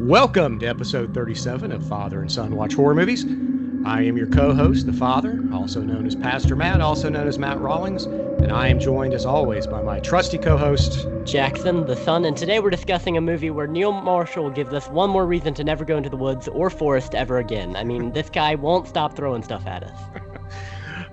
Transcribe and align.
Welcome 0.00 0.60
to 0.60 0.66
episode 0.66 1.12
37 1.12 1.72
of 1.72 1.84
Father 1.88 2.20
and 2.20 2.30
Son 2.30 2.54
Watch 2.54 2.74
Horror 2.74 2.94
Movies. 2.94 3.24
I 3.84 4.02
am 4.02 4.16
your 4.16 4.28
co 4.28 4.54
host, 4.54 4.86
the 4.86 4.92
Father, 4.92 5.42
also 5.52 5.80
known 5.80 6.06
as 6.06 6.14
Pastor 6.14 6.54
Matt, 6.54 6.80
also 6.80 7.08
known 7.08 7.26
as 7.26 7.36
Matt 7.36 7.58
Rawlings, 7.58 8.04
and 8.04 8.52
I 8.52 8.68
am 8.68 8.78
joined 8.78 9.12
as 9.12 9.26
always 9.26 9.66
by 9.66 9.82
my 9.82 9.98
trusty 9.98 10.38
co 10.38 10.56
host, 10.56 11.08
Jackson, 11.24 11.84
the 11.84 11.96
Son, 11.96 12.24
and 12.26 12.36
today 12.36 12.60
we're 12.60 12.70
discussing 12.70 13.16
a 13.16 13.20
movie 13.20 13.50
where 13.50 13.66
Neil 13.66 13.90
Marshall 13.90 14.50
gives 14.50 14.72
us 14.72 14.86
one 14.86 15.10
more 15.10 15.26
reason 15.26 15.52
to 15.54 15.64
never 15.64 15.84
go 15.84 15.96
into 15.96 16.10
the 16.10 16.16
woods 16.16 16.46
or 16.46 16.70
forest 16.70 17.16
ever 17.16 17.38
again. 17.38 17.74
I 17.74 17.82
mean, 17.82 18.12
this 18.12 18.30
guy 18.30 18.54
won't 18.54 18.86
stop 18.86 19.16
throwing 19.16 19.42
stuff 19.42 19.66
at 19.66 19.82
us. 19.82 19.98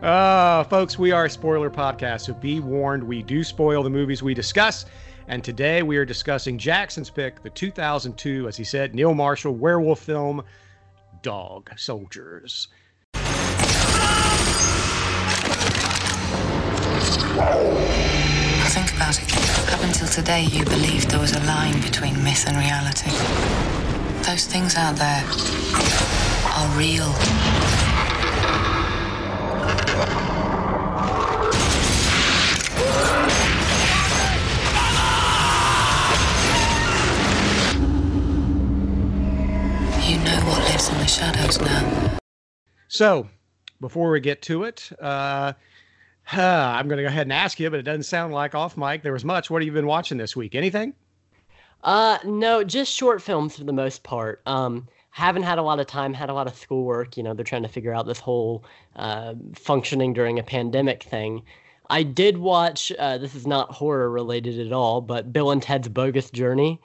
Uh, 0.01 0.63
folks, 0.65 0.99
we 0.99 1.11
are 1.11 1.25
a 1.25 1.29
spoiler 1.29 1.71
podcast, 1.71 2.21
so 2.21 2.33
be 2.33 2.59
warned, 2.59 3.01
we 3.01 3.23
do 3.23 3.43
spoil 3.43 3.81
the 3.81 3.89
movies 3.89 4.21
we 4.21 4.33
discuss. 4.33 4.85
And 5.27 5.43
today 5.43 5.81
we 5.81 5.97
are 5.97 6.05
discussing 6.05 6.59
Jackson's 6.59 7.09
pick, 7.09 7.41
the 7.41 7.49
2002, 7.49 8.47
as 8.47 8.55
he 8.55 8.63
said, 8.63 8.93
Neil 8.93 9.15
Marshall 9.15 9.55
werewolf 9.55 9.99
film, 9.99 10.43
Dog 11.23 11.71
Soldiers. 11.77 12.67
Think 18.73 18.93
about 18.93 19.19
it. 19.19 19.73
Up 19.73 19.81
until 19.81 20.07
today, 20.07 20.43
you 20.43 20.63
believed 20.65 21.09
there 21.09 21.19
was 21.19 21.33
a 21.33 21.43
line 21.45 21.81
between 21.81 22.23
myth 22.23 22.45
and 22.47 22.57
reality. 22.57 23.09
Those 24.29 24.45
things 24.45 24.75
out 24.75 24.95
there 24.95 25.23
are 26.53 26.77
real. 26.77 27.13
Lives 40.75 40.89
in 40.89 40.97
the 40.97 41.07
shadows 41.07 41.61
now. 41.61 42.17
So, 42.89 43.29
before 43.79 44.11
we 44.11 44.19
get 44.19 44.41
to 44.41 44.65
it, 44.65 44.89
uh, 44.99 45.53
I'm 46.33 46.89
going 46.89 46.97
to 46.97 47.03
go 47.03 47.07
ahead 47.07 47.27
and 47.27 47.31
ask 47.31 47.61
you, 47.61 47.69
but 47.69 47.79
it 47.79 47.83
doesn't 47.83 48.03
sound 48.03 48.33
like 48.33 48.53
off 48.53 48.75
mic 48.75 49.01
there 49.01 49.13
was 49.13 49.23
much. 49.23 49.49
What 49.49 49.61
have 49.61 49.67
you 49.67 49.71
been 49.71 49.87
watching 49.87 50.17
this 50.17 50.35
week? 50.35 50.53
Anything? 50.53 50.93
Uh, 51.81 52.17
no, 52.25 52.61
just 52.61 52.91
short 52.91 53.21
films 53.21 53.55
for 53.55 53.63
the 53.63 53.71
most 53.71 54.03
part. 54.03 54.41
Um, 54.47 54.89
haven't 55.11 55.43
had 55.43 55.59
a 55.59 55.61
lot 55.61 55.79
of 55.79 55.87
time, 55.87 56.13
had 56.13 56.29
a 56.29 56.33
lot 56.33 56.45
of 56.45 56.57
schoolwork. 56.57 57.15
You 57.15 57.23
know, 57.23 57.33
they're 57.33 57.45
trying 57.45 57.63
to 57.63 57.69
figure 57.69 57.93
out 57.93 58.05
this 58.05 58.19
whole 58.19 58.65
uh, 58.97 59.35
functioning 59.53 60.11
during 60.11 60.39
a 60.39 60.43
pandemic 60.43 61.03
thing. 61.03 61.41
I 61.89 62.03
did 62.03 62.37
watch, 62.37 62.91
uh, 62.99 63.17
this 63.17 63.33
is 63.33 63.47
not 63.47 63.71
horror 63.71 64.09
related 64.09 64.59
at 64.59 64.73
all, 64.73 64.99
but 64.99 65.31
Bill 65.31 65.51
and 65.51 65.61
Ted's 65.61 65.87
Bogus 65.87 66.31
Journey, 66.31 66.81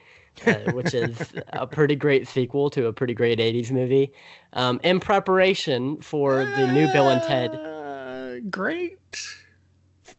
uh, 0.46 0.70
which 0.70 0.94
is 0.94 1.34
a 1.48 1.66
pretty 1.66 1.96
great 1.96 2.26
sequel 2.28 2.70
to 2.70 2.86
a 2.86 2.92
pretty 2.92 3.14
great 3.14 3.38
80s 3.40 3.70
movie. 3.70 4.12
Um, 4.52 4.80
in 4.84 5.00
preparation 5.00 6.00
for 6.00 6.46
the 6.46 6.66
new 6.66 6.88
Bill 6.88 7.08
and 7.10 7.22
Ted, 7.22 7.60
Uh, 7.64 8.40
great. 8.50 8.98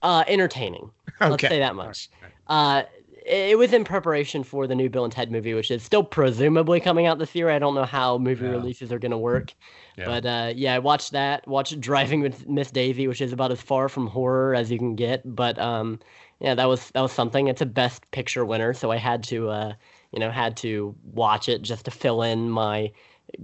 uh, 0.02 0.24
entertaining. 0.28 0.92
Let's 1.28 1.44
Okay. 1.44 1.48
say 1.48 1.60
that 1.60 1.76
much. 1.76 2.10
Uh, 2.48 2.84
it 3.26 3.58
was 3.58 3.72
in 3.72 3.84
preparation 3.84 4.44
for 4.44 4.66
the 4.66 4.74
new 4.76 4.90
Bill 4.90 5.04
and 5.04 5.14
Ted 5.14 5.32
movie, 5.32 5.54
which 5.54 5.70
is 5.70 5.84
still 5.84 6.04
presumably 6.04 6.80
coming 6.80 7.06
out 7.06 7.20
this 7.20 7.36
year. 7.36 7.50
I 7.50 7.60
don't 7.60 7.76
know 7.76 7.86
how 7.86 8.18
movie 8.18 8.46
Yeah. 8.46 8.50
releases 8.50 8.92
are 8.92 8.98
going 9.00 9.12
to 9.12 9.18
work. 9.18 9.54
Yeah. 9.98 10.06
But 10.06 10.26
uh, 10.26 10.54
yeah, 10.56 10.74
I 10.74 10.80
watched 10.80 11.12
that. 11.12 11.48
Watched 11.48 11.80
Driving 11.80 12.22
with 12.22 12.48
Miss 12.50 12.72
Daisy, 12.72 13.08
which 13.08 13.22
is 13.22 13.32
about 13.32 13.52
as 13.52 13.62
far 13.62 13.90
from 13.90 14.08
horror 14.08 14.56
as 14.56 14.72
you 14.72 14.80
can 14.80 14.96
get. 14.96 15.22
But 15.36 15.60
um, 15.60 16.00
yeah, 16.40 16.56
that 16.56 16.66
was 16.66 16.90
that 16.92 17.02
was 17.02 17.12
something. 17.12 17.48
It's 17.48 17.62
a 17.62 17.66
Best 17.68 18.10
Picture 18.12 18.44
winner, 18.44 18.74
so 18.74 18.92
I 18.92 18.98
had 18.98 19.24
to 19.26 19.50
uh, 19.50 19.74
you 20.12 20.20
know 20.20 20.32
had 20.32 20.58
to 20.58 20.96
watch 21.14 21.50
it 21.50 21.62
just 21.62 21.86
to 21.86 21.92
fill 21.92 22.22
in 22.22 22.50
my 22.50 22.92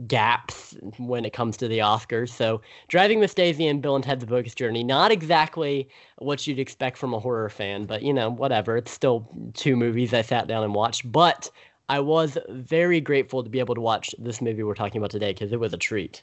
gaps 0.07 0.75
when 0.97 1.25
it 1.25 1.33
comes 1.33 1.57
to 1.57 1.67
the 1.67 1.79
Oscars. 1.79 2.29
So 2.29 2.61
Driving 2.87 3.19
Miss 3.19 3.33
Daisy 3.33 3.67
and 3.67 3.81
Bill 3.81 3.95
and 3.95 4.03
Ted's 4.03 4.25
Bogus 4.25 4.55
Journey, 4.55 4.83
not 4.83 5.11
exactly 5.11 5.87
what 6.17 6.45
you'd 6.45 6.59
expect 6.59 6.97
from 6.97 7.13
a 7.13 7.19
horror 7.19 7.49
fan, 7.49 7.85
but 7.85 8.01
you 8.01 8.13
know, 8.13 8.29
whatever. 8.29 8.77
It's 8.77 8.91
still 8.91 9.27
two 9.53 9.75
movies 9.75 10.13
I 10.13 10.21
sat 10.21 10.47
down 10.47 10.63
and 10.63 10.73
watched. 10.73 11.09
But 11.09 11.49
I 11.89 11.99
was 11.99 12.37
very 12.49 12.99
grateful 12.99 13.43
to 13.43 13.49
be 13.49 13.59
able 13.59 13.75
to 13.75 13.81
watch 13.81 14.13
this 14.19 14.41
movie 14.41 14.63
we're 14.63 14.75
talking 14.75 14.99
about 14.99 15.11
today 15.11 15.31
because 15.33 15.53
it 15.53 15.59
was 15.59 15.73
a 15.73 15.77
treat. 15.77 16.21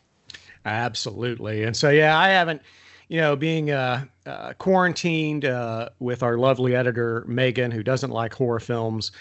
Absolutely. 0.66 1.62
And 1.62 1.76
so, 1.76 1.90
yeah, 1.90 2.18
I 2.18 2.28
haven't, 2.28 2.62
you 3.08 3.20
know, 3.20 3.36
being 3.36 3.70
uh, 3.70 4.04
uh, 4.26 4.54
quarantined 4.54 5.44
uh, 5.44 5.90
with 5.98 6.22
our 6.22 6.38
lovely 6.38 6.74
editor, 6.74 7.24
Megan, 7.26 7.70
who 7.70 7.82
doesn't 7.82 8.10
like 8.10 8.32
horror 8.32 8.60
films, 8.60 9.12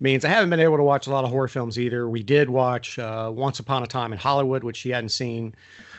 means 0.00 0.24
I 0.24 0.28
haven't 0.28 0.50
been 0.50 0.60
able 0.60 0.76
to 0.76 0.82
watch 0.82 1.06
a 1.06 1.10
lot 1.10 1.24
of 1.24 1.30
horror 1.30 1.48
films 1.48 1.78
either. 1.78 2.08
We 2.08 2.22
did 2.22 2.50
watch 2.50 2.98
uh, 2.98 3.30
Once 3.34 3.58
Upon 3.58 3.82
a 3.82 3.86
Time 3.86 4.12
in 4.12 4.18
Hollywood, 4.18 4.64
which 4.64 4.76
she 4.76 4.90
hadn't 4.90 5.10
seen 5.10 5.54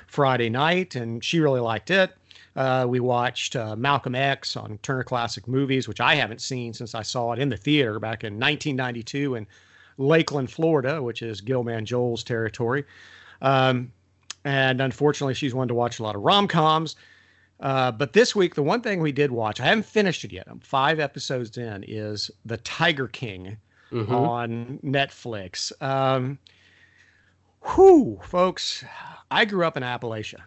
Friday 0.07 0.49
night, 0.49 0.95
and 0.95 1.23
she 1.23 1.39
really 1.39 1.59
liked 1.59 1.91
it. 1.91 2.13
Uh, 2.55 2.85
we 2.87 2.99
watched 2.99 3.55
uh, 3.55 3.75
Malcolm 3.75 4.13
X 4.13 4.55
on 4.55 4.77
Turner 4.83 5.03
Classic 5.03 5.47
Movies, 5.47 5.87
which 5.87 5.99
I 5.99 6.15
haven't 6.15 6.41
seen 6.41 6.73
since 6.73 6.93
I 6.93 7.01
saw 7.01 7.31
it 7.31 7.39
in 7.39 7.49
the 7.49 7.57
theater 7.57 7.99
back 7.99 8.23
in 8.23 8.33
1992 8.33 9.35
in 9.35 9.47
Lakeland, 9.97 10.51
Florida, 10.51 11.01
which 11.01 11.21
is 11.21 11.41
Gilman 11.41 11.85
Joel's 11.85 12.23
territory. 12.23 12.85
Um, 13.41 13.91
and 14.45 14.81
unfortunately, 14.81 15.33
she's 15.33 15.55
one 15.55 15.67
to 15.67 15.73
watch 15.73 15.99
a 15.99 16.03
lot 16.03 16.15
of 16.15 16.21
rom 16.21 16.47
coms. 16.47 16.95
Uh, 17.63 17.91
but 17.93 18.11
this 18.11 18.35
week, 18.35 18.55
the 18.55 18.61
one 18.61 18.81
thing 18.81 18.99
we 18.99 19.13
did 19.13 19.31
watch, 19.31 19.61
I 19.61 19.65
haven't 19.65 19.85
finished 19.85 20.25
it 20.25 20.33
yet. 20.33 20.43
I'm 20.47 20.59
five 20.59 20.99
episodes 20.99 21.57
in, 21.57 21.85
is 21.87 22.29
The 22.45 22.57
Tiger 22.57 23.07
King 23.07 23.55
Mhm. 23.91 24.09
on 24.11 24.79
Netflix. 24.83 25.71
Um, 25.81 26.39
whew, 27.73 28.19
folks, 28.23 28.83
I 29.31 29.45
grew 29.45 29.65
up 29.65 29.77
in 29.77 29.83
Appalachia. 29.83 30.41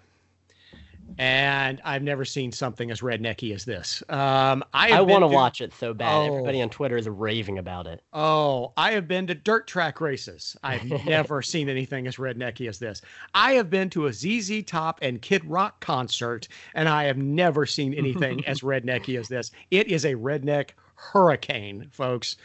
And 1.19 1.81
I've 1.85 2.03
never 2.03 2.25
seen 2.25 2.53
something 2.53 2.91
as 2.91 3.01
rednecky 3.01 3.55
as 3.55 3.65
this. 3.65 4.03
Um, 4.09 4.63
I, 4.75 4.93
I 4.93 5.01
want 5.01 5.23
to 5.23 5.29
watch 5.29 5.61
it 5.61 5.73
so 5.73 5.95
bad. 5.95 6.15
Oh. 6.15 6.27
Everybody 6.27 6.61
on 6.61 6.69
Twitter 6.69 6.97
is 6.97 7.09
raving 7.09 7.59
about 7.59 7.87
it. 7.87 8.03
Oh, 8.13 8.73
I 8.77 8.93
have 8.93 9.09
been 9.09 9.27
to 9.29 9.35
dirt 9.35 9.67
track 9.67 10.01
races. 10.01 10.57
I've 10.63 10.85
never 11.07 11.41
seen 11.41 11.69
anything 11.69 12.07
as 12.07 12.17
rednecky 12.17 12.69
as 12.69 12.79
this. 12.79 13.01
I 13.35 13.53
have 13.53 13.71
been 13.71 13.89
to 13.91 14.07
a 14.07 14.13
ZZ 14.13 14.63
Top 14.65 14.99
and 15.01 15.23
Kid 15.23 15.45
Rock 15.45 15.81
concert, 15.81 16.49
and 16.75 16.89
I 16.89 17.05
have 17.05 17.17
never 17.17 17.65
seen 17.65 17.95
anything 17.95 18.45
as 18.47 18.61
rednecky 18.61 19.19
as 19.19 19.29
this. 19.29 19.51
It 19.71 19.89
is 19.89 20.05
a 20.05 20.15
redneck 20.15 20.71
hurricane, 20.97 21.89
folks. 21.93 22.37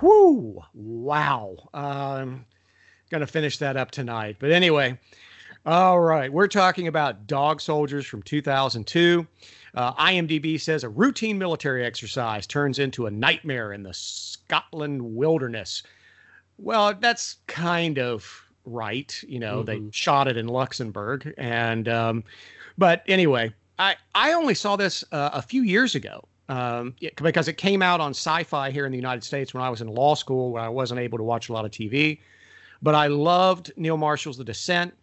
Whoo! 0.00 0.62
Wow. 0.74 1.56
Um, 1.72 2.44
gonna 3.10 3.26
finish 3.26 3.58
that 3.58 3.76
up 3.76 3.90
tonight. 3.90 4.36
But 4.38 4.50
anyway, 4.50 4.98
all 5.66 5.98
right, 6.00 6.32
we're 6.32 6.46
talking 6.46 6.86
about 6.86 7.26
Dog 7.26 7.60
Soldiers 7.60 8.06
from 8.06 8.22
2002. 8.22 9.26
Uh, 9.74 9.92
IMDb 9.94 10.60
says 10.60 10.84
a 10.84 10.88
routine 10.88 11.36
military 11.38 11.84
exercise 11.84 12.46
turns 12.46 12.78
into 12.78 13.06
a 13.06 13.10
nightmare 13.10 13.72
in 13.72 13.82
the 13.82 13.92
Scotland 13.92 15.02
wilderness. 15.02 15.82
Well, 16.58 16.94
that's 17.00 17.38
kind 17.48 17.98
of 17.98 18.24
right. 18.64 19.20
You 19.26 19.40
know, 19.40 19.62
they 19.64 19.78
Mhm. 19.78 19.92
shot 19.92 20.28
it 20.28 20.36
in 20.36 20.46
Luxembourg, 20.46 21.34
and 21.36 21.88
um, 21.88 22.24
but 22.78 23.02
anyway, 23.08 23.52
I 23.78 23.96
I 24.14 24.32
only 24.32 24.54
saw 24.54 24.76
this 24.76 25.04
uh, 25.12 25.30
a 25.34 25.42
few 25.42 25.62
years 25.62 25.94
ago 25.96 26.26
um, 26.48 26.94
it- 27.00 27.16
because 27.16 27.48
it 27.48 27.54
came 27.54 27.82
out 27.82 28.00
on 28.00 28.12
Sci-Fi 28.12 28.70
here 28.70 28.86
in 28.86 28.92
the 28.92 28.98
United 28.98 29.24
States 29.24 29.52
when 29.52 29.62
I 29.64 29.68
was 29.68 29.80
in 29.80 29.88
law 29.88 30.14
school, 30.14 30.52
where 30.52 30.62
I 30.62 30.68
wasn't 30.68 31.00
able 31.00 31.18
to 31.18 31.24
watch 31.24 31.48
a 31.48 31.52
lot 31.52 31.64
of 31.64 31.72
TV. 31.72 32.20
But 32.82 32.94
I 32.94 33.08
loved 33.08 33.72
Neil 33.76 33.96
Marshall's 33.96 34.38
The 34.38 34.44
Descent. 34.44 34.94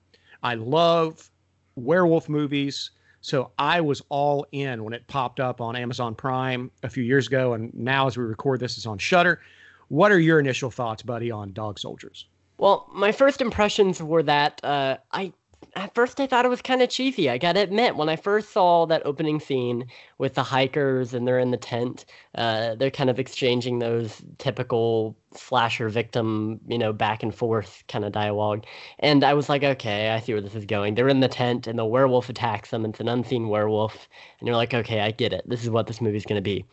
I 0.43 0.55
love 0.55 1.29
werewolf 1.75 2.29
movies. 2.29 2.91
So 3.21 3.51
I 3.57 3.79
was 3.79 4.01
all 4.09 4.45
in 4.51 4.83
when 4.83 4.93
it 4.93 5.07
popped 5.07 5.39
up 5.39 5.61
on 5.61 5.77
Amazon 5.77 6.13
Prime 6.13 6.69
a 6.83 6.89
few 6.89 7.03
years 7.03 7.27
ago, 7.27 7.53
and 7.53 7.73
now 7.73 8.05
as 8.07 8.17
we 8.17 8.23
record 8.25 8.59
this, 8.59 8.75
it's 8.75 8.85
on 8.85 8.97
Shudder. 8.97 9.39
What 9.87 10.11
are 10.11 10.19
your 10.19 10.39
initial 10.39 10.69
thoughts, 10.69 11.01
buddy, 11.03 11.31
on 11.31 11.53
Dog 11.53 11.79
Soldiers? 11.79 12.25
Well, 12.57 12.89
my 12.93 13.11
first 13.11 13.39
impressions 13.41 14.03
were 14.03 14.23
that 14.23 14.59
uh, 14.63 14.97
I 15.11 15.31
at 15.75 15.93
first 15.95 16.19
I 16.19 16.27
thought 16.27 16.45
it 16.45 16.49
was 16.49 16.61
kind 16.61 16.81
of 16.81 16.89
cheesy. 16.89 17.29
I 17.29 17.37
gotta 17.37 17.61
admit, 17.61 17.95
when 17.95 18.09
I 18.09 18.15
first 18.15 18.51
saw 18.51 18.85
that 18.87 19.05
opening 19.05 19.39
scene 19.39 19.85
with 20.17 20.33
the 20.35 20.43
hikers 20.43 21.13
and 21.13 21.27
they're 21.27 21.39
in 21.39 21.51
the 21.51 21.57
tent, 21.57 22.05
uh, 22.35 22.75
they're 22.75 22.91
kind 22.91 23.09
of 23.09 23.19
exchanging 23.19 23.79
those 23.79 24.21
typical 24.37 25.15
slasher 25.33 25.89
victim, 25.89 26.59
you 26.67 26.77
know, 26.77 26.93
back 26.93 27.23
and 27.23 27.33
forth 27.33 27.83
kind 27.87 28.05
of 28.05 28.11
dialogue, 28.11 28.65
and 28.99 29.23
I 29.23 29.33
was 29.33 29.49
like, 29.49 29.63
okay, 29.63 30.09
I 30.09 30.19
see 30.19 30.33
where 30.33 30.41
this 30.41 30.55
is 30.55 30.65
going. 30.65 30.95
They're 30.95 31.09
in 31.09 31.19
the 31.19 31.27
tent 31.27 31.67
and 31.67 31.77
the 31.79 31.85
werewolf 31.85 32.29
attacks 32.29 32.69
them. 32.69 32.85
It's 32.85 32.99
an 32.99 33.09
unseen 33.09 33.49
werewolf, 33.49 34.07
and 34.39 34.47
you're 34.47 34.57
like, 34.57 34.73
okay, 34.73 35.01
I 35.01 35.11
get 35.11 35.33
it. 35.33 35.47
This 35.47 35.63
is 35.63 35.69
what 35.69 35.87
this 35.87 36.01
movie's 36.01 36.25
gonna 36.25 36.41
be. 36.41 36.65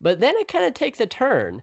But 0.00 0.20
then 0.20 0.36
it 0.36 0.48
kind 0.48 0.64
of 0.64 0.74
takes 0.74 1.00
a 1.00 1.06
turn 1.06 1.62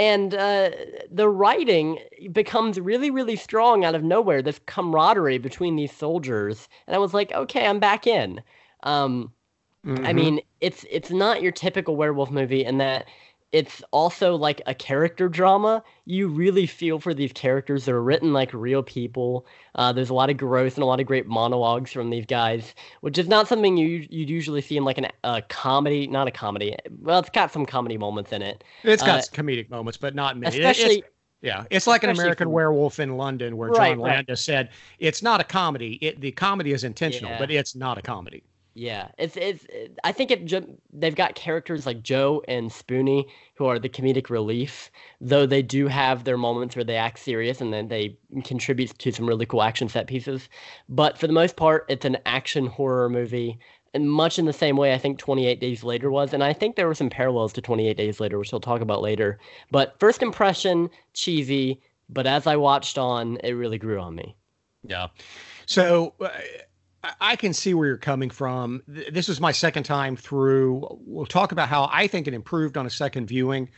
and 0.00 0.34
uh, 0.34 0.70
the 1.10 1.28
writing 1.28 1.98
becomes 2.32 2.80
really 2.80 3.10
really 3.10 3.36
strong 3.36 3.84
out 3.84 3.94
of 3.94 4.02
nowhere 4.02 4.40
this 4.42 4.60
camaraderie 4.66 5.38
between 5.38 5.76
these 5.76 5.92
soldiers 5.92 6.68
and 6.86 6.96
i 6.96 6.98
was 6.98 7.12
like 7.14 7.30
okay 7.32 7.66
i'm 7.66 7.78
back 7.80 8.06
in 8.06 8.40
um, 8.84 9.30
i 10.04 10.12
Mhm. 10.12 10.14
mean 10.14 10.40
it's 10.60 10.86
it's 10.90 11.10
not 11.10 11.42
your 11.42 11.52
typical 11.52 11.96
werewolf 11.96 12.30
movie 12.30 12.64
in 12.64 12.78
that 12.78 13.06
it's 13.52 13.82
also 13.90 14.36
like 14.36 14.62
a 14.66 14.74
character 14.74 15.28
drama. 15.28 15.82
You 16.04 16.28
really 16.28 16.66
feel 16.66 17.00
for 17.00 17.12
these 17.12 17.32
characters. 17.32 17.84
They're 17.84 18.00
written 18.00 18.32
like 18.32 18.52
real 18.54 18.82
people. 18.82 19.46
Uh, 19.74 19.92
there's 19.92 20.10
a 20.10 20.14
lot 20.14 20.30
of 20.30 20.36
growth 20.36 20.76
and 20.76 20.82
a 20.82 20.86
lot 20.86 21.00
of 21.00 21.06
great 21.06 21.26
monologues 21.26 21.92
from 21.92 22.10
these 22.10 22.26
guys, 22.26 22.74
which 23.00 23.18
is 23.18 23.26
not 23.26 23.48
something 23.48 23.76
you 23.76 24.06
you 24.08 24.24
usually 24.26 24.60
see 24.60 24.76
in 24.76 24.84
like 24.84 24.98
a 24.98 25.10
uh, 25.24 25.40
comedy. 25.48 26.06
Not 26.06 26.28
a 26.28 26.30
comedy. 26.30 26.76
Well, 27.00 27.18
it's 27.18 27.30
got 27.30 27.52
some 27.52 27.66
comedy 27.66 27.98
moments 27.98 28.32
in 28.32 28.42
it. 28.42 28.62
It's 28.84 29.02
got 29.02 29.18
uh, 29.18 29.22
comedic 29.32 29.68
moments, 29.68 29.96
but 29.96 30.14
not 30.14 30.38
many. 30.38 30.56
Especially. 30.56 30.98
It's, 30.98 31.08
yeah, 31.42 31.64
it's 31.70 31.86
like 31.86 32.04
an 32.04 32.10
American 32.10 32.48
for, 32.48 32.50
Werewolf 32.50 33.00
in 33.00 33.16
London, 33.16 33.56
where 33.56 33.70
right, 33.70 33.92
John 33.92 33.98
Landis 33.98 34.28
right. 34.28 34.38
said 34.38 34.70
it's 34.98 35.22
not 35.22 35.40
a 35.40 35.44
comedy. 35.44 35.94
It 36.02 36.20
the 36.20 36.32
comedy 36.32 36.72
is 36.72 36.84
intentional, 36.84 37.32
yeah. 37.32 37.38
but 37.38 37.50
it's 37.50 37.74
not 37.74 37.96
a 37.96 38.02
comedy. 38.02 38.44
Yeah, 38.74 39.08
it's 39.18 39.36
it's. 39.36 39.66
I 40.04 40.12
think 40.12 40.30
it. 40.30 40.80
They've 40.92 41.14
got 41.14 41.34
characters 41.34 41.86
like 41.86 42.02
Joe 42.02 42.42
and 42.46 42.70
Spoonie 42.70 43.26
who 43.56 43.66
are 43.66 43.78
the 43.78 43.88
comedic 43.88 44.30
relief, 44.30 44.90
though 45.20 45.44
they 45.44 45.60
do 45.60 45.88
have 45.88 46.24
their 46.24 46.38
moments 46.38 46.76
where 46.76 46.84
they 46.84 46.96
act 46.96 47.18
serious 47.18 47.60
and 47.60 47.72
then 47.72 47.88
they 47.88 48.16
contribute 48.44 48.96
to 48.98 49.12
some 49.12 49.26
really 49.26 49.44
cool 49.44 49.62
action 49.62 49.88
set 49.88 50.06
pieces. 50.06 50.48
But 50.88 51.18
for 51.18 51.26
the 51.26 51.32
most 51.32 51.56
part, 51.56 51.84
it's 51.88 52.04
an 52.04 52.18
action 52.26 52.66
horror 52.66 53.10
movie, 53.10 53.58
and 53.92 54.10
much 54.10 54.38
in 54.38 54.46
the 54.46 54.52
same 54.52 54.76
way 54.76 54.94
I 54.94 54.98
think 54.98 55.18
28 55.18 55.60
Days 55.60 55.82
Later 55.82 56.10
was, 56.10 56.32
and 56.32 56.44
I 56.44 56.52
think 56.52 56.76
there 56.76 56.86
were 56.86 56.94
some 56.94 57.10
parallels 57.10 57.52
to 57.54 57.60
28 57.60 57.96
Days 57.96 58.20
Later, 58.20 58.38
which 58.38 58.52
we'll 58.52 58.60
talk 58.60 58.80
about 58.80 59.02
later. 59.02 59.38
But 59.72 59.98
first 59.98 60.22
impression, 60.22 60.90
cheesy, 61.12 61.82
but 62.08 62.26
as 62.26 62.46
I 62.46 62.54
watched 62.54 62.98
on, 62.98 63.36
it 63.42 63.52
really 63.52 63.78
grew 63.78 64.00
on 64.00 64.14
me. 64.14 64.36
Yeah. 64.84 65.08
So. 65.66 66.14
Uh, 66.20 66.28
I 67.20 67.36
can 67.36 67.52
see 67.54 67.72
where 67.72 67.86
you're 67.86 67.96
coming 67.96 68.30
from. 68.30 68.82
This 68.86 69.28
is 69.28 69.40
my 69.40 69.52
second 69.52 69.84
time 69.84 70.16
through. 70.16 70.86
We'll 71.06 71.26
talk 71.26 71.52
about 71.52 71.68
how 71.68 71.88
I 71.92 72.06
think 72.06 72.28
it 72.28 72.34
improved 72.34 72.76
on 72.76 72.84
a 72.86 72.90
second 72.90 73.26
viewing. 73.26 73.70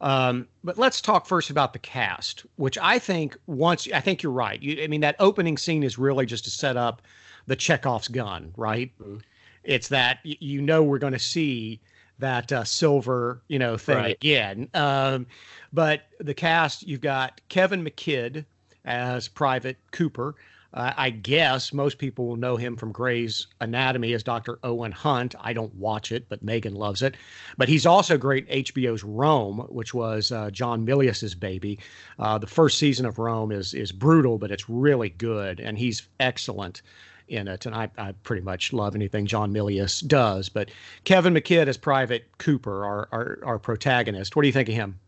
Um, 0.00 0.48
but 0.64 0.78
let's 0.78 1.00
talk 1.00 1.26
first 1.26 1.50
about 1.50 1.72
the 1.72 1.78
cast, 1.78 2.44
which 2.56 2.76
I 2.78 2.98
think 2.98 3.36
once 3.46 3.86
I 3.92 4.00
think 4.00 4.22
you're 4.22 4.32
right. 4.32 4.60
You, 4.60 4.82
I 4.82 4.86
mean, 4.88 5.02
that 5.02 5.16
opening 5.18 5.56
scene 5.56 5.82
is 5.82 5.98
really 5.98 6.26
just 6.26 6.44
to 6.44 6.50
set 6.50 6.76
up 6.76 7.02
the 7.46 7.56
Chekhov's 7.56 8.08
gun, 8.08 8.52
right? 8.56 8.90
Mm-hmm. 9.00 9.18
It's 9.64 9.88
that 9.88 10.18
you 10.24 10.60
know 10.60 10.82
we're 10.82 10.98
going 10.98 11.12
to 11.12 11.18
see 11.20 11.80
that 12.18 12.50
uh, 12.52 12.64
silver, 12.64 13.42
you 13.48 13.58
know, 13.58 13.76
thing 13.76 13.96
right. 13.96 14.16
again. 14.16 14.68
Um, 14.74 15.26
but 15.72 16.02
the 16.18 16.34
cast, 16.34 16.86
you've 16.86 17.00
got 17.00 17.40
Kevin 17.48 17.84
McKidd 17.84 18.44
as 18.84 19.28
Private 19.28 19.76
Cooper. 19.92 20.34
Uh, 20.74 20.92
I 20.96 21.10
guess 21.10 21.72
most 21.72 21.98
people 21.98 22.26
will 22.26 22.36
know 22.36 22.56
him 22.56 22.76
from 22.76 22.92
Grey's 22.92 23.46
Anatomy 23.60 24.14
as 24.14 24.22
Dr. 24.22 24.58
Owen 24.62 24.92
Hunt. 24.92 25.34
I 25.38 25.52
don't 25.52 25.74
watch 25.74 26.12
it, 26.12 26.28
but 26.28 26.42
Megan 26.42 26.74
loves 26.74 27.02
it. 27.02 27.16
But 27.58 27.68
he's 27.68 27.84
also 27.84 28.16
great 28.16 28.48
HBO's 28.48 29.04
Rome, 29.04 29.66
which 29.68 29.92
was 29.92 30.32
uh, 30.32 30.50
John 30.50 30.86
Milius's 30.86 31.34
baby. 31.34 31.78
Uh, 32.18 32.38
the 32.38 32.46
first 32.46 32.78
season 32.78 33.04
of 33.04 33.18
Rome 33.18 33.52
is 33.52 33.74
is 33.74 33.92
brutal, 33.92 34.38
but 34.38 34.50
it's 34.50 34.68
really 34.68 35.10
good, 35.10 35.60
and 35.60 35.76
he's 35.76 36.08
excellent 36.20 36.82
in 37.28 37.48
it. 37.48 37.66
And 37.66 37.74
I, 37.74 37.90
I 37.98 38.12
pretty 38.22 38.42
much 38.42 38.72
love 38.72 38.94
anything 38.94 39.26
John 39.26 39.52
Milius 39.52 40.06
does. 40.06 40.48
But 40.48 40.70
Kevin 41.04 41.34
McKidd 41.34 41.66
as 41.66 41.76
Private 41.76 42.26
Cooper, 42.38 42.84
our, 42.84 43.08
our, 43.12 43.38
our 43.44 43.58
protagonist. 43.58 44.36
What 44.36 44.42
do 44.42 44.48
you 44.48 44.52
think 44.52 44.68
of 44.68 44.74
him? 44.74 44.98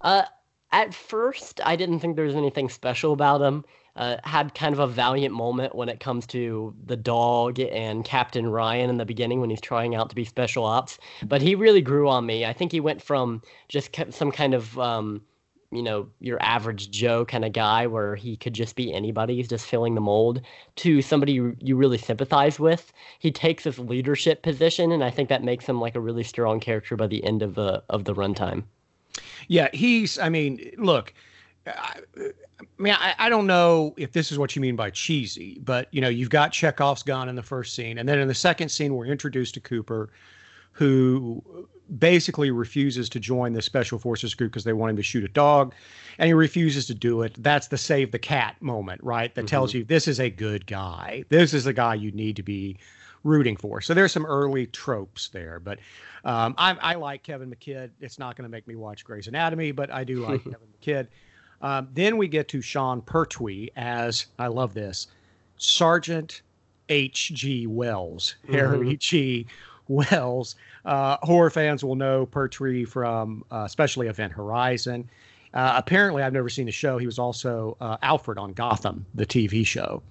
Uh, 0.00 0.22
at 0.72 0.94
first, 0.94 1.60
I 1.64 1.76
didn't 1.76 2.00
think 2.00 2.16
there 2.16 2.24
was 2.24 2.34
anything 2.34 2.68
special 2.68 3.12
about 3.12 3.40
him 3.40 3.64
uh, 3.96 4.16
had 4.24 4.54
kind 4.54 4.72
of 4.72 4.78
a 4.78 4.86
valiant 4.86 5.34
moment 5.34 5.74
when 5.74 5.88
it 5.88 6.00
comes 6.00 6.26
to 6.28 6.74
the 6.86 6.96
dog 6.96 7.60
and 7.60 8.04
Captain 8.04 8.48
Ryan 8.48 8.88
in 8.88 8.96
the 8.96 9.04
beginning 9.04 9.40
when 9.40 9.50
he's 9.50 9.60
trying 9.60 9.94
out 9.94 10.08
to 10.08 10.14
be 10.14 10.24
special 10.24 10.64
ops. 10.64 10.98
But 11.24 11.42
he 11.42 11.54
really 11.54 11.82
grew 11.82 12.08
on 12.08 12.24
me. 12.24 12.46
I 12.46 12.52
think 12.52 12.72
he 12.72 12.80
went 12.80 13.02
from 13.02 13.42
just 13.68 13.94
some 14.10 14.32
kind 14.32 14.54
of, 14.54 14.78
um, 14.78 15.20
you 15.70 15.82
know, 15.82 16.08
your 16.20 16.42
average 16.42 16.90
Joe 16.90 17.24
kind 17.24 17.44
of 17.44 17.52
guy 17.52 17.86
where 17.86 18.16
he 18.16 18.36
could 18.36 18.54
just 18.54 18.76
be 18.76 18.92
anybody, 18.92 19.36
he's 19.36 19.48
just 19.48 19.66
filling 19.66 19.94
the 19.94 20.00
mold, 20.00 20.40
to 20.76 21.02
somebody 21.02 21.32
you, 21.32 21.56
you 21.60 21.76
really 21.76 21.98
sympathize 21.98 22.58
with. 22.58 22.92
He 23.18 23.30
takes 23.30 23.64
this 23.64 23.78
leadership 23.78 24.42
position, 24.42 24.92
and 24.92 25.04
I 25.04 25.10
think 25.10 25.28
that 25.28 25.44
makes 25.44 25.66
him 25.66 25.80
like 25.80 25.96
a 25.96 26.00
really 26.00 26.24
strong 26.24 26.60
character 26.60 26.96
by 26.96 27.06
the 27.06 27.24
end 27.24 27.42
of 27.42 27.54
the 27.54 27.82
of 27.90 28.04
the 28.04 28.14
runtime. 28.14 28.64
Yeah, 29.48 29.68
he's. 29.74 30.18
I 30.18 30.30
mean, 30.30 30.72
look. 30.78 31.12
I, 31.66 32.00
I 32.18 32.64
mean, 32.78 32.94
I, 32.94 33.14
I, 33.18 33.28
don't 33.28 33.46
know 33.46 33.94
if 33.96 34.12
this 34.12 34.32
is 34.32 34.38
what 34.38 34.56
you 34.56 34.62
mean 34.62 34.76
by 34.76 34.90
cheesy, 34.90 35.60
but 35.64 35.88
you 35.92 36.00
know, 36.00 36.08
you've 36.08 36.30
got 36.30 36.52
Chekhov's 36.52 37.02
gun 37.02 37.28
in 37.28 37.36
the 37.36 37.42
first 37.42 37.74
scene, 37.74 37.98
and 37.98 38.08
then 38.08 38.18
in 38.18 38.28
the 38.28 38.34
second 38.34 38.68
scene, 38.68 38.94
we're 38.94 39.06
introduced 39.06 39.54
to 39.54 39.60
Cooper, 39.60 40.10
who 40.72 41.68
basically 41.98 42.50
refuses 42.50 43.08
to 43.10 43.20
join 43.20 43.52
the 43.52 43.62
special 43.62 43.98
forces 43.98 44.34
group 44.34 44.52
because 44.52 44.64
they 44.64 44.72
want 44.72 44.90
him 44.90 44.96
to 44.96 45.02
shoot 45.02 45.24
a 45.24 45.28
dog, 45.28 45.74
and 46.18 46.26
he 46.26 46.32
refuses 46.32 46.86
to 46.86 46.94
do 46.94 47.22
it. 47.22 47.34
That's 47.38 47.68
the 47.68 47.78
save 47.78 48.10
the 48.10 48.18
cat 48.18 48.60
moment, 48.60 49.02
right? 49.04 49.34
That 49.34 49.42
mm-hmm. 49.42 49.48
tells 49.48 49.74
you 49.74 49.84
this 49.84 50.08
is 50.08 50.20
a 50.20 50.30
good 50.30 50.66
guy. 50.66 51.24
This 51.28 51.54
is 51.54 51.64
the 51.64 51.72
guy 51.72 51.94
you 51.94 52.10
need 52.12 52.36
to 52.36 52.42
be 52.42 52.78
rooting 53.24 53.56
for. 53.56 53.80
So 53.80 53.94
there's 53.94 54.12
some 54.12 54.26
early 54.26 54.66
tropes 54.66 55.28
there, 55.28 55.60
but 55.60 55.78
um, 56.24 56.54
I, 56.58 56.76
I 56.80 56.94
like 56.94 57.22
Kevin 57.22 57.50
McKidd. 57.54 57.90
It's 58.00 58.18
not 58.18 58.36
going 58.36 58.44
to 58.44 58.50
make 58.50 58.66
me 58.66 58.74
watch 58.74 59.04
Grey's 59.04 59.28
Anatomy, 59.28 59.72
but 59.72 59.92
I 59.92 60.04
do 60.04 60.26
like 60.26 60.42
Kevin 60.44 60.68
McKidd. 60.80 61.08
Um, 61.62 61.88
then 61.94 62.16
we 62.16 62.28
get 62.28 62.48
to 62.48 62.60
Sean 62.60 63.00
Pertwee 63.00 63.70
as 63.76 64.26
I 64.38 64.48
love 64.48 64.74
this 64.74 65.06
Sergeant 65.56 66.42
H.G. 66.88 67.66
Wells, 67.68 68.34
mm-hmm. 68.44 68.54
Harry 68.54 68.96
G. 68.96 69.46
Wells. 69.88 70.56
Uh, 70.84 71.16
horror 71.22 71.50
fans 71.50 71.84
will 71.84 71.94
know 71.94 72.26
Pertwee 72.26 72.84
from 72.84 73.44
uh, 73.50 73.62
especially 73.64 74.08
Event 74.08 74.32
Horizon. 74.32 75.08
Uh, 75.54 75.74
apparently, 75.76 76.22
I've 76.22 76.32
never 76.32 76.48
seen 76.48 76.66
the 76.66 76.72
show. 76.72 76.98
He 76.98 77.06
was 77.06 77.18
also 77.18 77.76
uh, 77.80 77.98
Alfred 78.02 78.38
on 78.38 78.52
Gotham, 78.52 79.04
the 79.14 79.26
TV 79.26 79.66
show. 79.66 80.02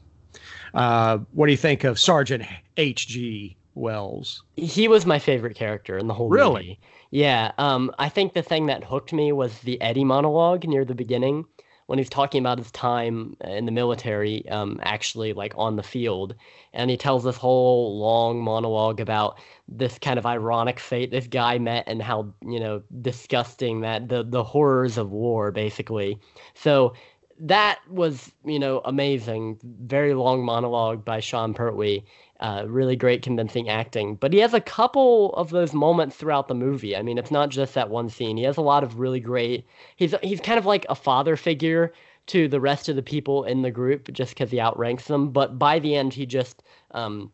Uh, 0.73 1.19
what 1.33 1.47
do 1.47 1.51
you 1.51 1.57
think 1.57 1.83
of 1.83 1.99
Sergeant 1.99 2.45
H.G. 2.77 3.55
Wells? 3.75 4.43
He 4.55 4.87
was 4.87 5.05
my 5.05 5.19
favorite 5.19 5.55
character 5.55 5.97
in 5.97 6.07
the 6.07 6.13
whole 6.13 6.29
movie 6.29 6.41
really? 6.41 6.53
movie. 6.53 6.79
Yeah, 7.11 7.51
um, 7.57 7.91
I 7.99 8.09
think 8.09 8.33
the 8.33 8.41
thing 8.41 8.67
that 8.67 8.83
hooked 8.83 9.11
me 9.13 9.31
was 9.31 9.59
the 9.59 9.81
Eddie 9.81 10.05
monologue 10.05 10.65
near 10.65 10.85
the 10.85 10.95
beginning 10.95 11.45
when 11.91 11.97
he's 11.97 12.09
talking 12.09 12.39
about 12.39 12.57
his 12.57 12.71
time 12.71 13.35
in 13.41 13.65
the 13.65 13.71
military, 13.71 14.47
um, 14.47 14.79
actually 14.81 15.33
like 15.33 15.53
on 15.57 15.75
the 15.75 15.83
field, 15.83 16.33
and 16.71 16.89
he 16.89 16.95
tells 16.95 17.25
this 17.25 17.35
whole 17.35 17.99
long 17.99 18.41
monologue 18.41 19.01
about 19.01 19.37
this 19.67 19.99
kind 19.99 20.17
of 20.17 20.25
ironic 20.25 20.79
fate 20.79 21.11
this 21.11 21.27
guy 21.27 21.57
met 21.57 21.83
and 21.87 22.01
how 22.01 22.33
you 22.45 22.61
know 22.61 22.81
disgusting 23.01 23.81
that 23.81 24.07
the 24.07 24.23
the 24.23 24.41
horrors 24.41 24.97
of 24.97 25.11
war 25.11 25.51
basically. 25.51 26.17
So 26.53 26.93
that 27.41 27.79
was 27.89 28.31
you 28.45 28.59
know 28.59 28.81
amazing. 28.85 29.59
Very 29.63 30.13
long 30.13 30.45
monologue 30.45 31.03
by 31.03 31.19
Sean 31.19 31.53
Pertwee, 31.53 32.05
uh, 32.41 32.65
really 32.67 32.95
great, 32.95 33.21
convincing 33.21 33.69
acting. 33.69 34.15
But 34.15 34.33
he 34.33 34.39
has 34.39 34.53
a 34.53 34.61
couple 34.61 35.33
of 35.35 35.51
those 35.51 35.73
moments 35.73 36.15
throughout 36.15 36.47
the 36.47 36.55
movie. 36.55 36.95
I 36.97 37.01
mean, 37.01 37.17
it's 37.17 37.31
not 37.31 37.49
just 37.49 37.75
that 37.75 37.89
one 37.89 38.09
scene. 38.09 38.37
He 38.37 38.43
has 38.43 38.57
a 38.57 38.61
lot 38.61 38.83
of 38.83 38.99
really 38.99 39.19
great. 39.19 39.65
He's 39.95 40.15
he's 40.23 40.41
kind 40.41 40.57
of 40.57 40.65
like 40.65 40.85
a 40.89 40.95
father 40.95 41.35
figure 41.35 41.93
to 42.27 42.47
the 42.47 42.59
rest 42.59 42.89
of 42.89 42.95
the 42.95 43.03
people 43.03 43.43
in 43.43 43.61
the 43.61 43.71
group, 43.71 44.11
just 44.11 44.33
because 44.33 44.51
he 44.51 44.59
outranks 44.59 45.05
them. 45.05 45.31
But 45.31 45.59
by 45.59 45.79
the 45.79 45.95
end, 45.95 46.13
he 46.13 46.25
just 46.25 46.63
um, 46.91 47.31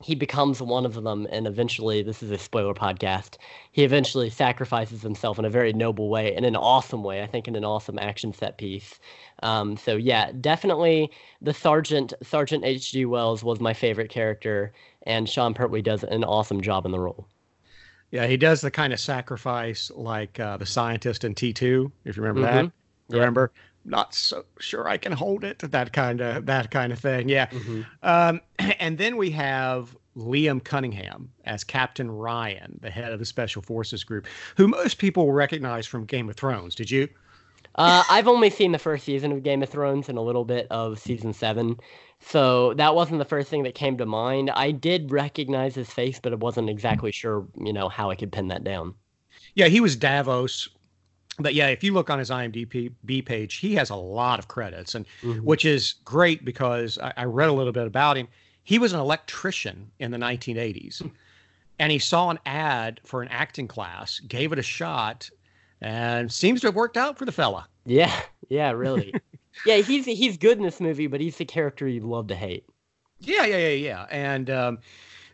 he 0.00 0.14
becomes 0.14 0.62
one 0.62 0.86
of 0.86 0.94
them 0.94 1.26
and 1.30 1.46
eventually 1.46 2.02
this 2.02 2.22
is 2.22 2.30
a 2.30 2.38
spoiler 2.38 2.74
podcast 2.74 3.36
he 3.72 3.82
eventually 3.82 4.30
sacrifices 4.30 5.02
himself 5.02 5.38
in 5.38 5.44
a 5.44 5.50
very 5.50 5.72
noble 5.72 6.08
way 6.08 6.34
in 6.34 6.44
an 6.44 6.54
awesome 6.54 7.02
way 7.02 7.22
i 7.22 7.26
think 7.26 7.48
in 7.48 7.56
an 7.56 7.64
awesome 7.64 7.98
action 7.98 8.32
set 8.32 8.58
piece 8.58 9.00
um, 9.42 9.76
so 9.76 9.96
yeah 9.96 10.30
definitely 10.40 11.10
the 11.40 11.54
sergeant 11.54 12.12
sergeant 12.22 12.64
hg 12.64 13.06
wells 13.06 13.44
was 13.44 13.60
my 13.60 13.72
favorite 13.72 14.10
character 14.10 14.72
and 15.04 15.28
sean 15.28 15.54
pertwee 15.54 15.82
does 15.82 16.04
an 16.04 16.24
awesome 16.24 16.60
job 16.60 16.84
in 16.84 16.92
the 16.92 17.00
role 17.00 17.26
yeah 18.10 18.26
he 18.26 18.36
does 18.36 18.60
the 18.60 18.70
kind 18.70 18.92
of 18.92 19.00
sacrifice 19.00 19.90
like 19.94 20.38
uh, 20.40 20.56
the 20.56 20.66
scientist 20.66 21.24
in 21.24 21.34
t2 21.34 21.90
if 22.04 22.16
you 22.16 22.22
remember 22.22 22.42
mm-hmm. 22.48 22.66
that 22.66 23.16
remember 23.16 23.52
not 23.84 24.14
so 24.14 24.44
sure 24.58 24.86
I 24.86 24.98
can 24.98 25.12
hold 25.12 25.44
it. 25.44 25.60
That 25.60 25.92
kind 25.92 26.20
of 26.20 26.46
that 26.46 26.70
kind 26.70 26.92
of 26.92 26.98
thing. 26.98 27.28
Yeah. 27.28 27.46
Mm-hmm. 27.46 27.82
Um, 28.02 28.40
and 28.78 28.98
then 28.98 29.16
we 29.16 29.30
have 29.30 29.96
Liam 30.16 30.62
Cunningham 30.62 31.30
as 31.44 31.64
Captain 31.64 32.10
Ryan, 32.10 32.78
the 32.82 32.90
head 32.90 33.12
of 33.12 33.18
the 33.18 33.24
Special 33.24 33.62
Forces 33.62 34.04
Group, 34.04 34.26
who 34.56 34.68
most 34.68 34.98
people 34.98 35.32
recognize 35.32 35.86
from 35.86 36.04
Game 36.04 36.28
of 36.28 36.36
Thrones. 36.36 36.74
Did 36.74 36.90
you? 36.90 37.08
Uh, 37.78 38.02
I've 38.10 38.28
only 38.28 38.50
seen 38.50 38.72
the 38.72 38.78
first 38.78 39.04
season 39.04 39.32
of 39.32 39.42
Game 39.42 39.62
of 39.62 39.68
Thrones 39.68 40.08
and 40.08 40.18
a 40.18 40.20
little 40.20 40.44
bit 40.44 40.66
of 40.70 40.98
season 40.98 41.32
seven, 41.32 41.76
so 42.20 42.74
that 42.74 42.94
wasn't 42.94 43.18
the 43.18 43.24
first 43.24 43.48
thing 43.48 43.62
that 43.62 43.74
came 43.74 43.96
to 43.98 44.06
mind. 44.06 44.50
I 44.50 44.72
did 44.72 45.10
recognize 45.10 45.76
his 45.76 45.88
face, 45.88 46.18
but 46.20 46.32
I 46.32 46.36
wasn't 46.36 46.68
exactly 46.68 47.12
sure, 47.12 47.46
you 47.56 47.72
know, 47.72 47.88
how 47.88 48.10
I 48.10 48.16
could 48.16 48.32
pin 48.32 48.48
that 48.48 48.64
down. 48.64 48.94
Yeah, 49.54 49.68
he 49.68 49.80
was 49.80 49.96
Davos 49.96 50.68
but 51.38 51.54
yeah, 51.54 51.68
if 51.68 51.84
you 51.84 51.92
look 51.92 52.10
on 52.10 52.18
his 52.18 52.30
IMDb 52.30 53.24
page, 53.24 53.54
he 53.56 53.74
has 53.76 53.90
a 53.90 53.96
lot 53.96 54.38
of 54.38 54.48
credits, 54.48 54.94
and 54.94 55.06
mm-hmm. 55.22 55.38
which 55.38 55.64
is 55.64 55.94
great 56.04 56.44
because 56.44 56.98
I, 56.98 57.12
I, 57.16 57.24
read 57.24 57.48
a 57.48 57.52
little 57.52 57.72
bit 57.72 57.86
about 57.86 58.16
him. 58.16 58.28
He 58.64 58.78
was 58.78 58.92
an 58.92 59.00
electrician 59.00 59.90
in 59.98 60.10
the 60.10 60.18
1980s, 60.18 61.02
hmm. 61.02 61.08
and 61.78 61.92
he 61.92 61.98
saw 61.98 62.30
an 62.30 62.38
ad 62.44 63.00
for 63.04 63.22
an 63.22 63.28
acting 63.28 63.68
class, 63.68 64.18
gave 64.20 64.52
it 64.52 64.58
a 64.58 64.62
shot, 64.62 65.30
and 65.80 66.30
seems 66.30 66.60
to 66.60 66.68
have 66.68 66.74
worked 66.74 66.96
out 66.96 67.18
for 67.18 67.24
the 67.24 67.32
fella. 67.32 67.68
Yeah, 67.84 68.20
yeah, 68.48 68.70
really. 68.70 69.14
yeah, 69.66 69.76
he's 69.76 70.04
he's 70.04 70.36
good 70.36 70.58
in 70.58 70.64
this 70.64 70.80
movie, 70.80 71.06
but 71.06 71.20
he's 71.20 71.36
the 71.36 71.44
character 71.44 71.86
you 71.86 72.00
love 72.00 72.28
to 72.28 72.34
hate. 72.34 72.64
Yeah, 73.20 73.44
yeah, 73.46 73.58
yeah, 73.58 73.68
yeah. 73.68 74.06
And 74.10 74.50
um, 74.50 74.78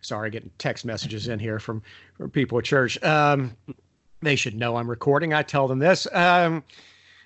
sorry, 0.00 0.30
getting 0.30 0.50
text 0.58 0.84
messages 0.84 1.28
in 1.28 1.38
here 1.38 1.58
from 1.58 1.82
from 2.16 2.30
people 2.30 2.58
at 2.58 2.64
church. 2.64 3.02
Um, 3.02 3.56
they 4.22 4.36
should 4.36 4.54
know 4.54 4.76
I'm 4.76 4.88
recording. 4.88 5.34
I 5.34 5.42
tell 5.42 5.68
them 5.68 5.78
this. 5.78 6.06
Um, 6.12 6.62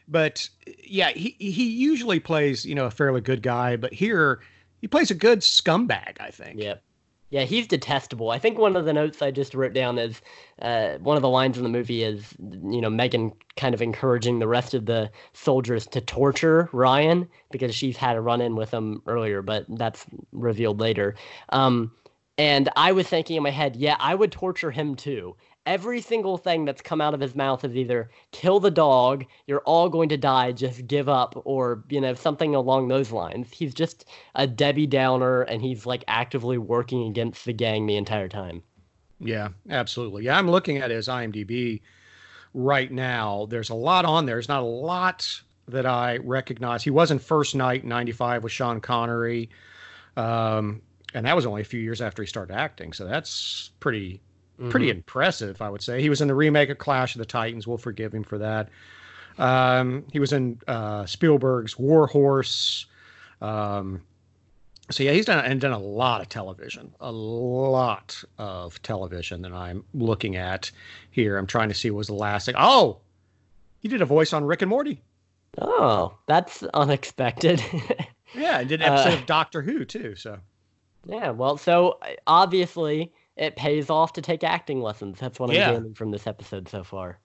but 0.08 0.48
yeah, 0.84 1.10
he 1.10 1.37
he 1.38 1.68
usually 1.70 2.20
plays 2.20 2.64
you 2.64 2.75
know 2.75 2.87
a 2.87 2.90
fairly 2.90 3.20
good 3.20 3.42
guy, 3.42 3.76
but 3.76 3.92
here 3.92 4.40
he 4.80 4.88
plays 4.88 5.10
a 5.10 5.14
good 5.14 5.40
scumbag. 5.40 6.16
I 6.20 6.30
think. 6.30 6.60
Yep. 6.60 6.82
Yeah, 7.30 7.44
he's 7.44 7.66
detestable. 7.66 8.30
I 8.30 8.38
think 8.38 8.58
one 8.58 8.75
of 8.75 8.87
the 8.87 8.92
notes 8.94 9.20
I 9.20 9.30
just 9.30 9.54
wrote 9.54 9.75
down 9.75 9.99
is 9.99 10.23
uh, 10.62 10.94
one 10.99 11.16
of 11.16 11.23
the 11.23 11.28
lines 11.28 11.58
in 11.58 11.62
the 11.62 11.68
movie 11.68 12.02
is, 12.02 12.35
you 12.40 12.80
know, 12.80 12.88
Megan 12.88 13.32
kind 13.56 13.75
of 13.75 13.82
encouraging 13.82 14.38
the 14.38 14.49
rest 14.49 14.73
of 14.73 14.87
the 14.87 15.11
soldiers 15.35 15.87
to 15.88 16.00
torture 16.00 16.70
Ryan 16.73 17.28
because 17.50 17.75
she's 17.75 17.99
had 17.99 18.16
a 18.16 18.23
run 18.23 18.40
in 18.40 18.56
with 18.56 18.70
him 18.70 19.02
earlier, 19.06 19.42
but 19.42 19.66
that's 19.68 20.06
revealed 20.32 20.80
later. 20.80 21.16
Um, 21.50 21.92
and 22.38 22.70
I 22.76 22.92
was 22.92 23.06
thinking 23.08 23.37
in 23.37 23.42
my 23.42 23.50
head, 23.50 23.76
yeah, 23.76 23.97
I 24.00 24.14
would 24.14 24.32
torture 24.32 24.70
him 24.70 24.94
too 24.94 25.37
every 25.68 26.00
single 26.00 26.38
thing 26.38 26.64
that's 26.64 26.80
come 26.80 27.00
out 27.00 27.12
of 27.12 27.20
his 27.20 27.37
mouth 27.37 27.62
is 27.62 27.76
either 27.76 28.10
kill 28.32 28.58
the 28.58 28.70
dog, 28.70 29.26
you're 29.46 29.60
all 29.60 29.90
going 29.90 30.08
to 30.08 30.16
die, 30.16 30.50
just 30.50 30.87
give 30.87 31.10
up, 31.10 31.40
or, 31.44 31.84
you 31.90 32.00
know, 32.00 32.14
something 32.14 32.54
along 32.54 32.88
those 32.88 33.12
lines. 33.12 33.52
He's 33.52 33.75
just 33.75 34.06
a 34.34 34.46
Debbie 34.46 34.87
Downer 34.87 35.42
and 35.42 35.60
he's 35.60 35.84
like 35.84 36.02
actively 36.08 36.56
working 36.56 37.06
against 37.06 37.44
the 37.44 37.52
gang 37.52 37.87
the 37.87 37.96
entire 37.96 38.28
time. 38.28 38.62
Yeah, 39.20 39.50
absolutely. 39.68 40.25
Yeah, 40.25 40.38
I'm 40.38 40.50
looking 40.50 40.78
at 40.78 40.90
his 40.90 41.06
IMDb 41.06 41.82
right 42.54 42.90
now. 42.90 43.46
There's 43.50 43.68
a 43.68 43.75
lot 43.75 44.06
on 44.06 44.25
there. 44.25 44.37
There's 44.37 44.48
not 44.48 44.62
a 44.62 44.66
lot 44.66 45.42
that 45.66 45.84
I 45.84 46.16
recognize. 46.16 46.82
He 46.82 46.90
was 46.90 47.10
in 47.10 47.18
First 47.18 47.54
Knight 47.54 47.84
95 47.84 48.42
with 48.42 48.52
Sean 48.52 48.80
Connery. 48.80 49.50
Um, 50.16 50.80
and 51.12 51.26
that 51.26 51.37
was 51.37 51.44
only 51.44 51.60
a 51.60 51.64
few 51.64 51.80
years 51.80 52.00
after 52.00 52.22
he 52.22 52.26
started 52.26 52.54
acting. 52.54 52.94
So 52.94 53.04
that's 53.04 53.70
pretty 53.80 54.22
Mm-hmm. 54.58 54.70
Pretty 54.70 54.90
impressive, 54.90 55.62
I 55.62 55.70
would 55.70 55.82
say. 55.82 56.00
He 56.00 56.08
was 56.08 56.20
in 56.20 56.26
the 56.26 56.34
remake 56.34 56.68
of 56.68 56.78
Clash 56.78 57.14
of 57.14 57.20
the 57.20 57.26
Titans. 57.26 57.66
We'll 57.66 57.78
forgive 57.78 58.12
him 58.12 58.24
for 58.24 58.38
that. 58.38 58.68
Um, 59.38 60.04
he 60.12 60.18
was 60.18 60.32
in 60.32 60.60
uh, 60.66 61.06
Spielberg's 61.06 61.78
War 61.78 62.08
Horse. 62.08 62.86
Um, 63.40 64.02
so 64.90 65.04
yeah, 65.04 65.12
he's 65.12 65.26
done 65.26 65.44
and 65.44 65.60
done 65.60 65.72
a 65.72 65.78
lot 65.78 66.20
of 66.20 66.28
television, 66.28 66.92
a 67.00 67.12
lot 67.12 68.22
of 68.38 68.82
television 68.82 69.42
that 69.42 69.52
I'm 69.52 69.84
looking 69.94 70.36
at 70.36 70.70
here. 71.10 71.36
I'm 71.36 71.46
trying 71.46 71.68
to 71.68 71.74
see 71.74 71.90
what 71.90 71.98
was 71.98 72.06
the 72.08 72.14
last 72.14 72.46
thing. 72.46 72.54
Oh, 72.58 72.98
he 73.80 73.88
did 73.88 74.02
a 74.02 74.06
voice 74.06 74.32
on 74.32 74.44
Rick 74.44 74.62
and 74.62 74.70
Morty. 74.70 75.02
Oh, 75.58 76.16
that's 76.26 76.62
unexpected. 76.74 77.62
yeah, 78.34 78.60
and 78.60 78.68
did 78.68 78.80
an 78.80 78.92
episode 78.92 79.12
uh, 79.12 79.16
of 79.18 79.26
Doctor 79.26 79.62
Who 79.62 79.84
too. 79.84 80.16
So 80.16 80.38
yeah, 81.06 81.30
well, 81.30 81.58
so 81.58 81.98
obviously 82.26 83.12
it 83.38 83.57
pays 83.57 83.88
off 83.88 84.12
to 84.14 84.23
take 84.23 84.45
acting 84.45 84.83
lessons. 84.83 85.18
That's 85.18 85.38
what 85.38 85.52
yeah. 85.52 85.68
I'm 85.68 85.75
gaining 85.75 85.95
from 85.95 86.11
this 86.11 86.26
episode 86.26 86.68
so 86.68 86.83
far. 86.83 87.18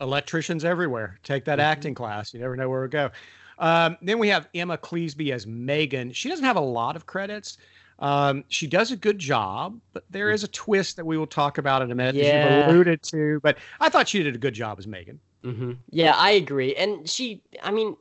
Electricians 0.00 0.64
everywhere. 0.64 1.18
Take 1.22 1.44
that 1.46 1.58
mm-hmm. 1.58 1.66
acting 1.66 1.94
class. 1.94 2.32
You 2.32 2.40
never 2.40 2.56
know 2.56 2.68
where 2.68 2.84
it 2.84 2.90
go. 2.90 3.10
Um, 3.58 3.96
then 4.02 4.18
we 4.18 4.28
have 4.28 4.48
Emma 4.54 4.78
Cleasby 4.78 5.32
as 5.32 5.46
Megan. 5.46 6.12
She 6.12 6.28
doesn't 6.28 6.44
have 6.44 6.56
a 6.56 6.60
lot 6.60 6.96
of 6.96 7.06
credits. 7.06 7.58
Um, 7.98 8.44
she 8.48 8.66
does 8.66 8.92
a 8.92 8.96
good 8.96 9.18
job, 9.18 9.80
but 9.94 10.04
there 10.10 10.30
is 10.30 10.44
a 10.44 10.48
twist 10.48 10.96
that 10.96 11.06
we 11.06 11.16
will 11.16 11.26
talk 11.26 11.56
about 11.56 11.80
in 11.80 11.90
a 11.90 11.94
minute 11.94 12.14
yeah. 12.14 12.48
that 12.48 12.56
you've 12.56 12.74
alluded 12.74 13.02
to. 13.04 13.40
But 13.42 13.56
I 13.80 13.88
thought 13.88 14.08
she 14.08 14.22
did 14.22 14.34
a 14.34 14.38
good 14.38 14.54
job 14.54 14.78
as 14.78 14.86
Megan. 14.86 15.18
Mm-hmm. 15.42 15.72
Yeah, 15.90 16.12
I 16.14 16.32
agree. 16.32 16.74
And 16.74 17.08
she, 17.08 17.42
I 17.62 17.70
mean, 17.70 17.96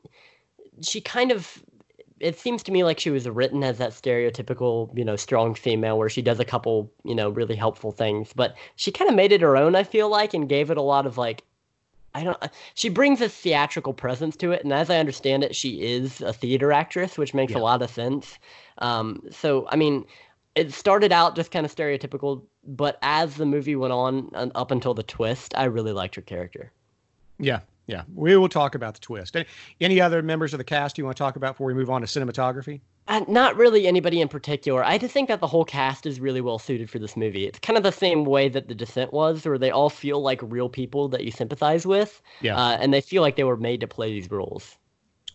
she 0.82 1.00
kind 1.00 1.32
of 1.32 1.64
it 2.20 2.40
seems 2.40 2.64
to 2.64 2.72
me 2.72 2.84
like 2.84 3.00
she 3.00 3.10
was 3.10 3.28
written 3.28 3.64
as 3.64 3.78
that 3.78 3.92
stereotypical, 3.92 4.96
you 4.98 5.04
know, 5.04 5.16
strong 5.16 5.54
female 5.54 5.98
where 5.98 6.10
she 6.10 6.22
does 6.22 6.40
a 6.40 6.46
couple, 6.46 6.92
you 7.04 7.14
know, 7.14 7.30
really 7.30 7.56
helpful 7.56 7.92
things, 7.92 8.32
but 8.34 8.56
she 8.78 8.92
kind 8.92 9.10
of 9.10 9.16
made 9.16 9.32
it 9.32 9.42
her 9.42 9.58
own, 9.58 9.76
I 9.76 9.84
feel 9.84 10.10
like, 10.10 10.34
and 10.34 10.48
gave 10.48 10.72
it 10.72 10.78
a 10.78 10.82
lot 10.82 11.06
of 11.06 11.18
like 11.18 11.44
I 12.14 12.24
don't 12.24 12.38
she 12.76 12.88
brings 12.88 13.20
a 13.20 13.28
theatrical 13.28 13.94
presence 13.94 14.38
to 14.38 14.54
it 14.54 14.64
and 14.64 14.72
as 14.72 14.90
I 14.90 15.00
understand 15.00 15.44
it, 15.44 15.54
she 15.54 15.82
is 15.82 16.22
a 16.22 16.32
theater 16.32 16.72
actress, 16.72 17.18
which 17.18 17.34
makes 17.34 17.52
yeah. 17.52 17.60
a 17.60 17.60
lot 17.60 17.82
of 17.82 17.90
sense. 17.90 18.40
Um, 18.78 19.22
so 19.30 19.68
I 19.70 19.76
mean, 19.76 20.06
it 20.56 20.72
started 20.72 21.12
out 21.12 21.36
just 21.36 21.52
kind 21.52 21.66
of 21.66 21.76
stereotypical, 21.76 22.44
but 22.64 22.98
as 23.02 23.36
the 23.36 23.46
movie 23.46 23.76
went 23.76 23.92
on 23.92 24.30
up 24.56 24.72
until 24.72 24.94
the 24.94 25.04
twist, 25.04 25.54
I 25.58 25.66
really 25.66 25.92
liked 25.92 26.16
her 26.16 26.22
character. 26.22 26.72
Yeah, 27.38 27.60
yeah, 27.88 28.04
we 28.14 28.36
will 28.36 28.50
talk 28.50 28.76
about 28.76 28.96
the 28.96 29.00
twist. 29.00 29.38
Any 29.80 30.02
other 30.02 30.22
members 30.24 30.54
of 30.54 30.58
the 30.58 30.64
cast 30.64 30.98
you 30.98 31.06
want 31.06 31.18
to 31.18 31.24
talk 31.24 31.36
about 31.36 31.54
before 31.54 31.68
we 31.68 31.74
move 31.74 31.90
on 31.90 32.02
to 32.02 32.08
cinematography? 32.08 32.82
Uh, 33.08 33.24
not 33.28 33.56
really 33.56 33.88
anybody 33.88 34.22
in 34.22 34.28
particular. 34.28 34.84
I 34.84 34.98
just 34.98 35.14
think 35.14 35.28
that 35.28 35.40
the 35.40 35.48
whole 35.48 35.66
cast 35.66 36.08
is 36.08 36.20
really 36.20 36.42
well 36.42 36.58
suited 36.58 36.90
for 36.90 36.98
this 36.98 37.16
movie. 37.16 37.46
It's 37.46 37.60
kind 37.60 37.78
of 37.78 37.84
the 37.84 37.92
same 37.92 38.26
way 38.26 38.50
that 38.50 38.68
The 38.68 38.74
Descent 38.74 39.14
was, 39.14 39.46
where 39.46 39.60
they 39.60 39.70
all 39.70 39.92
feel 39.92 40.22
like 40.22 40.40
real 40.42 40.70
people 40.70 41.08
that 41.10 41.24
you 41.24 41.30
sympathize 41.30 41.86
with. 41.86 42.22
Yeah. 42.42 42.58
Uh, 42.58 42.78
and 42.80 42.92
they 42.92 43.02
feel 43.02 43.22
like 43.22 43.36
they 43.36 43.44
were 43.44 43.58
made 43.58 43.82
to 43.82 43.88
play 43.88 44.12
these 44.12 44.32
roles. 44.32 44.76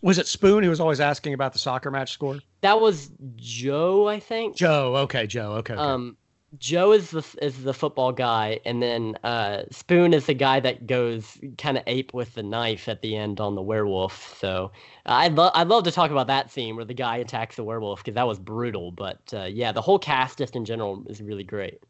Was 0.03 0.19
it 0.19 0.27
Spoon 0.27 0.65
who 0.65 0.71
was 0.71 0.81
always 0.81 0.99
asking 0.99 1.35
about 1.35 1.53
the 1.53 1.59
soccer 1.59 1.91
match 1.91 2.13
score? 2.13 2.41
That 2.63 2.81
was 2.81 3.11
Joe, 3.37 4.09
I 4.09 4.19
think. 4.19 4.57
Joe. 4.57 4.97
Okay, 4.97 5.27
Joe. 5.27 5.53
Okay. 5.53 5.75
okay. 5.75 5.83
Um, 5.83 6.17
Joe 6.59 6.93
is 6.93 7.11
the 7.11 7.25
is 7.41 7.63
the 7.63 7.73
football 7.73 8.11
guy, 8.13 8.61
and 8.65 8.83
then 8.83 9.17
uh, 9.23 9.63
Spoon 9.71 10.13
is 10.13 10.27
the 10.27 10.35
guy 10.35 10.59
that 10.61 10.87
goes 10.87 11.39
kind 11.59 11.79
of 11.79 11.85
ape 11.87 12.13
with 12.13 12.35
the 12.35 12.43
knife 12.43 12.89
at 12.89 13.03
the 13.03 13.17
end 13.17 13.41
on 13.41 13.55
the 13.55 13.63
werewolf. 13.63 14.37
So 14.39 14.73
I'd 15.07 15.35
love 15.35 15.53
I'd 15.55 15.69
love 15.69 15.85
to 15.85 15.93
talk 15.93 16.11
about 16.11 16.27
that 16.27 16.51
scene 16.51 16.75
where 16.75 16.85
the 16.85 16.95
guy 16.95 17.19
attacks 17.19 17.57
the 17.57 17.63
werewolf 17.63 18.01
because 18.01 18.17
that 18.17 18.27
was 18.27 18.39
brutal. 18.39 18.91
But 18.91 19.21
uh, 19.33 19.45
yeah, 19.45 19.71
the 19.71 19.81
whole 19.83 19.99
cast 19.99 20.39
just 20.39 20.57
in 20.57 20.65
general 20.65 21.05
is 21.09 21.23
really 21.23 21.45
great. 21.45 21.83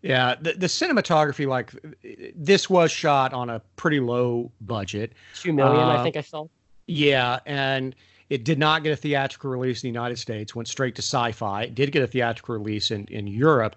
Yeah, 0.00 0.36
the, 0.40 0.52
the 0.52 0.68
cinematography, 0.68 1.46
like 1.46 1.72
this, 2.36 2.70
was 2.70 2.92
shot 2.92 3.32
on 3.32 3.50
a 3.50 3.60
pretty 3.76 4.00
low 4.00 4.52
budget. 4.60 5.12
Two 5.34 5.52
million, 5.52 5.82
uh, 5.82 5.88
I 5.88 6.02
think 6.02 6.16
I 6.16 6.20
saw. 6.20 6.46
Yeah, 6.86 7.40
and 7.46 7.94
it 8.30 8.44
did 8.44 8.58
not 8.58 8.82
get 8.82 8.92
a 8.92 8.96
theatrical 8.96 9.50
release 9.50 9.82
in 9.82 9.88
the 9.88 9.92
United 9.92 10.18
States, 10.18 10.54
went 10.54 10.68
straight 10.68 10.94
to 10.96 11.02
sci 11.02 11.32
fi. 11.32 11.62
It 11.64 11.74
did 11.74 11.92
get 11.92 12.02
a 12.02 12.06
theatrical 12.06 12.56
release 12.56 12.90
in, 12.90 13.06
in 13.06 13.26
Europe, 13.26 13.76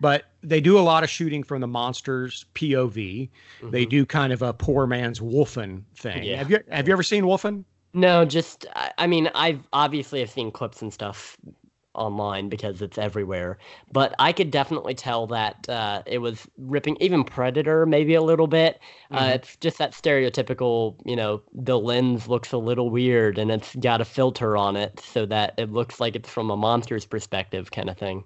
but 0.00 0.24
they 0.42 0.60
do 0.60 0.78
a 0.78 0.80
lot 0.80 1.04
of 1.04 1.10
shooting 1.10 1.42
from 1.42 1.60
the 1.60 1.66
monsters 1.66 2.46
POV. 2.54 3.28
Mm-hmm. 3.28 3.70
They 3.70 3.84
do 3.84 4.04
kind 4.04 4.32
of 4.32 4.42
a 4.42 4.52
poor 4.52 4.86
man's 4.86 5.20
Wolfen 5.20 5.82
thing. 5.94 6.24
Yeah. 6.24 6.36
Have 6.36 6.50
you 6.50 6.60
have 6.70 6.88
you 6.88 6.92
ever 6.92 7.02
seen 7.04 7.24
Wolfen? 7.24 7.64
No, 7.94 8.24
just 8.24 8.66
I 8.98 9.06
mean 9.06 9.30
I've 9.34 9.60
obviously 9.72 10.22
I've 10.22 10.30
seen 10.30 10.50
clips 10.50 10.82
and 10.82 10.92
stuff 10.92 11.36
online 11.94 12.48
because 12.48 12.82
it's 12.82 12.98
everywhere. 12.98 13.58
But 13.92 14.14
I 14.18 14.32
could 14.32 14.50
definitely 14.50 14.94
tell 14.94 15.26
that 15.28 15.68
uh, 15.68 16.02
it 16.06 16.18
was 16.18 16.46
ripping 16.58 16.96
even 17.00 17.24
Predator 17.24 17.86
maybe 17.86 18.14
a 18.14 18.22
little 18.22 18.46
bit. 18.46 18.80
Uh, 19.10 19.16
mm-hmm. 19.16 19.24
Uh, 19.24 19.28
it's 19.34 19.56
just 19.56 19.78
that 19.78 19.92
stereotypical, 19.92 20.96
you 21.04 21.16
know, 21.16 21.42
the 21.52 21.78
lens 21.78 22.28
looks 22.28 22.52
a 22.52 22.58
little 22.58 22.90
weird 22.90 23.38
and 23.38 23.50
it's 23.50 23.74
got 23.76 24.00
a 24.00 24.04
filter 24.04 24.56
on 24.56 24.76
it 24.76 25.00
so 25.00 25.26
that 25.26 25.54
it 25.58 25.70
looks 25.72 26.00
like 26.00 26.16
it's 26.16 26.28
from 26.28 26.50
a 26.50 26.56
monster's 26.56 27.06
perspective 27.06 27.70
kind 27.70 27.90
of 27.90 27.96
thing. 27.96 28.24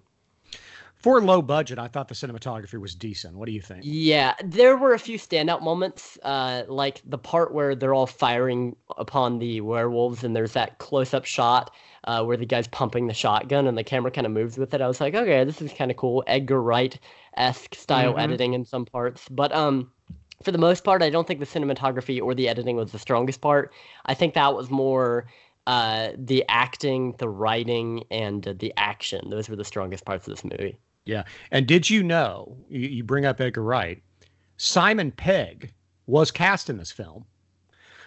For 0.96 1.20
low 1.20 1.42
budget, 1.42 1.78
I 1.78 1.88
thought 1.88 2.08
the 2.08 2.14
cinematography 2.14 2.80
was 2.80 2.94
decent. 2.94 3.37
What 3.37 3.46
do 3.46 3.52
you 3.52 3.61
think? 3.61 3.82
Yeah, 3.85 4.35
there 4.42 4.76
were 4.76 4.94
a 4.94 4.99
few 4.99 5.18
standout 5.18 5.62
moments, 5.62 6.18
uh, 6.23 6.62
like 6.68 7.02
the 7.04 7.18
part 7.18 7.52
where 7.52 7.75
they're 7.75 7.94
all 7.94 8.06
firing 8.06 8.75
upon 8.96 9.38
the 9.38 9.61
werewolves, 9.61 10.25
and 10.25 10.35
there's 10.35 10.54
that 10.54 10.78
close-up 10.78 11.26
shot 11.26 11.70
uh, 12.07 12.25
where 12.25 12.37
the 12.37 12.47
guy's 12.47 12.69
pumping 12.69 13.07
the 13.07 13.15
shotgun 13.15 13.67
and 13.67 13.77
the 13.77 13.85
camera 13.85 14.11
kind 14.11 14.27
of 14.27 14.33
moves 14.33 14.57
with 14.57 14.73
it. 14.75 14.81
I 14.81 14.89
was 14.89 15.01
like, 15.01 15.15
okay, 15.15 15.45
this 15.45 15.61
is 15.61 15.73
kind 15.73 15.91
of 15.91 15.97
cool, 15.97 16.23
Edgar 16.27 16.63
Wright 16.63 16.99
esque 17.37 17.75
style 17.75 18.13
mm-hmm. 18.13 18.21
editing 18.21 18.55
in 18.55 18.65
some 18.65 18.85
parts. 18.85 19.29
But 19.29 19.53
um, 19.53 19.91
for 20.43 20.53
the 20.53 20.59
most 20.59 20.85
part, 20.85 21.03
I 21.03 21.11
don't 21.11 21.27
think 21.27 21.41
the 21.41 21.47
cinematography 21.47 22.23
or 22.23 22.35
the 22.35 22.49
editing 22.49 22.77
was 22.77 22.93
the 22.93 22.99
strongest 22.99 23.41
part. 23.41 23.73
I 24.07 24.15
think 24.15 24.35
that 24.35 24.55
was 24.55 24.71
more 24.71 25.27
uh, 25.67 26.11
the 26.17 26.45
acting, 26.49 27.15
the 27.19 27.29
writing, 27.29 28.05
and 28.11 28.47
uh, 28.47 28.55
the 28.57 28.73
action. 28.77 29.31
Those 29.31 29.49
were 29.49 29.57
the 29.57 29.65
strongest 29.65 30.05
parts 30.05 30.27
of 30.27 30.33
this 30.33 30.45
movie. 30.45 30.79
Yeah. 31.05 31.25
And 31.51 31.67
did 31.67 31.89
you 31.91 32.03
know, 32.03 32.57
you, 32.69 32.89
you 32.89 33.05
bring 33.05 33.25
up 33.25 33.41
Edgar 33.41 33.63
Wright, 33.63 34.03
Simon 34.57 35.11
Pegg 35.11 35.73
was 36.07 36.31
cast 36.31 36.71
in 36.71 36.79
this 36.79 36.93
film, 36.93 37.25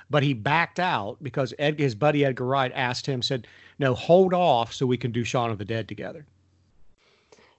but 0.09 0.23
he 0.23 0.33
backed 0.33 0.79
out 0.79 1.17
because 1.21 1.53
Ed, 1.59 1.79
his 1.79 1.95
buddy 1.95 2.25
Edgar 2.25 2.45
Wright 2.45 2.71
asked 2.73 3.05
him, 3.05 3.21
said, 3.21 3.47
no, 3.77 3.93
hold 3.93 4.33
off 4.33 4.73
so 4.73 4.85
we 4.85 4.97
can 4.97 5.11
do 5.11 5.23
Shaun 5.23 5.51
of 5.51 5.57
the 5.57 5.65
Dead 5.65 5.87
together. 5.87 6.25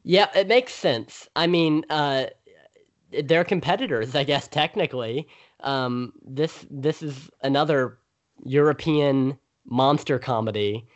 Yeah, 0.02 0.28
it 0.34 0.48
makes 0.48 0.74
sense. 0.74 1.28
I 1.36 1.46
mean, 1.46 1.84
uh, 1.90 2.26
they're 3.24 3.44
competitors, 3.44 4.14
I 4.14 4.24
guess 4.24 4.48
technically. 4.48 5.28
Um, 5.60 6.12
this 6.24 6.66
this 6.70 7.02
is 7.02 7.30
another 7.42 7.98
European 8.44 9.38
monster 9.66 10.18
comedy 10.18 10.86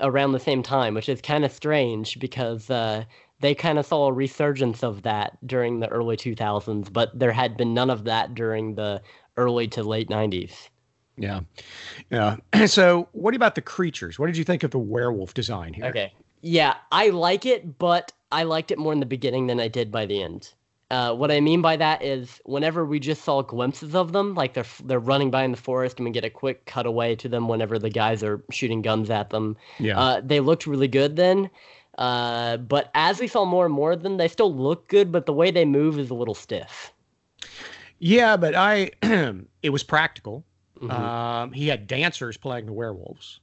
around 0.00 0.32
the 0.32 0.40
same 0.40 0.62
time, 0.62 0.94
which 0.94 1.08
is 1.08 1.20
kind 1.20 1.44
of 1.44 1.52
strange 1.52 2.18
because 2.18 2.70
uh, 2.70 3.04
they 3.40 3.54
kind 3.54 3.78
of 3.78 3.86
saw 3.86 4.08
a 4.08 4.12
resurgence 4.12 4.82
of 4.82 5.02
that 5.02 5.36
during 5.46 5.80
the 5.80 5.88
early 5.88 6.16
2000s, 6.16 6.90
but 6.92 7.18
there 7.18 7.32
had 7.32 7.56
been 7.56 7.74
none 7.74 7.90
of 7.90 8.04
that 8.04 8.34
during 8.34 8.74
the 8.74 9.02
early 9.36 9.68
to 9.68 9.82
late 9.82 10.08
90s. 10.08 10.68
Yeah. 11.16 11.40
Yeah. 12.10 12.36
so, 12.66 13.08
what 13.12 13.34
about 13.34 13.54
the 13.54 13.62
creatures? 13.62 14.18
What 14.18 14.26
did 14.26 14.36
you 14.36 14.44
think 14.44 14.62
of 14.62 14.70
the 14.70 14.78
werewolf 14.78 15.34
design 15.34 15.72
here? 15.72 15.86
Okay. 15.86 16.12
Yeah, 16.42 16.74
I 16.92 17.08
like 17.08 17.46
it, 17.46 17.78
but 17.78 18.12
I 18.30 18.44
liked 18.44 18.70
it 18.70 18.78
more 18.78 18.92
in 18.92 19.00
the 19.00 19.06
beginning 19.06 19.46
than 19.46 19.58
I 19.58 19.68
did 19.68 19.90
by 19.90 20.06
the 20.06 20.22
end. 20.22 20.52
Uh, 20.88 21.12
what 21.12 21.32
I 21.32 21.40
mean 21.40 21.62
by 21.62 21.76
that 21.76 22.04
is, 22.04 22.40
whenever 22.44 22.84
we 22.84 23.00
just 23.00 23.24
saw 23.24 23.42
glimpses 23.42 23.96
of 23.96 24.12
them, 24.12 24.34
like 24.34 24.54
they're 24.54 24.66
they're 24.84 25.00
running 25.00 25.32
by 25.32 25.42
in 25.42 25.50
the 25.50 25.56
forest, 25.56 25.98
and 25.98 26.04
we 26.04 26.12
get 26.12 26.24
a 26.24 26.30
quick 26.30 26.64
cutaway 26.66 27.16
to 27.16 27.28
them 27.28 27.48
whenever 27.48 27.78
the 27.78 27.90
guys 27.90 28.22
are 28.22 28.44
shooting 28.52 28.82
guns 28.82 29.10
at 29.10 29.30
them. 29.30 29.56
Yeah. 29.80 29.98
Uh, 29.98 30.20
they 30.22 30.38
looked 30.38 30.66
really 30.66 30.88
good 30.88 31.16
then. 31.16 31.50
Uh, 31.98 32.58
but 32.58 32.90
as 32.94 33.18
we 33.20 33.26
saw 33.26 33.44
more 33.44 33.64
and 33.64 33.74
more 33.74 33.92
of 33.92 34.02
them, 34.02 34.18
they 34.18 34.28
still 34.28 34.54
look 34.54 34.86
good, 34.88 35.10
but 35.10 35.26
the 35.26 35.32
way 35.32 35.50
they 35.50 35.64
move 35.64 35.98
is 35.98 36.10
a 36.10 36.14
little 36.14 36.34
stiff. 36.34 36.92
Yeah, 37.98 38.36
but 38.36 38.54
I, 38.54 38.90
it 39.62 39.70
was 39.70 39.82
practical. 39.82 40.44
Mm-hmm. 40.80 40.90
Um, 40.90 41.52
he 41.52 41.68
had 41.68 41.86
dancers 41.86 42.36
playing 42.36 42.66
the 42.66 42.72
werewolves, 42.72 43.40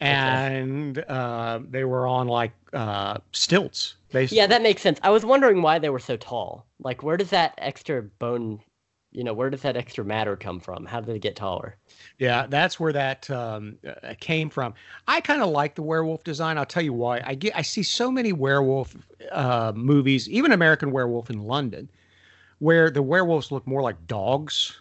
and 0.00 0.98
okay. 0.98 1.06
uh, 1.08 1.60
they 1.70 1.84
were 1.84 2.06
on 2.06 2.28
like 2.28 2.52
uh, 2.72 3.18
stilts. 3.32 3.96
Basically. 4.12 4.38
Yeah, 4.38 4.46
that 4.46 4.62
makes 4.62 4.82
sense. 4.82 4.98
I 5.02 5.10
was 5.10 5.24
wondering 5.24 5.62
why 5.62 5.78
they 5.78 5.88
were 5.88 5.98
so 5.98 6.16
tall. 6.16 6.66
Like, 6.80 7.02
where 7.02 7.16
does 7.16 7.30
that 7.30 7.54
extra 7.58 8.02
bone, 8.02 8.60
you 9.12 9.24
know, 9.24 9.34
where 9.34 9.50
does 9.50 9.62
that 9.62 9.76
extra 9.76 10.04
matter 10.04 10.36
come 10.36 10.60
from? 10.60 10.86
How 10.86 11.00
did 11.00 11.14
they 11.14 11.18
get 11.18 11.36
taller? 11.36 11.76
Yeah, 12.18 12.46
that's 12.46 12.78
where 12.78 12.92
that 12.92 13.28
um, 13.30 13.78
uh, 13.86 14.14
came 14.20 14.48
from. 14.48 14.74
I 15.08 15.20
kind 15.20 15.42
of 15.42 15.50
like 15.50 15.74
the 15.74 15.82
werewolf 15.82 16.22
design. 16.24 16.56
I'll 16.56 16.64
tell 16.64 16.82
you 16.82 16.92
why. 16.92 17.20
I 17.24 17.34
get 17.34 17.56
I 17.56 17.62
see 17.62 17.82
so 17.82 18.10
many 18.10 18.32
werewolf 18.32 18.96
uh, 19.32 19.72
movies, 19.74 20.28
even 20.28 20.52
American 20.52 20.92
Werewolf 20.92 21.28
in 21.28 21.42
London, 21.42 21.90
where 22.58 22.90
the 22.90 23.02
werewolves 23.02 23.50
look 23.50 23.66
more 23.66 23.82
like 23.82 24.06
dogs 24.06 24.76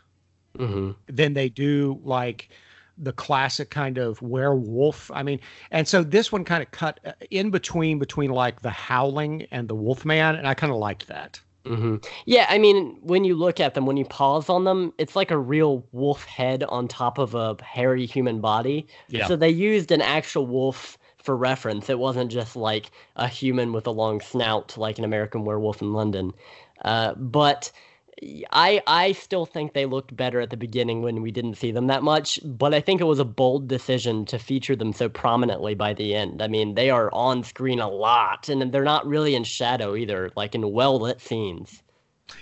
mm-hmm. 0.57 0.91
than 1.07 1.33
they 1.33 1.49
do 1.49 1.99
like 2.03 2.49
the 2.97 3.13
classic 3.13 3.69
kind 3.69 3.97
of 3.97 4.21
werewolf. 4.21 5.11
I 5.11 5.23
mean, 5.23 5.39
and 5.71 5.87
so 5.87 6.03
this 6.03 6.31
one 6.31 6.45
kind 6.45 6.63
of 6.63 6.71
cut 6.71 6.99
uh, 7.05 7.11
in 7.29 7.51
between 7.51 7.99
between 7.99 8.31
like 8.31 8.61
the 8.61 8.69
Howling 8.69 9.47
and 9.51 9.67
the 9.67 9.75
Wolfman, 9.75 10.35
and 10.35 10.47
I 10.47 10.53
kind 10.53 10.71
of 10.71 10.79
liked 10.79 11.07
that. 11.07 11.39
Mm-hmm. 11.65 11.95
Yeah, 12.25 12.45
I 12.47 12.57
mean, 12.59 12.97
when 13.01 13.23
you 13.23 13.35
look 13.35 13.59
at 13.59 13.73
them, 13.73 13.85
when 13.85 13.97
you 13.97 14.05
pause 14.05 14.49
on 14.49 14.65
them, 14.65 14.93
it's 14.97 15.15
like 15.15 15.31
a 15.31 15.37
real 15.37 15.85
wolf 15.91 16.23
head 16.25 16.63
on 16.63 16.87
top 16.87 17.17
of 17.17 17.33
a 17.33 17.57
hairy 17.63 18.05
human 18.05 18.39
body. 18.39 18.87
Yeah. 19.09 19.27
So 19.27 19.35
they 19.35 19.49
used 19.49 19.91
an 19.91 20.01
actual 20.01 20.45
wolf 20.45 20.97
for 21.17 21.35
reference. 21.35 21.89
It 21.89 21.97
wasn't 21.97 22.31
just 22.31 22.55
like 22.55 22.91
a 23.15 23.27
human 23.27 23.73
with 23.73 23.87
a 23.87 23.91
long 23.91 24.21
snout, 24.21 24.77
like 24.77 24.99
an 24.99 25.03
American 25.03 25.43
Werewolf 25.43 25.81
in 25.81 25.91
London. 25.91 26.33
Uh, 26.83 27.15
but 27.15 27.71
I 28.51 28.81
I 28.87 29.11
still 29.11 29.45
think 29.45 29.73
they 29.73 29.85
looked 29.85 30.15
better 30.15 30.39
at 30.39 30.49
the 30.49 30.57
beginning 30.57 31.01
when 31.01 31.21
we 31.21 31.31
didn't 31.31 31.55
see 31.55 31.71
them 31.71 31.87
that 31.87 32.03
much, 32.03 32.39
but 32.43 32.73
I 32.73 32.79
think 32.79 33.01
it 33.01 33.05
was 33.05 33.19
a 33.19 33.25
bold 33.25 33.67
decision 33.67 34.25
to 34.25 34.39
feature 34.39 34.75
them 34.75 34.93
so 34.93 35.09
prominently 35.09 35.75
by 35.75 35.93
the 35.93 36.15
end. 36.15 36.41
I 36.41 36.47
mean, 36.47 36.75
they 36.75 36.89
are 36.89 37.11
on 37.13 37.43
screen 37.43 37.79
a 37.79 37.89
lot, 37.89 38.47
and 38.47 38.71
they're 38.71 38.83
not 38.83 39.05
really 39.05 39.35
in 39.35 39.43
shadow 39.43 39.95
either, 39.95 40.31
like 40.35 40.55
in 40.55 40.71
well 40.71 40.99
lit 40.99 41.19
scenes. 41.19 41.83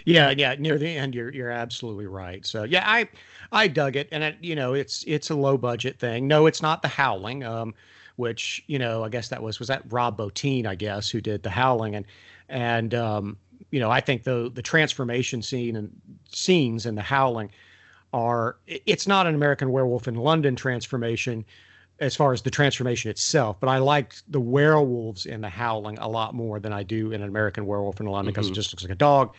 Yeah, 0.05 0.29
yeah, 0.29 0.55
near 0.59 0.77
the 0.77 0.95
end, 0.95 1.15
you're 1.15 1.33
you're 1.33 1.51
absolutely 1.51 2.05
right. 2.05 2.45
So 2.45 2.63
yeah, 2.63 2.83
I 2.85 3.09
I 3.51 3.67
dug 3.67 3.95
it, 3.95 4.09
and 4.11 4.23
it, 4.23 4.37
you 4.41 4.55
know, 4.55 4.73
it's 4.73 5.03
it's 5.07 5.29
a 5.29 5.35
low 5.35 5.57
budget 5.57 5.99
thing. 5.99 6.27
No, 6.27 6.45
it's 6.45 6.61
not 6.61 6.81
the 6.81 6.87
Howling, 6.87 7.43
um, 7.43 7.73
which 8.15 8.63
you 8.67 8.79
know, 8.79 9.03
I 9.03 9.09
guess 9.09 9.29
that 9.29 9.41
was 9.41 9.59
was 9.59 9.69
that 9.69 9.91
Rob 9.91 10.17
Bottin, 10.17 10.67
I 10.67 10.75
guess, 10.75 11.09
who 11.09 11.19
did 11.19 11.43
the 11.43 11.49
Howling, 11.49 11.95
and 11.95 12.05
and 12.47 12.93
um, 12.93 13.37
you 13.73 13.79
know, 13.79 13.89
I 13.89 14.01
think 14.01 14.23
the 14.23 14.51
the 14.53 14.61
transformation 14.61 15.41
scene 15.41 15.75
and 15.75 15.89
scenes 16.31 16.85
in 16.85 16.93
The 16.93 17.01
Howling 17.01 17.49
are 18.13 18.57
it's 18.67 19.07
not 19.07 19.25
an 19.25 19.33
American 19.33 19.71
Werewolf 19.71 20.07
in 20.07 20.13
London 20.13 20.55
transformation 20.55 21.43
as 21.99 22.15
far 22.15 22.33
as 22.33 22.43
the 22.43 22.51
transformation 22.51 23.09
itself, 23.09 23.59
but 23.59 23.69
I 23.69 23.79
liked 23.79 24.31
the 24.31 24.39
werewolves 24.39 25.25
in 25.25 25.41
The 25.41 25.49
Howling 25.49 25.97
a 25.97 26.07
lot 26.07 26.35
more 26.35 26.59
than 26.59 26.71
I 26.71 26.83
do 26.83 27.11
in 27.11 27.23
an 27.23 27.27
American 27.27 27.65
Werewolf 27.65 27.99
in 27.99 28.05
London 28.05 28.31
because 28.31 28.45
mm-hmm. 28.45 28.53
it 28.53 28.55
just 28.55 28.73
looks 28.73 28.83
like 28.83 28.91
a 28.91 28.95
dog, 28.95 29.33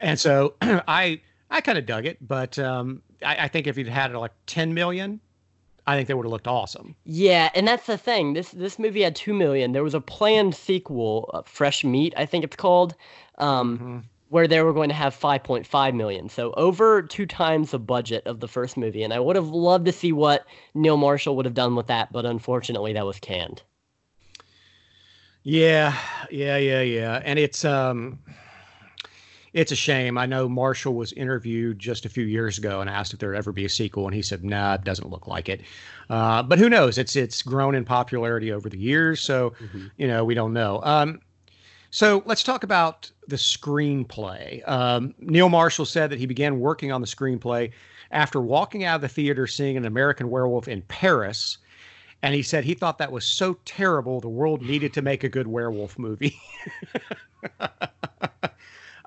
and 0.00 0.18
so 0.18 0.54
I 0.62 1.20
I 1.48 1.60
kind 1.60 1.78
of 1.78 1.86
dug 1.86 2.06
it, 2.06 2.18
but 2.26 2.58
um, 2.58 3.02
I, 3.24 3.44
I 3.44 3.48
think 3.48 3.68
if 3.68 3.78
you'd 3.78 3.86
had 3.86 4.10
it 4.10 4.18
like 4.18 4.32
10 4.46 4.74
million, 4.74 5.20
I 5.86 5.94
think 5.94 6.08
they 6.08 6.14
would 6.14 6.26
have 6.26 6.32
looked 6.32 6.48
awesome. 6.48 6.96
Yeah, 7.04 7.50
and 7.54 7.68
that's 7.68 7.86
the 7.86 7.96
thing. 7.96 8.32
This 8.32 8.50
this 8.50 8.78
movie 8.78 9.02
had 9.02 9.14
two 9.14 9.32
million. 9.32 9.72
There 9.72 9.84
was 9.84 9.94
a 9.94 10.00
planned 10.00 10.54
sequel, 10.54 11.30
uh, 11.32 11.42
Fresh 11.42 11.84
Meat, 11.84 12.12
I 12.16 12.26
think 12.26 12.44
it's 12.44 12.56
called, 12.56 12.96
um, 13.38 13.78
mm-hmm. 13.78 13.98
where 14.28 14.48
they 14.48 14.62
were 14.62 14.72
going 14.72 14.88
to 14.88 14.94
have 14.94 15.14
5.5 15.14 15.94
million. 15.94 16.28
So 16.28 16.52
over 16.52 17.02
two 17.02 17.26
times 17.26 17.70
the 17.70 17.78
budget 17.78 18.26
of 18.26 18.40
the 18.40 18.48
first 18.48 18.76
movie. 18.76 19.02
And 19.02 19.12
I 19.12 19.20
would 19.20 19.36
have 19.36 19.48
loved 19.48 19.86
to 19.86 19.92
see 19.92 20.12
what 20.12 20.46
Neil 20.74 20.96
Marshall 20.96 21.36
would 21.36 21.46
have 21.46 21.54
done 21.54 21.76
with 21.76 21.86
that, 21.88 22.12
but 22.12 22.26
unfortunately, 22.26 22.92
that 22.94 23.06
was 23.06 23.18
canned. 23.18 23.62
Yeah, 25.42 25.96
yeah, 26.30 26.56
yeah, 26.56 26.80
yeah. 26.80 27.22
And 27.24 27.38
it's 27.38 27.64
um 27.64 28.18
it's 29.56 29.72
a 29.72 29.76
shame. 29.76 30.18
I 30.18 30.26
know 30.26 30.50
Marshall 30.50 30.94
was 30.94 31.12
interviewed 31.14 31.78
just 31.78 32.04
a 32.04 32.10
few 32.10 32.26
years 32.26 32.58
ago 32.58 32.82
and 32.82 32.90
asked 32.90 33.14
if 33.14 33.20
there'd 33.20 33.36
ever 33.36 33.52
be 33.52 33.64
a 33.64 33.68
sequel, 33.70 34.06
and 34.06 34.14
he 34.14 34.20
said, 34.20 34.44
"Nah, 34.44 34.74
it 34.74 34.84
doesn't 34.84 35.08
look 35.08 35.26
like 35.26 35.48
it." 35.48 35.62
Uh, 36.10 36.42
but 36.42 36.58
who 36.58 36.68
knows? 36.68 36.98
It's 36.98 37.16
it's 37.16 37.40
grown 37.40 37.74
in 37.74 37.84
popularity 37.84 38.52
over 38.52 38.68
the 38.68 38.76
years, 38.76 39.20
so 39.20 39.50
mm-hmm. 39.50 39.86
you 39.96 40.08
know 40.08 40.24
we 40.24 40.34
don't 40.34 40.52
know. 40.52 40.80
Um, 40.82 41.20
so 41.96 42.22
let's 42.26 42.42
talk 42.42 42.62
about 42.62 43.10
the 43.26 43.36
screenplay. 43.36 44.68
Um, 44.68 45.14
Neil 45.18 45.48
Marshall 45.48 45.86
said 45.86 46.10
that 46.10 46.18
he 46.18 46.26
began 46.26 46.60
working 46.60 46.92
on 46.92 47.00
the 47.00 47.06
screenplay 47.06 47.72
after 48.10 48.38
walking 48.38 48.84
out 48.84 48.96
of 48.96 49.00
the 49.00 49.08
theater 49.08 49.46
seeing 49.46 49.78
an 49.78 49.86
American 49.86 50.28
Werewolf 50.28 50.68
in 50.68 50.82
Paris. 50.82 51.56
And 52.22 52.34
he 52.34 52.42
said 52.42 52.64
he 52.64 52.74
thought 52.74 52.98
that 52.98 53.10
was 53.10 53.24
so 53.24 53.56
terrible, 53.64 54.20
the 54.20 54.28
world 54.28 54.60
needed 54.60 54.92
to 54.92 55.00
make 55.00 55.24
a 55.24 55.28
good 55.30 55.46
werewolf 55.46 55.98
movie. 55.98 56.38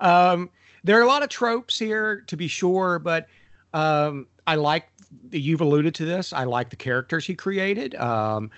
Um, 0.00 0.48
there 0.82 0.98
are 0.98 1.02
a 1.02 1.06
lot 1.06 1.22
of 1.22 1.28
tropes 1.28 1.78
here, 1.78 2.22
to 2.26 2.36
be 2.36 2.48
sure, 2.48 2.98
but 2.98 3.28
um, 3.74 4.26
I 4.46 4.54
like 4.54 4.88
you've 5.30 5.60
alluded 5.60 5.94
to 5.96 6.04
this. 6.04 6.32
I 6.32 6.44
like 6.44 6.70
the 6.70 6.76
characters 6.76 7.26
he 7.26 7.34
created. 7.34 7.94
Um, 7.96 8.50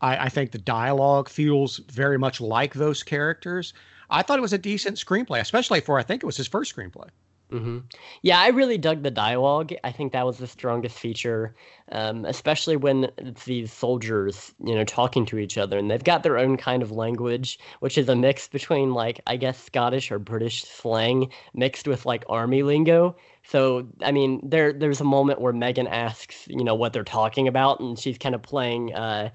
I, 0.00 0.26
I, 0.26 0.28
think 0.28 0.52
the 0.52 0.58
dialogue 0.58 1.28
feels 1.28 1.78
very 1.90 2.18
much 2.18 2.40
like 2.40 2.74
those 2.74 3.02
characters. 3.02 3.74
I 4.10 4.22
thought 4.22 4.38
it 4.38 4.42
was 4.42 4.52
a 4.52 4.58
decent 4.58 4.96
screenplay, 4.96 5.40
especially 5.40 5.80
for 5.80 5.98
I 5.98 6.02
think 6.02 6.22
it 6.22 6.26
was 6.26 6.36
his 6.36 6.46
first 6.46 6.74
screenplay. 6.74 7.08
Mm-hmm. 7.50 7.78
Yeah, 8.20 8.40
I 8.40 8.48
really 8.48 8.76
dug 8.76 9.02
the 9.02 9.10
dialogue. 9.10 9.72
I 9.82 9.90
think 9.90 10.12
that 10.12 10.26
was 10.26 10.36
the 10.36 10.46
strongest 10.46 10.98
feature, 10.98 11.54
um, 11.92 12.26
especially 12.26 12.76
when 12.76 13.10
it's 13.16 13.46
these 13.46 13.72
soldiers, 13.72 14.54
you 14.62 14.74
know, 14.74 14.84
talking 14.84 15.24
to 15.26 15.38
each 15.38 15.56
other, 15.56 15.78
and 15.78 15.90
they've 15.90 16.04
got 16.04 16.22
their 16.22 16.36
own 16.36 16.58
kind 16.58 16.82
of 16.82 16.92
language, 16.92 17.58
which 17.80 17.96
is 17.96 18.06
a 18.10 18.14
mix 18.14 18.48
between 18.48 18.92
like 18.92 19.20
I 19.26 19.36
guess 19.38 19.58
Scottish 19.64 20.10
or 20.12 20.18
British 20.18 20.64
slang 20.64 21.30
mixed 21.54 21.88
with 21.88 22.04
like 22.04 22.22
army 22.28 22.62
lingo. 22.62 23.16
So 23.44 23.88
I 24.02 24.12
mean, 24.12 24.46
there 24.46 24.74
there's 24.74 25.00
a 25.00 25.04
moment 25.04 25.40
where 25.40 25.54
Megan 25.54 25.86
asks, 25.86 26.46
you 26.48 26.64
know, 26.64 26.74
what 26.74 26.92
they're 26.92 27.02
talking 27.02 27.48
about, 27.48 27.80
and 27.80 27.98
she's 27.98 28.18
kind 28.18 28.34
of 28.34 28.42
playing, 28.42 28.92
uh, 28.94 29.30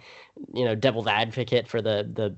you 0.53 0.65
know, 0.65 0.75
devil's 0.75 1.07
advocate 1.07 1.67
for 1.67 1.81
the 1.81 2.07
the 2.13 2.35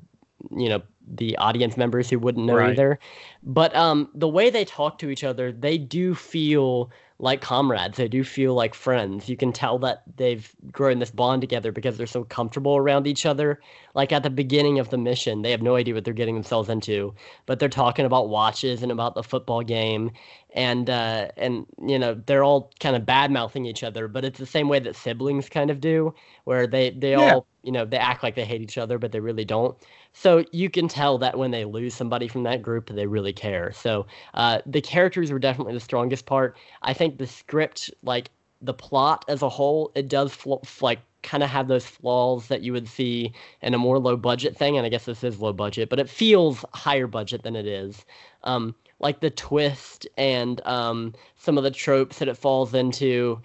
you 0.52 0.70
know 0.70 0.82
the 1.08 1.38
audience 1.38 1.78
members 1.78 2.10
who 2.10 2.20
wouldn't 2.20 2.46
know 2.46 2.56
right. 2.56 2.72
either. 2.72 3.00
But 3.44 3.76
um 3.76 4.10
the 4.14 4.28
way 4.28 4.50
they 4.50 4.66
talk 4.66 4.98
to 5.00 5.10
each 5.10 5.24
other 5.24 5.52
they 5.52 5.78
do 5.78 6.16
feel 6.16 6.92
like 7.18 7.40
comrades. 7.40 7.96
They 7.96 8.10
do 8.10 8.26
feel 8.26 8.56
like 8.56 8.74
friends. 8.74 9.30
You 9.30 9.38
can 9.38 9.54
tell 9.54 9.80
that 9.80 10.04
they've 10.18 10.54
grown 10.70 11.00
this 11.00 11.12
bond 11.12 11.40
together 11.42 11.72
because 11.72 11.96
they're 11.98 12.08
so 12.08 12.26
comfortable 12.26 12.76
around 12.76 13.08
each 13.08 13.26
other. 13.26 13.62
Like 13.94 14.12
at 14.12 14.24
the 14.24 14.30
beginning 14.30 14.80
of 14.80 14.90
the 14.90 14.98
mission 14.98 15.42
they 15.42 15.52
have 15.52 15.62
no 15.62 15.76
idea 15.76 15.94
what 15.94 16.04
they're 16.04 16.14
getting 16.14 16.36
themselves 16.36 16.70
into 16.70 17.14
but 17.46 17.60
they're 17.60 17.70
talking 17.70 18.06
about 18.06 18.30
watches 18.30 18.84
and 18.84 18.92
about 18.92 19.16
the 19.16 19.24
football 19.24 19.62
game. 19.62 20.12
And 20.54 20.90
uh 20.90 21.30
and 21.38 21.66
you 21.86 22.00
know 22.00 22.16
they're 22.26 22.44
all 22.44 22.72
kind 22.80 22.96
of 22.96 23.06
bad 23.06 23.32
mouthing 23.32 23.66
each 23.66 23.84
other 23.84 24.08
but 24.08 24.26
it's 24.26 24.40
the 24.40 24.46
same 24.46 24.70
way 24.70 24.80
that 24.80 24.96
siblings 24.96 25.50
kind 25.50 25.70
of 25.70 25.80
do 25.80 26.14
where 26.46 26.66
they 26.66 26.92
they 26.92 27.12
yeah. 27.12 27.34
all 27.34 27.48
you 27.64 27.72
know 27.72 27.84
they 27.84 27.98
act 27.98 28.24
like 28.24 28.36
they 28.36 28.46
hate 28.46 28.62
each 28.62 28.78
other 28.78 28.98
but 28.98 29.12
they 29.12 29.20
really 29.20 29.44
don't 29.44 29.78
so 30.18 30.46
you 30.54 30.70
can 30.70 30.88
tell 30.88 31.18
that 31.18 31.38
when 31.38 31.52
they 31.52 31.66
lose 31.66 31.94
somebody 31.94 32.30
from 32.30 32.44
that 32.44 32.62
group, 32.62 32.90
they 32.90 33.06
really 33.06 33.34
care. 33.34 33.74
So 33.74 34.08
uh, 34.34 34.62
the 34.66 34.80
characters 34.80 35.30
were 35.30 35.40
definitely 35.40 35.74
the 35.74 35.82
strongest 35.82 36.26
part. 36.26 36.56
I 36.82 36.94
think 36.94 37.18
the 37.18 37.28
script, 37.28 37.92
like 38.02 38.32
the 38.62 38.74
plot 38.74 39.26
as 39.28 39.42
a 39.42 39.50
whole, 39.50 39.92
it 39.94 40.08
does 40.08 40.34
fl- 40.34 40.64
like 40.80 41.00
kind 41.22 41.44
of 41.44 41.50
have 41.50 41.68
those 41.68 41.86
flaws 41.86 42.48
that 42.48 42.62
you 42.62 42.72
would 42.72 42.88
see 42.88 43.34
in 43.62 43.74
a 43.74 43.78
more 43.78 44.00
low 44.00 44.16
budget 44.16 44.56
thing. 44.56 44.78
And 44.78 44.86
I 44.86 44.90
guess 44.90 45.04
this 45.04 45.22
is 45.22 45.42
low 45.42 45.52
budget, 45.52 45.90
but 45.90 46.00
it 46.00 46.10
feels 46.10 46.64
higher 46.74 47.08
budget 47.08 47.44
than 47.44 47.58
it 47.58 47.68
is. 47.68 48.06
Um, 48.46 48.74
like 49.00 49.20
the 49.20 49.32
twist 49.32 50.08
and 50.18 50.66
um, 50.66 51.14
some 51.36 51.58
of 51.58 51.66
the 51.66 51.72
tropes 51.72 52.20
that 52.20 52.30
it 52.30 52.38
falls 52.38 52.74
into, 52.74 53.42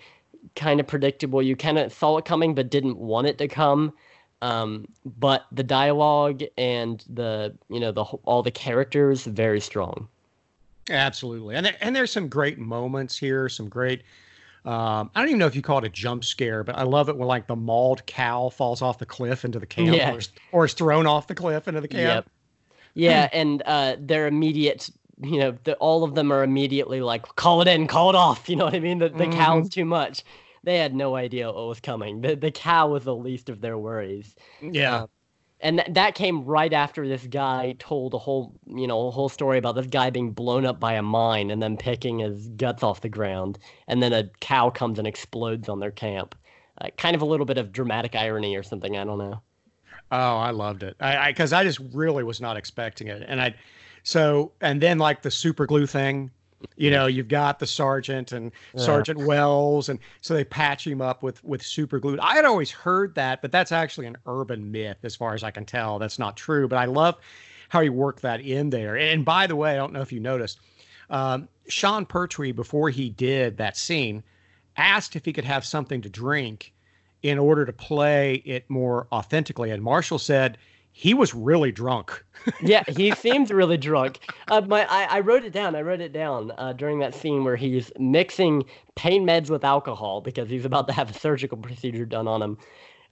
kind 0.55 0.79
of 0.79 0.87
predictable. 0.87 1.43
You 1.43 1.57
kind 1.57 1.79
of 1.79 1.93
saw 1.93 2.17
it 2.19 2.25
coming, 2.25 2.55
but 2.55 2.71
didn't 2.71 2.99
want 2.99 3.27
it 3.27 3.39
to 3.39 3.49
come. 3.49 3.93
Um, 4.43 4.87
but 5.05 5.47
the 5.53 5.63
dialogue 5.63 6.43
and 6.57 7.05
the 7.09 7.55
you 7.69 7.79
know 7.81 7.93
the 7.93 8.05
all 8.05 8.43
the 8.43 8.51
characters 8.51 9.25
very 9.25 9.61
strong. 9.61 10.09
Absolutely, 10.89 11.55
and 11.57 11.67
there, 11.67 11.77
and 11.81 11.95
there's 11.95 12.11
some 12.11 12.29
great 12.29 12.59
moments 12.59 13.17
here, 13.19 13.49
some 13.49 13.69
great 13.69 14.03
Um, 14.65 15.11
I 15.15 15.21
don't 15.21 15.29
even 15.29 15.39
know 15.39 15.47
if 15.47 15.57
you 15.57 15.63
call 15.63 15.79
it 15.79 15.85
a 15.85 15.89
jump 15.89 16.23
scare, 16.25 16.63
but 16.65 16.77
I 16.77 16.83
love 16.83 17.09
it 17.09 17.17
when 17.17 17.27
like 17.29 17.47
the 17.47 17.57
mauled 17.57 18.05
cow 18.07 18.51
falls 18.51 18.83
off 18.83 18.99
the 18.99 19.07
cliff 19.07 19.45
into 19.45 19.59
the 19.59 19.67
camp, 19.77 19.97
Yeah. 19.97 20.13
or, 20.15 20.19
is, 20.19 20.33
or 20.53 20.65
is 20.67 20.75
thrown 20.75 21.07
off 21.07 21.27
the 21.29 21.35
cliff 21.35 21.67
into 21.69 21.81
the 21.81 21.89
camp. 21.89 22.27
Yep. 22.27 22.31
Yeah, 22.95 23.29
and 23.33 23.63
uh, 23.65 23.97
their 23.99 24.27
immediate, 24.27 24.91
you 25.23 25.39
know, 25.39 25.57
the, 25.65 25.77
all 25.77 26.05
of 26.05 26.15
them 26.15 26.31
are 26.33 26.43
immediately 26.43 27.01
like, 27.01 27.23
call 27.37 27.63
it 27.63 27.69
in, 27.69 27.87
call 27.87 28.11
it 28.11 28.17
off. 28.17 28.49
You 28.51 28.57
know 28.57 28.65
what 28.67 28.75
I 28.75 28.81
mean? 28.81 28.99
The, 28.99 29.09
the 29.09 29.29
Mhm. 29.29 29.33
cow's 29.33 29.69
too 29.71 29.85
much. 29.87 30.25
They 30.63 30.79
had 30.79 30.95
no 30.95 31.17
idea 31.17 31.47
what 31.47 31.69
was 31.69 31.81
coming. 31.81 32.21
The, 32.21 32.37
the 32.37 32.51
cow 32.51 32.89
was 32.89 33.05
the 33.05 33.15
least 33.15 33.49
of 33.49 33.61
their 33.61 33.79
worries. 33.79 34.35
Yeah. 34.61 35.07
And 35.61 35.79
th- 35.79 35.95
that 35.95 36.15
came 36.15 36.45
right 36.45 36.73
after 36.73 37.07
this 37.07 37.27
guy 37.27 37.77
told 37.79 38.15
a 38.15 38.19
whole, 38.19 38.55
you 38.67 38.87
know, 38.87 39.09
a 39.09 39.11
whole 39.11 39.29
story 39.29 39.59
about 39.59 39.75
this 39.75 39.87
guy 39.87 40.11
being 40.11 40.33
blown 40.33 40.65
up 40.65 40.81
by 40.81 40.95
a 40.95 41.03
mine 41.03 41.51
and 41.51 41.63
then 41.63 41.77
picking 41.77 42.21
his 42.21 42.49
guts 42.49 42.83
off 42.83 43.01
the 43.01 43.09
ground. 43.09 43.59
And 43.89 44.03
then 44.03 44.13
a 44.13 44.31
cow 44.41 44.71
comes 44.71 44.99
and 44.99 45.07
explodes 45.07 45.69
on 45.69 45.81
their 45.81 45.91
camp. 45.91 46.35
Uh, 46.81 46.89
kind 46.97 47.15
of 47.15 47.21
a 47.23 47.27
little 47.27 47.47
bit 47.47 47.59
of 47.59 47.73
dramatic 47.73 48.15
irony 48.15 48.57
or 48.57 48.63
something. 48.63 48.97
I 48.97 49.05
don't 49.05 49.19
know. 49.19 49.43
Oh, 50.13 50.37
I 50.39 50.51
loved 50.51 50.83
it. 50.83 50.97
I 51.01 51.31
because 51.31 51.53
I, 51.53 51.63
just 51.63 51.81
really 51.93 52.25
was 52.25 52.41
not 52.41 52.57
expecting 52.57 53.07
it, 53.07 53.23
and 53.27 53.41
I, 53.41 53.55
so 54.03 54.53
and 54.61 54.81
then 54.81 54.99
like 54.99 55.23
the 55.23 55.31
super 55.31 55.67
glue 55.67 55.87
thing, 55.87 56.31
you 56.77 56.91
know, 56.91 57.07
you've 57.07 57.29
got 57.29 57.59
the 57.59 57.67
sergeant 57.67 58.33
and 58.33 58.53
Yeah. 58.75 58.83
Sergeant 58.83 59.21
Wells, 59.21 59.89
and 59.89 59.99
so 60.21 60.35
they 60.35 60.45
patch 60.45 60.87
him 60.87 61.01
up 61.01 61.23
with 61.23 61.43
with 61.45 61.63
super 61.63 61.99
glue. 61.99 62.19
I 62.21 62.35
had 62.35 62.45
always 62.45 62.71
heard 62.71 63.15
that, 63.15 63.43
but 63.43 63.53
that's 63.53 63.73
actually 63.73 64.07
an 64.07 64.17
urban 64.27 64.71
myth, 64.71 64.99
as 65.03 65.17
far 65.17 65.35
as 65.35 65.43
I 65.43 65.51
can 65.51 65.65
tell. 65.65 65.99
That's 65.99 66.19
not 66.19 66.37
true, 66.37 66.69
but 66.69 66.79
I 66.79 66.85
love 66.85 67.17
how 67.69 67.81
he 67.81 67.89
worked 67.89 68.23
that 68.23 68.41
in 68.41 68.71
there. 68.71 68.97
And 68.97 69.25
by 69.25 69.47
the 69.47 69.57
way, 69.57 69.73
I 69.73 69.77
don't 69.77 69.93
know 69.93 70.01
if 70.01 70.13
you 70.13 70.21
noticed, 70.21 70.59
um, 71.09 71.49
Sean 71.69 72.05
Pertwee 72.05 72.53
before 72.53 72.91
he 72.91 73.11
did 73.11 73.57
that 73.59 73.77
scene 73.77 74.23
asked 74.77 75.15
if 75.17 75.25
he 75.25 75.33
could 75.33 75.45
have 75.45 75.65
something 75.65 76.01
to 76.03 76.09
drink 76.09 76.73
in 77.23 77.39
order 77.39 77.65
to 77.67 77.73
play 77.73 78.35
it 78.47 78.69
more 78.71 79.07
authentically. 79.13 79.71
And 79.71 79.83
Marshall 79.83 80.19
said 80.19 80.59
he 80.93 81.15
was 81.15 81.35
really 81.35 81.73
drunk. 81.73 82.25
yeah, 82.63 82.83
he 82.89 83.13
seems 83.13 83.51
really 83.51 83.77
drunk. 83.77 84.21
Uh, 84.49 84.61
my, 84.63 84.87
I, 84.87 85.05
I 85.17 85.21
wrote 85.21 85.45
it 85.45 85.53
down. 85.53 85.77
I 85.77 85.83
wrote 85.83 86.01
it 86.01 86.13
down 86.13 86.53
uh, 86.59 86.73
during 86.73 86.99
that 87.01 87.15
scene 87.15 87.45
where 87.45 87.57
he's 87.57 87.93
mixing 87.99 88.65
pain 88.97 89.27
meds 89.27 89.51
with 89.51 89.65
alcohol 89.65 90.21
because 90.21 90.49
he's 90.49 90.65
about 90.65 90.89
to 90.89 90.93
have 90.93 91.11
a 91.11 91.19
surgical 91.19 91.59
procedure 91.59 92.07
done 92.07 92.27
on 92.27 92.43
him. 92.43 92.59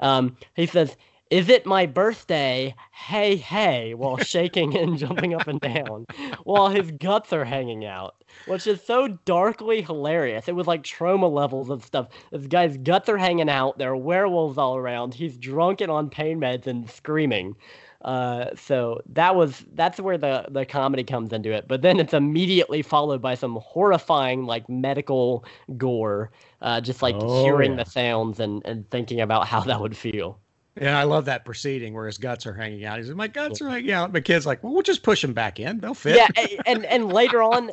Um, 0.01 0.37
he 0.55 0.67
says, 0.67 0.97
"Is 1.31 1.49
it 1.49 1.67
my 1.67 1.87
birthday? 1.87 2.75
Hey, 2.93 3.37
hey!" 3.37 3.95
while 3.95 4.17
shaking 4.19 4.77
and 4.77 4.99
jumping 4.99 5.35
up 5.35 5.47
and 5.49 5.61
down, 5.61 6.07
while 6.45 6.69
his 6.69 6.91
guts 6.93 7.33
are 7.33 7.45
hanging 7.45 7.85
out, 7.85 8.14
which 8.47 8.67
is 8.67 8.83
so 8.83 9.09
darkly 9.25 9.83
hilarious. 9.83 10.49
It 10.49 10.55
was 10.55 10.67
like 10.67 10.83
trauma 10.85 11.29
levels 11.29 11.71
of 11.71 11.85
stuff. 11.85 12.09
This 12.31 12.47
guy's 12.47 12.77
guts 12.79 13.09
are 13.09 13.19
hanging 13.19 13.49
out. 13.49 13.79
There 13.79 13.91
are 13.93 13.97
werewolves 13.97 14.59
all 14.59 14.77
around. 14.77 15.14
He's 15.14 15.37
drunk 15.38 15.81
and 15.81 15.91
on 15.91 16.11
pain 16.11 16.41
meds 16.41 16.67
and 16.67 16.88
screaming. 16.91 17.57
Uh, 18.03 18.55
so 18.55 19.01
that 19.07 19.35
was 19.35 19.64
that's 19.75 19.99
where 20.01 20.19
the 20.19 20.47
the 20.51 20.64
comedy 20.64 21.03
comes 21.05 21.33
into 21.33 21.51
it. 21.53 21.67
But 21.69 21.83
then 21.83 21.99
it's 21.99 22.14
immediately 22.14 22.83
followed 22.83 23.21
by 23.21 23.35
some 23.35 23.57
horrifying 23.62 24.45
like 24.45 24.69
medical 24.69 25.45
gore, 25.77 26.31
uh, 26.62 26.81
just 26.81 27.03
like 27.03 27.17
Oh, 27.19 27.43
hearing 27.43 27.75
yeah. 27.77 27.77
the 27.77 27.85
sounds 27.85 28.38
and 28.41 28.62
and 28.64 28.88
thinking 28.91 29.21
about 29.21 29.47
how 29.49 29.61
that 29.62 29.81
would 29.81 29.97
feel. 29.97 30.38
And 30.81 30.91
I 30.91 31.03
love 31.03 31.25
that 31.25 31.45
proceeding 31.45 31.93
where 31.95 32.07
his 32.07 32.19
guts 32.19 32.47
are 32.47 32.55
hanging 32.55 32.85
out. 32.85 32.99
He's 32.99 33.09
like, 33.09 33.17
My 33.17 33.27
guts 33.27 33.61
are 33.61 33.69
hanging 33.69 33.93
out. 33.93 34.12
The 34.12 34.21
kid's 34.21 34.47
like, 34.47 34.62
Well, 34.62 34.73
we'll 34.73 34.83
just 34.83 35.03
push 35.03 35.23
them 35.23 35.33
back 35.33 35.59
in. 35.59 35.79
They'll 35.81 35.95
fit. 35.95 36.17
Yeah, 36.17 36.29
and 36.67 36.85
and 36.87 37.12
later 37.12 37.43
on, 37.43 37.71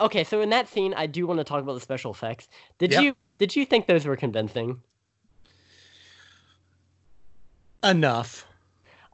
okay, 0.00 0.24
so 0.24 0.40
in 0.40 0.50
that 0.50 0.68
scene, 0.68 0.94
I 0.96 1.06
do 1.06 1.26
want 1.26 1.38
to 1.38 1.44
talk 1.44 1.60
about 1.62 1.74
the 1.74 1.80
special 1.80 2.10
effects. 2.12 2.48
Did 2.78 2.92
Yep. 2.92 3.02
you 3.02 3.16
did 3.38 3.54
you 3.56 3.66
think 3.66 3.86
those 3.86 4.06
were 4.06 4.16
convincing? 4.16 4.80
Enough. 7.84 8.46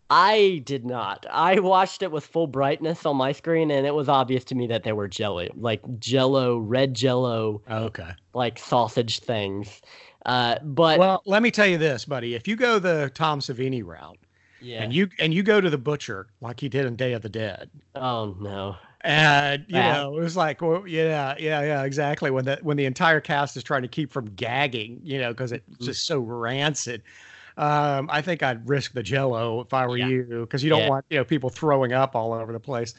I 0.09 0.63
did 0.67 0.85
not. 0.85 1.25
I 1.31 1.59
watched 1.61 2.03
it 2.03 2.13
with 2.13 2.27
full 2.27 2.47
brightness 2.47 3.07
on 3.07 3.17
my 3.17 3.33
screen, 3.33 3.71
and 3.71 3.87
it 3.87 3.95
was 3.95 4.09
obvious 4.11 4.45
to 4.45 4.55
me 4.55 4.67
that 4.67 4.83
they 4.83 4.93
were 4.93 5.09
jelly, 5.09 5.51
like 5.57 5.81
Jello, 5.99 6.59
red 6.59 6.93
Jello, 6.95 7.63
Okay. 7.71 8.11
like 8.35 8.59
sausage 8.59 9.21
things. 9.21 9.81
Uh, 10.25 10.59
but 10.63 10.99
Well, 10.99 11.23
let 11.27 11.43
me 11.43 11.51
tell 11.51 11.67
you 11.67 11.79
this, 11.79 12.05
buddy. 12.05 12.35
If 12.35 12.47
you 12.47 12.57
go 12.57 12.79
the 12.79 13.11
Tom 13.15 13.41
Savini 13.41 13.85
route 13.85 14.19
yeah. 14.61 14.83
and 14.83 14.93
you 14.93 15.09
and 15.19 15.35
you 15.35 15.43
go 15.43 15.61
to 15.61 15.71
the 15.71 15.79
butcher 15.79 16.29
like 16.41 16.61
he 16.61 16.69
did 16.69 16.87
in 16.87 16.97
Day 16.97 17.13
of 17.15 17.23
the 17.23 17.29
Dead, 17.29 17.71
oh 17.95 18.37
no. 18.39 18.77
and 19.05 19.65
you 19.69 19.83
know 19.83 20.17
it 20.17 20.21
was 20.23 20.37
like, 20.37 20.61
well, 20.63 20.87
yeah, 20.87 21.35
yeah, 21.39 21.63
yeah, 21.63 21.83
exactly. 21.85 22.31
When 22.31 22.45
the 22.45 22.59
when 22.63 22.77
the 22.77 22.85
entire 22.87 23.21
cast 23.21 23.57
is 23.57 23.65
trying 23.65 23.83
to 23.83 23.89
keep 23.89 24.13
from 24.13 24.27
gagging, 24.35 25.01
you 25.03 25.19
know, 25.19 25.33
because 25.33 25.53
it's 25.53 25.65
Mhm. 25.79 25.87
just 25.87 26.07
so 26.07 26.21
rancid. 26.21 27.03
Um, 27.57 28.09
I 28.13 28.23
think 28.23 28.43
I'd 28.43 28.69
risk 28.69 28.93
the 28.93 29.03
Jello 29.03 29.61
if 29.61 29.75
I 29.75 29.87
were 29.87 29.97
Yeah. 29.97 30.07
you, 30.09 30.43
because 30.43 30.63
you 30.65 30.71
don't 30.71 30.85
Yeah. 30.85 30.87
want 30.87 31.05
you 31.11 31.19
know 31.19 31.25
people 31.25 31.51
throwing 31.51 31.93
up 31.93 32.15
all 32.15 32.33
over 32.33 32.53
the 32.53 32.61
place. 32.61 32.95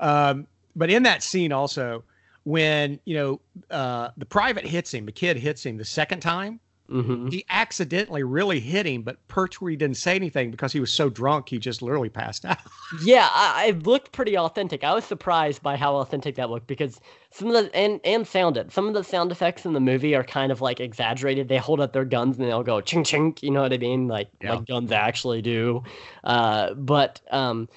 Um, 0.00 0.46
but 0.76 0.90
in 0.90 1.04
that 1.04 1.22
scene 1.22 1.52
also, 1.52 2.04
when 2.44 3.00
you 3.04 3.14
know 3.16 3.40
uh, 3.70 4.10
the 4.16 4.26
private 4.26 4.66
hits 4.66 4.92
him, 4.94 5.06
the 5.06 5.12
kid 5.12 5.36
hits 5.36 5.64
him 5.64 5.76
the 5.76 5.84
second 5.84 6.20
time 6.20 6.60
hmm 6.88 7.30
he 7.30 7.44
accidentally 7.50 8.22
really 8.24 8.60
hit 8.60 8.86
him, 8.86 9.02
but 9.02 9.26
Pertwee 9.28 9.76
didn't 9.76 9.96
say 9.98 10.16
anything 10.16 10.50
because 10.50 10.72
he 10.72 10.80
was 10.80 10.92
so 10.92 11.10
drunk 11.10 11.48
he 11.48 11.58
just 11.58 11.82
literally 11.82 12.10
passed 12.10 12.44
out. 12.44 12.58
Yeah, 12.92 13.28
I, 13.30 13.66
it 13.68 13.84
looked 13.86 14.10
pretty 14.10 14.36
authentic. 14.36 14.82
I 14.82 14.92
was 14.94 15.04
surprised 15.04 15.62
by 15.62 15.76
how 15.76 15.94
authentic 15.96 16.34
that 16.34 16.50
looked 16.50 16.66
because 16.66 17.00
some 17.30 17.46
of 17.48 17.54
the 17.54 17.76
and 17.76 18.00
and 18.02 18.26
sounded 18.26 18.72
some 18.72 18.88
of 18.88 18.94
the 18.94 19.04
sound 19.04 19.30
effects 19.30 19.64
in 19.64 19.74
the 19.74 19.80
movie 19.80 20.16
are 20.16 20.24
kind 20.24 20.50
of 20.50 20.60
like 20.60 20.80
exaggerated. 20.80 21.46
They 21.48 21.58
hold 21.58 21.80
up 21.80 21.92
their 21.92 22.04
guns 22.04 22.36
and 22.36 22.48
they'll 22.48 22.64
go 22.64 22.80
ching 22.80 23.04
ching. 23.04 23.36
You 23.42 23.52
know 23.52 23.62
what 23.62 23.72
I 23.72 23.78
mean? 23.78 24.08
Like 24.08 24.30
Yeah. 24.40 24.50
like 24.50 24.66
guns 24.66 24.90
actually 24.90 25.40
do. 25.40 25.84
Uh, 26.24 26.74
but 26.74 27.20
um, 27.30 27.68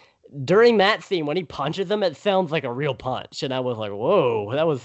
during 0.45 0.77
that 0.77 1.03
scene 1.03 1.25
when 1.25 1.37
he 1.37 1.43
punches 1.43 1.87
them, 1.87 2.03
it 2.03 2.17
sounds 2.17 2.51
like 2.51 2.63
a 2.63 2.71
real 2.71 2.95
punch, 2.95 3.43
and 3.43 3.53
I 3.53 3.59
was 3.59 3.77
like, 3.77 3.91
whoa, 3.91 4.51
that 4.53 4.67
was 4.67 4.81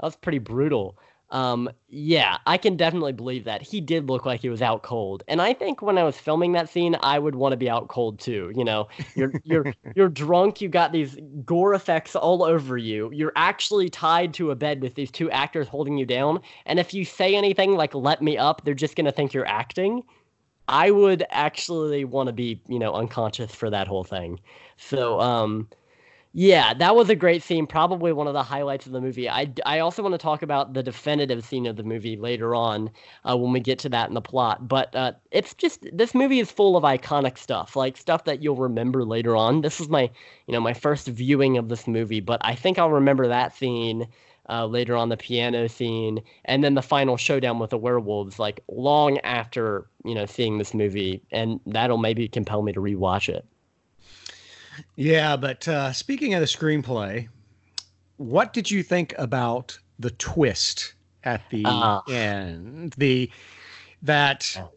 that 0.00 0.06
was 0.06 0.16
pretty 0.16 0.38
brutal. 0.38 0.98
Um, 1.32 1.70
yeah, 1.88 2.36
I 2.46 2.58
can 2.58 2.76
definitely 2.76 3.14
believe 3.14 3.44
that. 3.44 3.62
He 3.62 3.80
did 3.80 4.10
look 4.10 4.26
like 4.26 4.42
he 4.42 4.50
was 4.50 4.60
out 4.60 4.82
cold. 4.82 5.22
And 5.28 5.40
I 5.40 5.54
think 5.54 5.80
when 5.80 5.96
I 5.96 6.04
was 6.04 6.18
filming 6.18 6.52
that 6.52 6.68
scene, 6.68 6.94
I 7.02 7.18
would 7.18 7.34
want 7.34 7.52
to 7.54 7.56
be 7.56 7.70
out 7.70 7.88
cold 7.88 8.20
too. 8.20 8.52
You 8.54 8.64
know, 8.64 8.88
you're 9.16 9.32
you're 9.42 9.72
you're 9.96 10.10
drunk, 10.10 10.60
you 10.60 10.68
got 10.68 10.92
these 10.92 11.16
gore 11.46 11.72
effects 11.72 12.14
all 12.14 12.42
over 12.42 12.76
you. 12.76 13.10
You're 13.14 13.32
actually 13.34 13.88
tied 13.88 14.34
to 14.34 14.50
a 14.50 14.54
bed 14.54 14.82
with 14.82 14.94
these 14.94 15.10
two 15.10 15.30
actors 15.30 15.68
holding 15.68 15.96
you 15.96 16.04
down. 16.04 16.40
And 16.66 16.78
if 16.78 16.92
you 16.92 17.04
say 17.06 17.34
anything 17.34 17.76
like 17.76 17.94
let 17.94 18.20
me 18.20 18.36
up, 18.36 18.62
they're 18.64 18.74
just 18.74 18.94
gonna 18.94 19.10
think 19.12 19.32
you're 19.32 19.48
acting. 19.48 20.02
I 20.72 20.90
would 20.90 21.24
actually 21.30 22.04
want 22.04 22.28
to 22.28 22.32
be, 22.32 22.60
you 22.68 22.78
know, 22.80 22.94
unconscious 22.94 23.54
for 23.54 23.70
that 23.70 23.86
whole 23.88 24.04
thing. 24.04 24.40
So, 24.78 25.20
um, 25.20 25.68
yeah, 26.34 26.74
that 26.74 26.96
was 26.96 27.10
a 27.10 27.14
great 27.16 27.42
scene. 27.42 27.66
Probably 27.66 28.12
one 28.12 28.26
of 28.26 28.32
the 28.34 28.42
highlights 28.42 28.86
of 28.86 28.92
the 28.92 29.00
movie. 29.02 29.28
I, 29.28 29.52
I 29.66 29.80
also 29.80 30.02
want 30.02 30.14
to 30.14 30.18
talk 30.18 30.42
about 30.42 30.72
the 30.74 30.82
definitive 30.82 31.44
scene 31.44 31.66
of 31.66 31.76
the 31.76 31.82
movie 31.82 32.16
later 32.16 32.54
on 32.54 32.90
uh, 33.24 33.36
when 33.36 33.52
we 33.52 33.60
get 33.60 33.78
to 33.80 33.90
that 33.90 34.08
in 34.08 34.14
the 34.14 34.22
plot. 34.22 34.66
But 34.66 34.94
uh, 34.96 35.12
it's 35.30 35.54
just 35.54 35.86
this 35.92 36.14
movie 36.14 36.40
is 36.40 36.50
full 36.50 36.76
of 36.76 36.84
iconic 36.84 37.38
stuff, 37.38 37.76
like 37.76 37.98
stuff 37.98 38.24
that 38.24 38.42
you'll 38.42 38.56
remember 38.56 39.04
later 39.04 39.36
on. 39.36 39.60
This 39.60 39.80
is 39.80 39.88
my 39.90 40.10
you 40.46 40.52
know 40.54 40.60
my 40.60 40.74
first 40.74 41.06
viewing 41.08 41.58
of 41.58 41.68
this 41.68 41.86
movie, 41.86 42.20
but 42.20 42.40
I 42.44 42.54
think 42.54 42.78
I'll 42.78 42.90
remember 42.90 43.28
that 43.28 43.54
scene. 43.54 44.08
Uh, 44.48 44.66
later 44.66 44.96
on 44.96 45.08
the 45.08 45.16
piano 45.16 45.68
scene 45.68 46.20
and 46.46 46.64
then 46.64 46.74
the 46.74 46.82
final 46.82 47.16
showdown 47.16 47.60
with 47.60 47.70
the 47.70 47.78
werewolves 47.78 48.40
like 48.40 48.58
long 48.68 49.16
after 49.18 49.86
you 50.04 50.16
know 50.16 50.26
seeing 50.26 50.58
this 50.58 50.74
movie 50.74 51.22
and 51.30 51.60
that'll 51.64 51.96
maybe 51.96 52.26
compel 52.26 52.60
me 52.62 52.72
to 52.72 52.80
rewatch 52.80 53.28
it 53.28 53.46
yeah, 54.96 55.36
but 55.36 55.66
uh, 55.68 55.92
speaking 55.92 56.34
of 56.34 56.40
the 56.40 56.46
screenplay, 56.46 57.28
what 58.16 58.52
did 58.52 58.70
you 58.70 58.82
think 58.82 59.14
about 59.18 59.78
the 59.98 60.10
twist 60.12 60.94
at 61.24 61.42
the 61.50 61.62
Ah. 61.66 62.02
end? 62.10 62.94
The 62.96 63.30
that. 64.02 64.70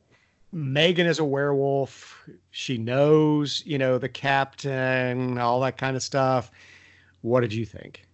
Megan 0.51 1.05
is 1.05 1.19
a 1.19 1.25
werewolf. 1.25 2.17
She 2.51 2.77
knows, 2.77 3.61
you 3.65 3.77
know, 3.77 3.97
the 3.97 4.07
captain, 4.07 5.37
all 5.37 5.59
that 5.61 5.77
kind 5.77 5.97
of 5.97 6.03
stuff. 6.03 6.49
What 7.21 7.41
did 7.41 7.53
you 7.53 7.65
think? 7.65 8.04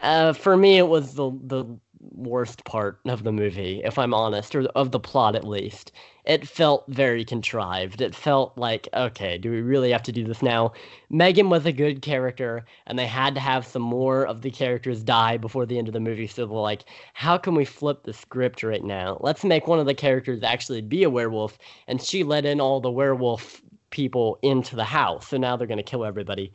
Uh, 0.00 0.32
for 0.32 0.56
me, 0.56 0.78
it 0.78 0.88
was 0.88 1.14
the 1.14 1.30
the 1.44 1.64
worst 2.12 2.64
part 2.64 3.00
of 3.06 3.24
the 3.24 3.32
movie, 3.32 3.80
if 3.84 3.98
I'm 3.98 4.14
honest, 4.14 4.54
or 4.54 4.62
of 4.76 4.92
the 4.92 5.00
plot 5.00 5.34
at 5.34 5.44
least. 5.46 5.92
It 6.24 6.46
felt 6.46 6.84
very 6.88 7.24
contrived. 7.24 8.00
It 8.00 8.14
felt 8.14 8.56
like, 8.56 8.88
okay, 8.94 9.38
do 9.38 9.50
we 9.50 9.62
really 9.62 9.90
have 9.90 10.02
to 10.04 10.12
do 10.12 10.24
this 10.24 10.42
now? 10.42 10.72
Megan 11.10 11.48
was 11.48 11.64
a 11.66 11.72
good 11.72 12.02
character, 12.02 12.64
and 12.86 12.98
they 12.98 13.06
had 13.06 13.34
to 13.34 13.40
have 13.40 13.66
some 13.66 13.82
more 13.82 14.26
of 14.26 14.42
the 14.42 14.50
characters 14.50 15.02
die 15.02 15.38
before 15.38 15.66
the 15.66 15.78
end 15.78 15.88
of 15.88 15.94
the 15.94 16.00
movie. 16.00 16.26
So 16.26 16.46
they're 16.46 16.56
like, 16.56 16.84
how 17.14 17.38
can 17.38 17.54
we 17.54 17.64
flip 17.64 18.02
the 18.04 18.12
script 18.12 18.62
right 18.62 18.84
now? 18.84 19.18
Let's 19.20 19.44
make 19.44 19.66
one 19.66 19.80
of 19.80 19.86
the 19.86 19.94
characters 19.94 20.42
actually 20.42 20.82
be 20.82 21.02
a 21.02 21.10
werewolf, 21.10 21.58
and 21.88 22.00
she 22.00 22.22
let 22.24 22.44
in 22.44 22.60
all 22.60 22.80
the 22.80 22.90
werewolf 22.90 23.62
people 23.90 24.38
into 24.42 24.76
the 24.76 24.84
house. 24.84 25.28
So 25.28 25.38
now 25.38 25.56
they're 25.56 25.66
gonna 25.66 25.82
kill 25.82 26.04
everybody. 26.04 26.52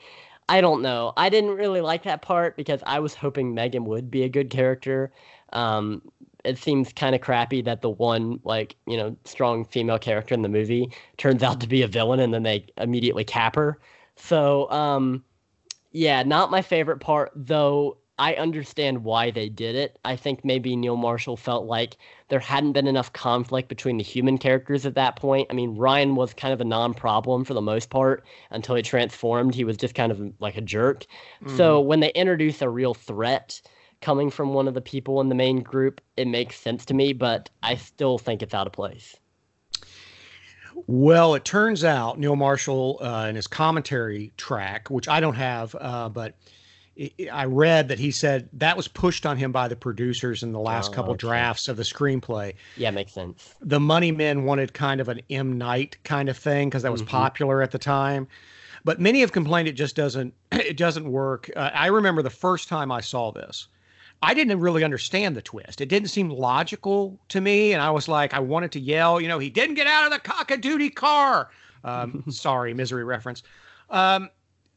I 0.49 0.61
don't 0.61 0.81
know. 0.81 1.13
I 1.17 1.29
didn't 1.29 1.51
really 1.51 1.81
like 1.81 2.03
that 2.03 2.21
part 2.21 2.57
because 2.57 2.81
I 2.85 2.99
was 2.99 3.15
hoping 3.15 3.53
Megan 3.53 3.85
would 3.85 4.11
be 4.11 4.23
a 4.23 4.29
good 4.29 4.49
character. 4.49 5.11
Um, 5.53 6.01
it 6.43 6.57
seems 6.57 6.91
kind 6.91 7.15
of 7.15 7.21
crappy 7.21 7.61
that 7.61 7.81
the 7.81 7.89
one 7.89 8.39
like 8.43 8.75
you 8.85 8.97
know 8.97 9.15
strong 9.23 9.65
female 9.65 9.99
character 9.99 10.33
in 10.33 10.41
the 10.41 10.49
movie 10.49 10.91
turns 11.17 11.41
out 11.43 11.61
to 11.61 11.67
be 11.67 11.81
a 11.81 11.87
villain 11.87 12.19
and 12.19 12.33
then 12.33 12.43
they 12.43 12.65
immediately 12.77 13.23
cap 13.23 13.55
her. 13.55 13.79
So 14.15 14.69
um, 14.69 15.23
yeah, 15.91 16.23
not 16.23 16.51
my 16.51 16.61
favorite 16.61 16.99
part 16.99 17.31
though. 17.35 17.97
I 18.19 18.35
understand 18.35 19.03
why 19.03 19.31
they 19.31 19.49
did 19.49 19.75
it. 19.75 19.97
I 20.05 20.15
think 20.15 20.45
maybe 20.45 20.75
Neil 20.75 20.95
Marshall 20.95 21.35
felt 21.35 21.65
like 21.65 21.97
there 22.29 22.39
hadn't 22.39 22.73
been 22.73 22.85
enough 22.85 23.11
conflict 23.11 23.69
between 23.69 23.97
the 23.97 24.03
human 24.03 24.37
characters 24.37 24.85
at 24.85 24.93
that 24.95 25.15
point. 25.15 25.47
I 25.49 25.55
mean, 25.55 25.75
Ryan 25.75 26.15
was 26.15 26.33
kind 26.33 26.53
of 26.53 26.61
a 26.61 26.65
non 26.65 26.93
problem 26.93 27.43
for 27.43 27.55
the 27.55 27.61
most 27.61 27.89
part 27.89 28.23
until 28.51 28.75
he 28.75 28.83
transformed. 28.83 29.55
He 29.55 29.63
was 29.63 29.77
just 29.77 29.95
kind 29.95 30.11
of 30.11 30.21
like 30.39 30.57
a 30.57 30.61
jerk. 30.61 31.05
Mm-hmm. 31.43 31.57
So 31.57 31.81
when 31.81 32.01
they 32.01 32.11
introduce 32.11 32.61
a 32.61 32.69
real 32.69 32.93
threat 32.93 33.59
coming 33.99 34.29
from 34.29 34.53
one 34.53 34.67
of 34.67 34.75
the 34.75 34.81
people 34.81 35.19
in 35.19 35.29
the 35.29 35.35
main 35.35 35.61
group, 35.61 35.99
it 36.15 36.27
makes 36.27 36.59
sense 36.59 36.85
to 36.85 36.93
me, 36.93 37.13
but 37.13 37.49
I 37.63 37.75
still 37.75 38.19
think 38.19 38.43
it's 38.43 38.53
out 38.53 38.67
of 38.67 38.73
place. 38.73 39.15
Well, 40.87 41.33
it 41.35 41.45
turns 41.45 41.83
out 41.83 42.19
Neil 42.19 42.35
Marshall 42.35 42.99
uh, 43.01 43.27
in 43.29 43.35
his 43.35 43.47
commentary 43.47 44.33
track, 44.37 44.89
which 44.89 45.07
I 45.07 45.19
don't 45.19 45.35
have, 45.35 45.75
uh, 45.79 46.09
but 46.09 46.35
I 47.31 47.45
read 47.45 47.87
that 47.87 47.97
he 47.97 48.11
said 48.11 48.49
that 48.53 48.77
was 48.77 48.87
pushed 48.87 49.25
on 49.25 49.37
him 49.37 49.51
by 49.51 49.67
the 49.67 49.75
producers 49.75 50.43
in 50.43 50.51
the 50.51 50.59
last 50.59 50.91
oh, 50.91 50.93
couple 50.93 51.11
okay. 51.13 51.21
drafts 51.21 51.67
of 51.67 51.77
the 51.77 51.83
screenplay. 51.83 52.53
Yeah, 52.77 52.91
makes 52.91 53.13
sense. 53.13 53.55
The 53.61 53.79
Money 53.79 54.11
Men 54.11 54.43
wanted 54.43 54.73
kind 54.73 55.01
of 55.01 55.09
an 55.09 55.21
M 55.29 55.57
Night 55.57 55.97
kind 56.03 56.29
of 56.29 56.37
thing 56.37 56.69
because 56.69 56.83
that 56.83 56.91
was 56.91 57.01
mm-hmm. 57.01 57.11
popular 57.11 57.61
at 57.63 57.71
the 57.71 57.79
time. 57.79 58.27
But 58.85 58.99
many 58.99 59.21
have 59.21 59.31
complained 59.31 59.67
it 59.67 59.73
just 59.73 59.95
doesn't 59.95 60.33
it 60.51 60.77
doesn't 60.77 61.09
work. 61.09 61.49
Uh, 61.55 61.71
I 61.73 61.87
remember 61.87 62.21
the 62.21 62.29
first 62.29 62.67
time 62.67 62.91
I 62.91 63.01
saw 63.01 63.31
this. 63.31 63.67
I 64.21 64.33
didn't 64.33 64.59
really 64.59 64.85
understand 64.85 65.35
the 65.35 65.41
twist. 65.41 65.81
It 65.81 65.89
didn't 65.89 66.07
seem 66.07 66.29
logical 66.29 67.19
to 67.27 67.41
me, 67.41 67.73
and 67.73 67.81
I 67.81 67.91
was 67.91 68.07
like, 68.07 68.33
I 68.33 68.39
wanted 68.39 68.71
to 68.73 68.79
yell, 68.79 69.19
you 69.19 69.27
know, 69.27 69.37
he 69.37 69.49
didn't 69.49 69.75
get 69.75 69.85
out 69.85 70.05
of 70.05 70.13
the 70.13 70.19
cock-a-doodie 70.19 70.95
car. 70.95 71.49
Um, 71.83 72.23
sorry, 72.29 72.73
misery 72.73 73.03
reference. 73.03 73.43
Um, 73.89 74.29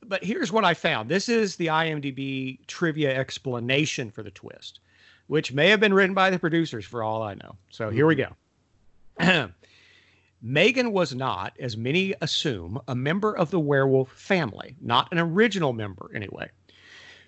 but 0.09 0.25
here's 0.25 0.53
what 0.53 0.65
I 0.65 0.75
found. 0.75 1.09
This 1.09 1.29
is 1.29 1.57
the 1.57 1.67
IMDb 1.67 2.59
trivia 2.67 3.17
explanation 3.17 4.11
for 4.11 4.23
the 4.23 4.31
twist, 4.31 4.81
which 5.27 5.53
may 5.53 5.69
have 5.69 5.81
been 5.81 5.95
written 5.95 6.15
by 6.15 6.31
the 6.31 6.39
producers 6.39 6.85
for 6.85 7.03
all 7.03 7.23
I 7.23 7.35
know. 7.35 7.57
So 7.71 7.91
here 7.91 8.07
we 8.07 8.17
mm-hmm. 8.17 9.25
go. 9.25 9.53
Megan 10.43 10.93
was 10.93 11.15
not, 11.15 11.55
as 11.59 11.77
many 11.77 12.15
assume, 12.21 12.79
a 12.87 12.95
member 12.95 13.37
of 13.37 13.51
the 13.51 13.59
werewolf 13.59 14.13
family, 14.13 14.77
not 14.81 15.11
an 15.11 15.19
original 15.19 15.73
member 15.73 16.11
anyway. 16.15 16.51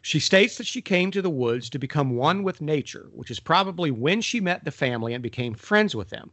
She 0.02 0.20
states 0.20 0.56
that 0.58 0.66
she 0.66 0.80
came 0.80 1.10
to 1.10 1.22
the 1.22 1.30
woods 1.30 1.68
to 1.70 1.78
become 1.78 2.10
one 2.10 2.42
with 2.42 2.60
nature, 2.60 3.08
which 3.12 3.30
is 3.30 3.40
probably 3.40 3.90
when 3.90 4.20
she 4.20 4.40
met 4.40 4.64
the 4.64 4.70
family 4.70 5.14
and 5.14 5.22
became 5.22 5.54
friends 5.54 5.96
with 5.96 6.10
them. 6.10 6.30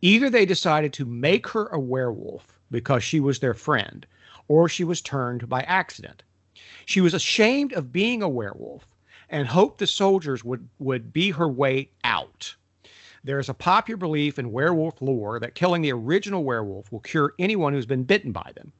Either 0.00 0.30
they 0.30 0.46
decided 0.46 0.92
to 0.92 1.04
make 1.04 1.48
her 1.48 1.66
a 1.68 1.80
werewolf 1.80 2.60
because 2.70 3.02
she 3.02 3.18
was 3.18 3.40
their 3.40 3.54
friend, 3.54 4.06
or 4.48 4.68
she 4.68 4.84
was 4.84 5.00
turned 5.00 5.48
by 5.48 5.62
accident. 5.62 6.22
She 6.86 7.00
was 7.00 7.14
ashamed 7.14 7.72
of 7.72 7.92
being 7.92 8.22
a 8.22 8.28
werewolf 8.28 8.86
and 9.28 9.48
hoped 9.48 9.78
the 9.78 9.86
soldiers 9.86 10.44
would, 10.44 10.68
would 10.78 11.12
be 11.12 11.30
her 11.30 11.48
way 11.48 11.90
out. 12.04 12.54
There 13.24 13.38
is 13.38 13.48
a 13.48 13.54
popular 13.54 13.96
belief 13.96 14.38
in 14.38 14.52
werewolf 14.52 15.00
lore 15.00 15.40
that 15.40 15.54
killing 15.54 15.80
the 15.80 15.92
original 15.92 16.44
werewolf 16.44 16.92
will 16.92 17.00
cure 17.00 17.32
anyone 17.38 17.72
who's 17.72 17.86
been 17.86 18.04
bitten 18.04 18.32
by 18.32 18.52
them. 18.54 18.72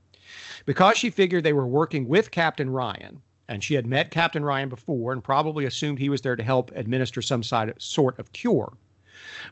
Because 0.66 0.98
she 0.98 1.10
figured 1.10 1.44
they 1.44 1.52
were 1.54 1.66
working 1.66 2.08
with 2.08 2.30
Captain 2.30 2.68
Ryan, 2.68 3.22
and 3.48 3.64
she 3.64 3.74
had 3.74 3.86
met 3.86 4.10
Captain 4.10 4.44
Ryan 4.44 4.68
before 4.68 5.12
and 5.12 5.24
probably 5.24 5.64
assumed 5.64 5.98
he 5.98 6.08
was 6.08 6.20
there 6.20 6.36
to 6.36 6.42
help 6.42 6.70
administer 6.74 7.22
some 7.22 7.42
sort 7.42 8.18
of 8.18 8.32
cure, 8.32 8.74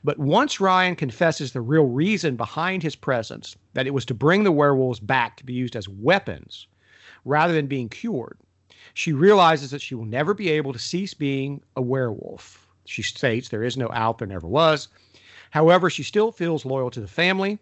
but 0.05 0.19
once 0.19 0.61
Ryan 0.61 0.97
confesses 0.97 1.53
the 1.53 1.61
real 1.61 1.87
reason 1.87 2.37
behind 2.37 2.83
his 2.83 2.97
presence, 2.97 3.57
that 3.75 3.87
it 3.87 3.95
was 3.95 4.05
to 4.07 4.15
bring 4.15 4.45
the 4.45 4.53
werewolves 4.53 5.01
back 5.01 5.37
to 5.37 5.45
be 5.45 5.53
used 5.53 5.77
as 5.77 5.89
weapons 5.89 6.67
rather 7.25 7.53
than 7.53 7.67
being 7.67 7.89
cured, 7.89 8.39
she 8.95 9.13
realizes 9.13 9.71
that 9.71 9.81
she 9.81 9.95
will 9.95 10.05
never 10.05 10.35
be 10.35 10.51
able 10.51 10.73
to 10.73 10.79
cease 10.79 11.15
being 11.15 11.63
a 11.77 11.83
werewolf. 11.83 12.67
She 12.85 13.03
states 13.03 13.49
there 13.49 13.63
is 13.63 13.77
no 13.77 13.89
out, 13.93 14.19
there 14.19 14.27
never 14.27 14.47
was. 14.47 14.89
However, 15.51 15.89
she 15.89 16.03
still 16.03 16.33
feels 16.33 16.65
loyal 16.65 16.91
to 16.91 17.01
the 17.01 17.09
family. 17.09 17.59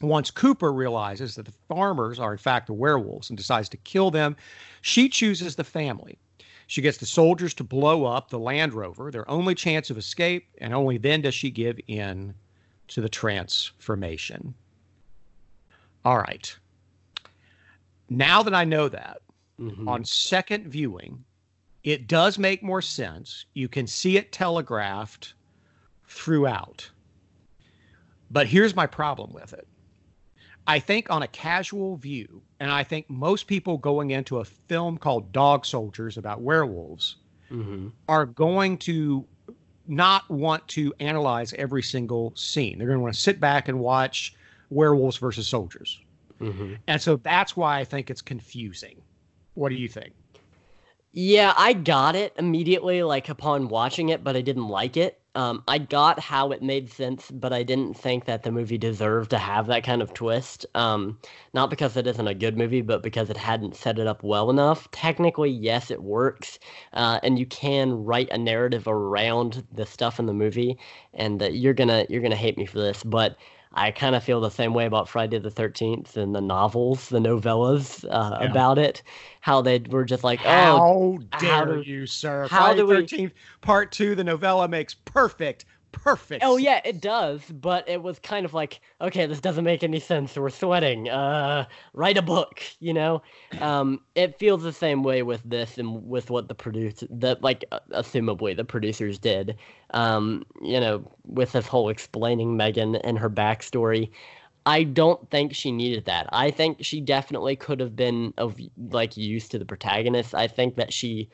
Once 0.00 0.30
Cooper 0.30 0.72
realizes 0.72 1.34
that 1.34 1.44
the 1.44 1.52
farmers 1.68 2.18
are 2.18 2.32
in 2.32 2.38
fact 2.38 2.66
the 2.66 2.72
werewolves 2.72 3.28
and 3.28 3.36
decides 3.36 3.68
to 3.68 3.76
kill 3.76 4.10
them, 4.10 4.36
she 4.80 5.08
chooses 5.08 5.56
the 5.56 5.64
family. 5.64 6.18
She 6.70 6.82
gets 6.82 6.98
the 6.98 7.06
soldiers 7.06 7.52
to 7.54 7.64
blow 7.64 8.04
up 8.04 8.30
the 8.30 8.38
Land 8.38 8.74
Rover, 8.74 9.10
their 9.10 9.28
only 9.28 9.56
chance 9.56 9.90
of 9.90 9.98
escape, 9.98 10.46
and 10.58 10.72
only 10.72 10.98
then 10.98 11.20
does 11.20 11.34
she 11.34 11.50
give 11.50 11.80
in 11.88 12.32
to 12.86 13.00
the 13.00 13.08
transformation. 13.08 14.54
All 16.04 16.18
right. 16.18 16.56
Now 18.08 18.44
that 18.44 18.54
I 18.54 18.62
know 18.62 18.88
that, 18.88 19.20
mm-hmm. 19.58 19.88
on 19.88 20.04
second 20.04 20.68
viewing, 20.68 21.24
it 21.82 22.06
does 22.06 22.38
make 22.38 22.62
more 22.62 22.82
sense. 22.82 23.46
You 23.54 23.66
can 23.66 23.88
see 23.88 24.16
it 24.16 24.30
telegraphed 24.30 25.34
throughout. 26.06 26.88
But 28.30 28.46
here's 28.46 28.76
my 28.76 28.86
problem 28.86 29.32
with 29.32 29.52
it 29.54 29.66
I 30.66 30.78
think 30.78 31.10
on 31.10 31.22
a 31.22 31.28
casual 31.28 31.96
view, 31.96 32.42
and 32.60 32.70
I 32.70 32.84
think 32.84 33.08
most 33.10 33.46
people 33.46 33.78
going 33.78 34.10
into 34.10 34.38
a 34.38 34.44
film 34.44 34.98
called 34.98 35.32
Dog 35.32 35.66
Soldiers 35.66 36.16
about 36.16 36.42
werewolves 36.42 37.16
mm-hmm. 37.50 37.88
are 38.08 38.26
going 38.26 38.78
to 38.78 39.24
not 39.88 40.28
want 40.30 40.66
to 40.68 40.94
analyze 41.00 41.52
every 41.54 41.82
single 41.82 42.32
scene. 42.36 42.78
They're 42.78 42.86
going 42.86 42.98
to 42.98 43.02
want 43.02 43.14
to 43.14 43.20
sit 43.20 43.40
back 43.40 43.68
and 43.68 43.80
watch 43.80 44.34
werewolves 44.70 45.16
versus 45.16 45.48
soldiers. 45.48 45.98
Mm-hmm. 46.40 46.74
And 46.86 47.02
so 47.02 47.16
that's 47.16 47.56
why 47.56 47.78
I 47.78 47.84
think 47.84 48.10
it's 48.10 48.22
confusing. 48.22 49.02
What 49.54 49.70
do 49.70 49.74
you 49.74 49.88
think? 49.88 50.12
Yeah, 51.12 51.52
I 51.56 51.72
got 51.72 52.14
it 52.14 52.34
immediately, 52.38 53.02
like 53.02 53.28
upon 53.28 53.68
watching 53.68 54.10
it, 54.10 54.22
but 54.22 54.36
I 54.36 54.40
didn't 54.40 54.68
like 54.68 54.96
it. 54.96 55.19
Um, 55.36 55.62
I 55.68 55.78
got 55.78 56.18
how 56.18 56.50
it 56.50 56.60
made 56.62 56.90
sense, 56.90 57.30
but 57.30 57.52
I 57.52 57.62
didn't 57.62 57.94
think 57.94 58.24
that 58.24 58.42
the 58.42 58.50
movie 58.50 58.78
deserved 58.78 59.30
to 59.30 59.38
have 59.38 59.66
that 59.68 59.84
kind 59.84 60.02
of 60.02 60.12
twist. 60.12 60.66
Um, 60.74 61.18
not 61.54 61.70
because 61.70 61.96
it 61.96 62.06
isn't 62.06 62.26
a 62.26 62.34
good 62.34 62.58
movie, 62.58 62.82
but 62.82 63.02
because 63.02 63.30
it 63.30 63.36
hadn't 63.36 63.76
set 63.76 63.98
it 64.00 64.06
up 64.08 64.24
well 64.24 64.50
enough. 64.50 64.90
Technically, 64.90 65.50
yes, 65.50 65.90
it 65.90 66.02
works, 66.02 66.58
uh, 66.94 67.20
and 67.22 67.38
you 67.38 67.46
can 67.46 68.04
write 68.04 68.28
a 68.30 68.38
narrative 68.38 68.88
around 68.88 69.64
the 69.72 69.86
stuff 69.86 70.18
in 70.18 70.26
the 70.26 70.34
movie. 70.34 70.76
And 71.14 71.42
uh, 71.42 71.46
you're 71.46 71.74
gonna 71.74 72.06
you're 72.08 72.22
gonna 72.22 72.34
hate 72.36 72.58
me 72.58 72.66
for 72.66 72.78
this, 72.80 73.04
but 73.04 73.36
I 73.72 73.92
kind 73.92 74.16
of 74.16 74.24
feel 74.24 74.40
the 74.40 74.50
same 74.50 74.74
way 74.74 74.86
about 74.86 75.08
Friday 75.08 75.38
the 75.38 75.50
13th 75.50 76.16
and 76.16 76.34
the 76.34 76.40
novels, 76.40 77.08
the 77.08 77.20
novellas 77.20 78.04
uh, 78.10 78.38
yeah. 78.40 78.50
about 78.50 78.78
it. 78.78 79.02
How 79.40 79.62
they 79.62 79.78
were 79.78 80.04
just 80.04 80.24
like, 80.24 80.40
oh, 80.44 80.46
how 80.46 81.18
dare 81.38 81.50
how 81.50 81.64
do, 81.66 81.80
you, 81.82 82.04
sir? 82.06 82.48
How 82.48 82.74
Friday 82.74 82.80
the 82.80 82.86
13th, 82.86 83.18
we... 83.18 83.32
part 83.60 83.92
two, 83.92 84.16
the 84.16 84.24
novella 84.24 84.66
makes 84.66 84.94
perfect 84.94 85.66
perfect. 85.92 86.42
Oh 86.44 86.56
yeah, 86.56 86.80
it 86.84 87.00
does, 87.00 87.42
but 87.50 87.88
it 87.88 88.02
was 88.02 88.18
kind 88.18 88.44
of 88.44 88.54
like, 88.54 88.80
okay, 89.00 89.26
this 89.26 89.40
doesn't 89.40 89.64
make 89.64 89.82
any 89.82 90.00
sense. 90.00 90.36
We're 90.36 90.50
sweating. 90.50 91.08
Uh, 91.08 91.66
write 91.94 92.16
a 92.16 92.22
book, 92.22 92.62
you 92.78 92.92
know. 92.92 93.22
Um, 93.60 94.00
it 94.14 94.38
feels 94.38 94.62
the 94.62 94.72
same 94.72 95.02
way 95.02 95.22
with 95.22 95.42
this 95.44 95.78
and 95.78 96.08
with 96.08 96.30
what 96.30 96.48
the 96.48 96.54
producer, 96.54 97.06
that 97.10 97.42
like, 97.42 97.64
uh, 97.72 97.80
assumably 97.92 98.56
the 98.56 98.64
producers 98.64 99.18
did. 99.18 99.56
Um, 99.92 100.44
you 100.62 100.80
know, 100.80 101.04
with 101.26 101.52
this 101.52 101.66
whole 101.66 101.88
explaining 101.88 102.56
Megan 102.56 102.96
and 102.96 103.18
her 103.18 103.30
backstory. 103.30 104.10
I 104.66 104.82
don't 104.82 105.28
think 105.30 105.54
she 105.54 105.72
needed 105.72 106.04
that. 106.04 106.28
I 106.32 106.50
think 106.50 106.84
she 106.84 107.00
definitely 107.00 107.56
could 107.56 107.80
have 107.80 107.96
been 107.96 108.34
of 108.36 108.60
like 108.90 109.16
use 109.16 109.48
to 109.48 109.58
the 109.58 109.64
protagonist. 109.64 110.34
I 110.34 110.48
think 110.48 110.76
that 110.76 110.92
she 110.92 111.30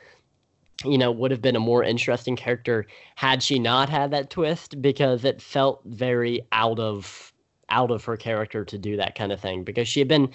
you 0.84 0.98
know, 0.98 1.10
would 1.10 1.30
have 1.30 1.42
been 1.42 1.56
a 1.56 1.60
more 1.60 1.82
interesting 1.82 2.36
character 2.36 2.86
had 3.14 3.42
she 3.42 3.58
not 3.58 3.88
had 3.88 4.10
that 4.10 4.30
twist 4.30 4.80
because 4.82 5.24
it 5.24 5.40
felt 5.40 5.80
very 5.84 6.46
out 6.52 6.78
of 6.78 7.32
out 7.68 7.90
of 7.90 8.04
her 8.04 8.16
character 8.16 8.64
to 8.64 8.78
do 8.78 8.96
that 8.96 9.16
kind 9.16 9.32
of 9.32 9.40
thing 9.40 9.64
because 9.64 9.88
she 9.88 9.98
had 9.98 10.06
been 10.06 10.30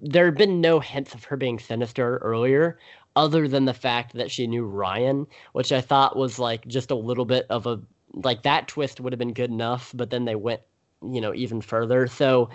there 0.00 0.24
had 0.24 0.38
been 0.38 0.62
no 0.62 0.80
hints 0.80 1.12
of 1.12 1.24
her 1.24 1.36
being 1.36 1.58
sinister 1.58 2.16
earlier 2.18 2.78
other 3.16 3.48
than 3.48 3.64
the 3.64 3.74
fact 3.74 4.14
that 4.14 4.30
she 4.30 4.46
knew 4.46 4.64
Ryan, 4.64 5.26
which 5.52 5.72
I 5.72 5.80
thought 5.80 6.16
was 6.16 6.38
like 6.38 6.66
just 6.66 6.90
a 6.90 6.94
little 6.94 7.24
bit 7.24 7.46
of 7.50 7.66
a 7.66 7.80
like 8.14 8.42
that 8.42 8.68
twist 8.68 9.00
would 9.00 9.12
have 9.12 9.18
been 9.18 9.32
good 9.32 9.50
enough, 9.50 9.92
but 9.94 10.10
then 10.10 10.24
they 10.24 10.34
went, 10.34 10.62
you 11.02 11.20
know, 11.20 11.34
even 11.34 11.60
further. 11.60 12.06
So 12.06 12.50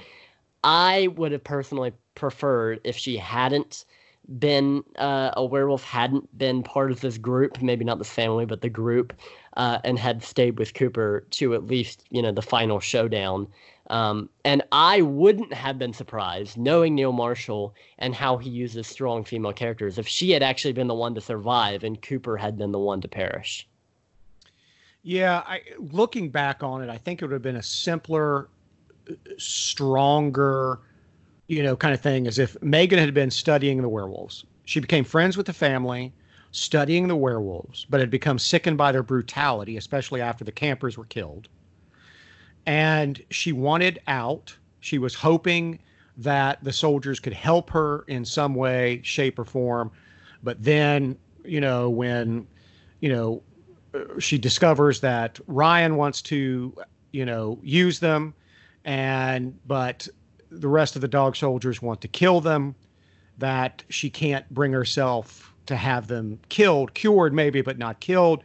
I 0.63 1.07
would 1.15 1.31
have 1.31 1.43
personally 1.43 1.93
preferred 2.15 2.81
if 2.83 2.97
she 2.97 3.17
hadn't 3.17 3.85
been 4.39 4.83
uh, 4.97 5.31
a 5.33 5.45
werewolf, 5.45 5.83
hadn't 5.83 6.37
been 6.37 6.63
part 6.63 6.91
of 6.91 7.01
this 7.01 7.17
group, 7.17 7.61
maybe 7.61 7.85
not 7.85 7.99
the 7.99 8.05
family, 8.05 8.45
but 8.45 8.61
the 8.61 8.69
group, 8.69 9.13
uh, 9.57 9.79
and 9.83 9.99
had 9.99 10.23
stayed 10.23 10.57
with 10.57 10.73
Cooper 10.73 11.25
to 11.31 11.53
at 11.53 11.65
least, 11.65 12.03
you 12.09 12.21
know, 12.21 12.31
the 12.31 12.41
final 12.41 12.79
showdown. 12.79 13.47
Um, 13.89 14.29
and 14.43 14.63
I 14.71 15.01
wouldn't 15.01 15.53
have 15.53 15.77
been 15.77 15.93
surprised, 15.93 16.57
knowing 16.57 16.95
Neil 16.95 17.11
Marshall 17.11 17.75
and 17.99 18.15
how 18.15 18.37
he 18.37 18.49
uses 18.49 18.87
strong 18.87 19.23
female 19.23 19.53
characters, 19.53 19.99
if 19.99 20.07
she 20.07 20.31
had 20.31 20.41
actually 20.41 20.73
been 20.73 20.87
the 20.87 20.95
one 20.95 21.13
to 21.15 21.21
survive 21.21 21.83
and 21.83 22.01
Cooper 22.01 22.35
had 22.35 22.57
been 22.57 22.71
the 22.71 22.79
one 22.79 23.01
to 23.01 23.07
perish. 23.07 23.67
Yeah, 25.03 25.43
I, 25.45 25.61
looking 25.77 26.31
back 26.31 26.63
on 26.63 26.81
it, 26.81 26.89
I 26.89 26.97
think 26.97 27.21
it 27.21 27.25
would 27.25 27.33
have 27.33 27.43
been 27.43 27.57
a 27.57 27.63
simpler, 27.63 28.49
stronger, 29.37 30.79
you 31.47 31.63
know, 31.63 31.75
kind 31.75 31.93
of 31.93 32.01
thing. 32.01 32.27
As 32.27 32.39
if 32.39 32.61
Megan 32.61 32.99
had 32.99 33.13
been 33.13 33.31
studying 33.31 33.81
the 33.81 33.89
werewolves. 33.89 34.45
She 34.65 34.79
became 34.79 35.03
friends 35.03 35.37
with 35.37 35.45
the 35.45 35.53
family, 35.53 36.11
studying 36.51 37.07
the 37.07 37.15
werewolves, 37.15 37.85
but 37.89 37.99
had 37.99 38.09
become 38.09 38.39
sickened 38.39 38.77
by 38.77 38.91
their 38.91 39.03
brutality, 39.03 39.77
especially 39.77 40.21
after 40.21 40.43
the 40.43 40.51
campers 40.51 40.97
were 40.97 41.05
killed. 41.05 41.47
And 42.65 43.21
she 43.29 43.51
wanted 43.51 43.99
out. 44.07 44.55
She 44.79 44.97
was 44.97 45.13
hoping 45.13 45.79
that 46.17 46.63
the 46.63 46.73
soldiers 46.73 47.19
could 47.19 47.33
help 47.33 47.69
her 47.69 48.05
in 48.07 48.25
some 48.25 48.55
way, 48.55 49.01
shape, 49.03 49.37
or 49.37 49.45
form. 49.45 49.91
But 50.43 50.63
then, 50.63 51.17
you 51.43 51.61
know, 51.61 51.89
when, 51.89 52.47
you 53.01 53.09
know, 53.09 53.43
uh, 53.93 54.19
she 54.19 54.37
discovers 54.37 55.01
that 55.01 55.39
Ryan 55.47 55.95
wants 55.95 56.21
to, 56.23 56.73
you 57.11 57.25
know, 57.25 57.59
use 57.61 57.99
them, 57.99 58.33
and 58.83 59.57
but 59.67 60.07
the 60.49 60.67
rest 60.67 60.95
of 60.95 61.01
the 61.01 61.07
dog 61.07 61.35
soldiers 61.35 61.81
want 61.81 62.01
to 62.01 62.07
kill 62.07 62.41
them. 62.41 62.75
That 63.37 63.83
she 63.89 64.09
can't 64.09 64.49
bring 64.53 64.71
herself 64.71 65.53
to 65.65 65.75
have 65.75 66.07
them 66.07 66.39
killed, 66.47 66.93
cured 66.93 67.33
maybe, 67.33 67.61
but 67.61 67.77
not 67.77 67.99
killed. 67.99 68.43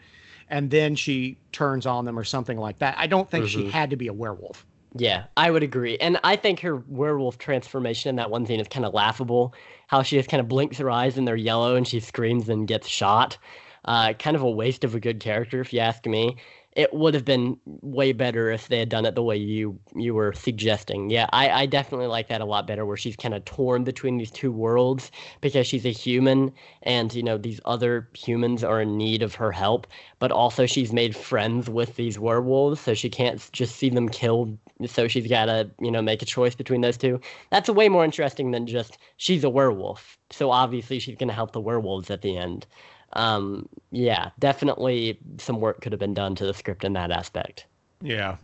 And 0.48 0.70
then 0.70 0.96
she 0.96 1.38
turns 1.52 1.86
on 1.86 2.04
them 2.04 2.18
or 2.18 2.24
something 2.24 2.58
like 2.58 2.78
that. 2.80 2.96
I 2.98 3.06
don't 3.06 3.30
think 3.30 3.44
mm-hmm. 3.44 3.60
she 3.60 3.70
had 3.70 3.90
to 3.90 3.96
be 3.96 4.08
a 4.08 4.12
werewolf. 4.12 4.66
Yeah, 4.96 5.24
I 5.36 5.50
would 5.50 5.62
agree. 5.62 5.96
And 5.98 6.18
I 6.24 6.34
think 6.34 6.60
her 6.60 6.82
werewolf 6.88 7.38
transformation 7.38 8.10
in 8.10 8.16
that 8.16 8.30
one 8.30 8.44
scene 8.46 8.58
is 8.58 8.66
kind 8.66 8.84
of 8.84 8.92
laughable. 8.92 9.54
How 9.86 10.02
she 10.02 10.16
just 10.16 10.28
kind 10.28 10.40
of 10.40 10.48
blinks 10.48 10.78
her 10.78 10.90
eyes 10.90 11.16
and 11.16 11.26
they're 11.26 11.36
yellow 11.36 11.76
and 11.76 11.86
she 11.86 12.00
screams 12.00 12.48
and 12.48 12.66
gets 12.66 12.88
shot. 12.88 13.38
Uh, 13.84 14.12
kind 14.14 14.36
of 14.36 14.42
a 14.42 14.50
waste 14.50 14.84
of 14.84 14.94
a 14.94 15.00
good 15.00 15.20
character, 15.20 15.60
if 15.60 15.72
you 15.72 15.80
ask 15.80 16.04
me. 16.06 16.36
It 16.76 16.94
would 16.94 17.14
have 17.14 17.24
been 17.24 17.58
way 17.64 18.12
better 18.12 18.48
if 18.50 18.68
they 18.68 18.78
had 18.78 18.90
done 18.90 19.04
it 19.04 19.16
the 19.16 19.24
way 19.24 19.36
you 19.36 19.80
you 19.96 20.14
were 20.14 20.32
suggesting. 20.32 21.10
Yeah, 21.10 21.26
I, 21.32 21.50
I 21.50 21.66
definitely 21.66 22.06
like 22.06 22.28
that 22.28 22.40
a 22.40 22.44
lot 22.44 22.68
better, 22.68 22.86
where 22.86 22.96
she's 22.96 23.16
kind 23.16 23.34
of 23.34 23.44
torn 23.44 23.82
between 23.82 24.18
these 24.18 24.30
two 24.30 24.52
worlds 24.52 25.10
because 25.40 25.66
she's 25.66 25.84
a 25.84 25.90
human, 25.90 26.52
and 26.84 27.12
you 27.12 27.24
know 27.24 27.38
these 27.38 27.60
other 27.64 28.08
humans 28.16 28.62
are 28.62 28.80
in 28.80 28.96
need 28.96 29.22
of 29.22 29.34
her 29.34 29.50
help, 29.50 29.88
but 30.20 30.30
also 30.30 30.64
she's 30.64 30.92
made 30.92 31.16
friends 31.16 31.68
with 31.68 31.96
these 31.96 32.20
werewolves, 32.20 32.80
so 32.80 32.94
she 32.94 33.10
can't 33.10 33.50
just 33.52 33.74
see 33.76 33.90
them 33.90 34.08
killed. 34.08 34.56
So 34.86 35.08
she's 35.08 35.26
got 35.26 35.46
to 35.46 35.68
you 35.80 35.90
know 35.90 36.02
make 36.02 36.22
a 36.22 36.26
choice 36.26 36.54
between 36.54 36.82
those 36.82 36.96
two. 36.96 37.20
That's 37.50 37.68
way 37.68 37.88
more 37.88 38.04
interesting 38.04 38.52
than 38.52 38.68
just 38.68 38.96
she's 39.16 39.42
a 39.42 39.50
werewolf, 39.50 40.18
so 40.30 40.52
obviously 40.52 41.00
she's 41.00 41.16
going 41.16 41.28
to 41.28 41.34
help 41.34 41.50
the 41.50 41.60
werewolves 41.60 42.10
at 42.10 42.22
the 42.22 42.36
end 42.36 42.66
um, 43.14 43.68
yeah, 43.90 44.30
definitely 44.38 45.18
some 45.38 45.60
work 45.60 45.80
could 45.80 45.92
have 45.92 45.98
been 45.98 46.14
done 46.14 46.34
to 46.36 46.46
the 46.46 46.54
script 46.54 46.84
in 46.84 46.92
that 46.94 47.10
aspect. 47.10 47.66
Yeah. 48.02 48.36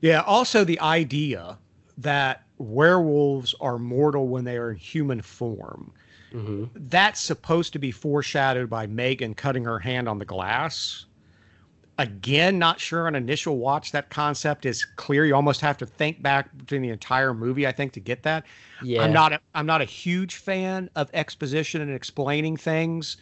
Yeah. 0.00 0.22
Also, 0.22 0.64
the 0.64 0.80
idea 0.80 1.58
that 1.98 2.44
werewolves 2.58 3.54
are 3.60 3.78
mortal 3.78 4.28
when 4.28 4.44
they 4.44 4.56
are 4.56 4.70
in 4.70 4.76
human 4.76 5.20
form. 5.20 5.92
Mm-hmm. 6.32 6.64
That's 6.88 7.20
supposed 7.20 7.72
to 7.72 7.78
be 7.78 7.90
foreshadowed 7.90 8.68
by 8.68 8.86
Megan 8.86 9.34
cutting 9.34 9.64
her 9.64 9.78
hand 9.78 10.08
on 10.08 10.18
the 10.18 10.24
glass. 10.24 11.06
Again, 11.98 12.58
not 12.58 12.78
sure 12.78 13.08
on 13.08 13.16
initial 13.16 13.58
watch 13.58 13.90
that 13.90 14.08
concept 14.08 14.64
is 14.64 14.84
clear. 14.84 15.24
You 15.24 15.34
almost 15.34 15.60
have 15.62 15.76
to 15.78 15.86
think 15.86 16.22
back 16.22 16.56
between 16.56 16.82
the 16.82 16.90
entire 16.90 17.34
movie, 17.34 17.66
I 17.66 17.72
think, 17.72 17.92
to 17.94 18.00
get 18.00 18.22
that. 18.22 18.44
Yeah. 18.84 19.02
I'm 19.02 19.12
not 19.12 19.32
a, 19.32 19.40
I'm 19.54 19.66
not 19.66 19.80
a 19.80 19.84
huge 19.84 20.36
fan 20.36 20.90
of 20.94 21.10
exposition 21.12 21.80
and 21.80 21.90
explaining 21.90 22.56
things 22.56 23.16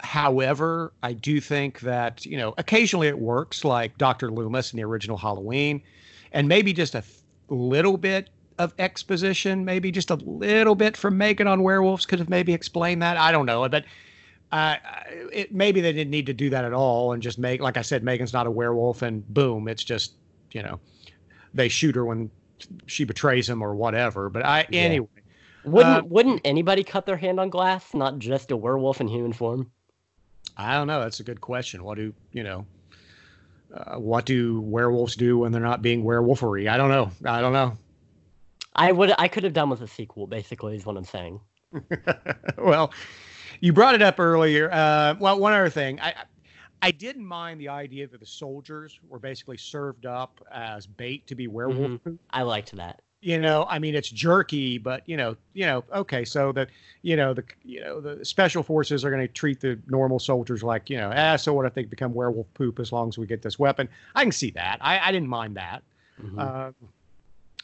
However, 0.00 0.92
I 1.02 1.12
do 1.12 1.40
think 1.40 1.80
that, 1.80 2.24
you 2.24 2.36
know, 2.36 2.54
occasionally 2.56 3.08
it 3.08 3.18
works, 3.18 3.64
like 3.64 3.98
Dr. 3.98 4.30
Loomis 4.30 4.72
in 4.72 4.76
the 4.76 4.84
original 4.84 5.16
Halloween, 5.16 5.82
and 6.32 6.48
maybe 6.48 6.72
just 6.72 6.94
a 6.94 7.02
little 7.48 7.96
bit 7.96 8.30
of 8.58 8.74
exposition, 8.78 9.64
maybe 9.64 9.90
just 9.90 10.10
a 10.10 10.16
little 10.16 10.74
bit 10.74 10.96
from 10.96 11.16
Megan 11.16 11.46
on 11.46 11.62
werewolves 11.62 12.06
could 12.06 12.18
have 12.18 12.28
maybe 12.28 12.52
explained 12.52 13.02
that. 13.02 13.16
I 13.16 13.32
don't 13.32 13.46
know, 13.46 13.68
but 13.68 13.84
uh, 14.52 14.76
it, 15.32 15.52
maybe 15.52 15.80
they 15.80 15.92
didn't 15.92 16.10
need 16.10 16.26
to 16.26 16.32
do 16.32 16.50
that 16.50 16.64
at 16.64 16.72
all 16.72 17.12
and 17.12 17.22
just 17.22 17.38
make, 17.38 17.60
like 17.60 17.76
I 17.76 17.82
said, 17.82 18.02
Megan's 18.02 18.32
not 18.32 18.46
a 18.46 18.50
werewolf, 18.50 19.02
and 19.02 19.26
boom, 19.32 19.68
it's 19.68 19.84
just, 19.84 20.14
you 20.52 20.62
know, 20.62 20.80
they 21.54 21.68
shoot 21.68 21.94
her 21.94 22.04
when 22.04 22.30
she 22.86 23.04
betrays 23.04 23.48
him 23.48 23.62
or 23.62 23.74
whatever. 23.74 24.28
But 24.28 24.44
I, 24.44 24.66
yeah. 24.70 24.80
anyway. 24.82 25.08
Wouldn't 25.64 26.04
uh, 26.04 26.06
wouldn't 26.06 26.40
anybody 26.44 26.82
cut 26.84 27.04
their 27.04 27.16
hand 27.16 27.40
on 27.40 27.50
glass? 27.50 27.92
Not 27.92 28.18
just 28.18 28.50
a 28.52 28.56
werewolf 28.56 29.00
in 29.00 29.08
human 29.08 29.32
form. 29.32 29.70
I 30.58 30.74
don't 30.74 30.88
know. 30.88 31.00
That's 31.00 31.20
a 31.20 31.24
good 31.24 31.40
question. 31.40 31.84
What 31.84 31.96
do 31.96 32.12
you 32.32 32.42
know? 32.42 32.66
Uh, 33.72 33.96
what 33.98 34.26
do 34.26 34.60
werewolves 34.60 35.14
do 35.14 35.38
when 35.38 35.52
they're 35.52 35.60
not 35.60 35.82
being 35.82 36.02
werewolfery? 36.02 36.68
I 36.68 36.76
don't 36.76 36.88
know. 36.88 37.10
I 37.24 37.40
don't 37.40 37.52
know. 37.52 37.74
I 38.74 38.90
would. 38.92 39.12
I 39.18 39.28
could 39.28 39.44
have 39.44 39.52
done 39.52 39.70
with 39.70 39.82
a 39.82 39.88
sequel. 39.88 40.26
Basically, 40.26 40.74
is 40.74 40.84
what 40.84 40.96
I'm 40.96 41.04
saying. 41.04 41.40
well, 42.58 42.92
you 43.60 43.72
brought 43.72 43.94
it 43.94 44.02
up 44.02 44.18
earlier. 44.18 44.70
Uh, 44.72 45.14
well, 45.20 45.38
one 45.38 45.52
other 45.52 45.70
thing. 45.70 46.00
I 46.00 46.14
I 46.82 46.90
didn't 46.90 47.24
mind 47.24 47.60
the 47.60 47.68
idea 47.68 48.08
that 48.08 48.18
the 48.18 48.26
soldiers 48.26 48.98
were 49.08 49.18
basically 49.18 49.58
served 49.58 50.06
up 50.06 50.40
as 50.52 50.86
bait 50.86 51.26
to 51.28 51.34
be 51.34 51.46
werewolf. 51.46 51.92
Mm-hmm. 51.92 52.14
I 52.30 52.42
liked 52.42 52.74
that 52.76 53.02
you 53.20 53.38
know 53.38 53.66
i 53.68 53.78
mean 53.78 53.94
it's 53.94 54.10
jerky 54.10 54.78
but 54.78 55.02
you 55.06 55.16
know 55.16 55.36
you 55.52 55.66
know 55.66 55.82
okay 55.92 56.24
so 56.24 56.52
that 56.52 56.68
you 57.02 57.16
know 57.16 57.34
the 57.34 57.42
you 57.64 57.80
know 57.80 58.00
the 58.00 58.24
special 58.24 58.62
forces 58.62 59.04
are 59.04 59.10
going 59.10 59.26
to 59.26 59.32
treat 59.32 59.60
the 59.60 59.78
normal 59.88 60.18
soldiers 60.18 60.62
like 60.62 60.88
you 60.88 60.96
know 60.96 61.12
ah 61.14 61.36
so 61.36 61.52
what 61.52 61.66
if 61.66 61.74
they 61.74 61.84
become 61.84 62.14
werewolf 62.14 62.46
poop 62.54 62.78
as 62.78 62.92
long 62.92 63.08
as 63.08 63.18
we 63.18 63.26
get 63.26 63.42
this 63.42 63.58
weapon? 63.58 63.88
I 64.14 64.22
can 64.22 64.32
see 64.32 64.50
that. 64.52 64.78
I, 64.80 64.98
I 65.00 65.12
didn't 65.12 65.28
mind 65.28 65.56
that. 65.56 65.82
Mm-hmm. 66.22 66.38
uh, 66.38 66.70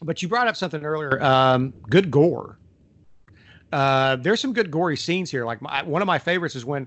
but 0.03 0.23
you 0.23 0.29
brought 0.29 0.47
up 0.47 0.57
something 0.57 0.85
earlier 0.85 1.23
um, 1.23 1.73
good 1.89 2.11
gore. 2.11 2.59
Uh, 3.73 4.17
there's 4.17 4.41
some 4.41 4.53
good 4.53 4.71
gory 4.71 4.97
scenes 4.97 5.31
here. 5.31 5.45
Like 5.45 5.61
my, 5.61 5.83
one 5.83 6.01
of 6.01 6.07
my 6.07 6.19
favorites 6.19 6.55
is 6.55 6.65
when 6.65 6.87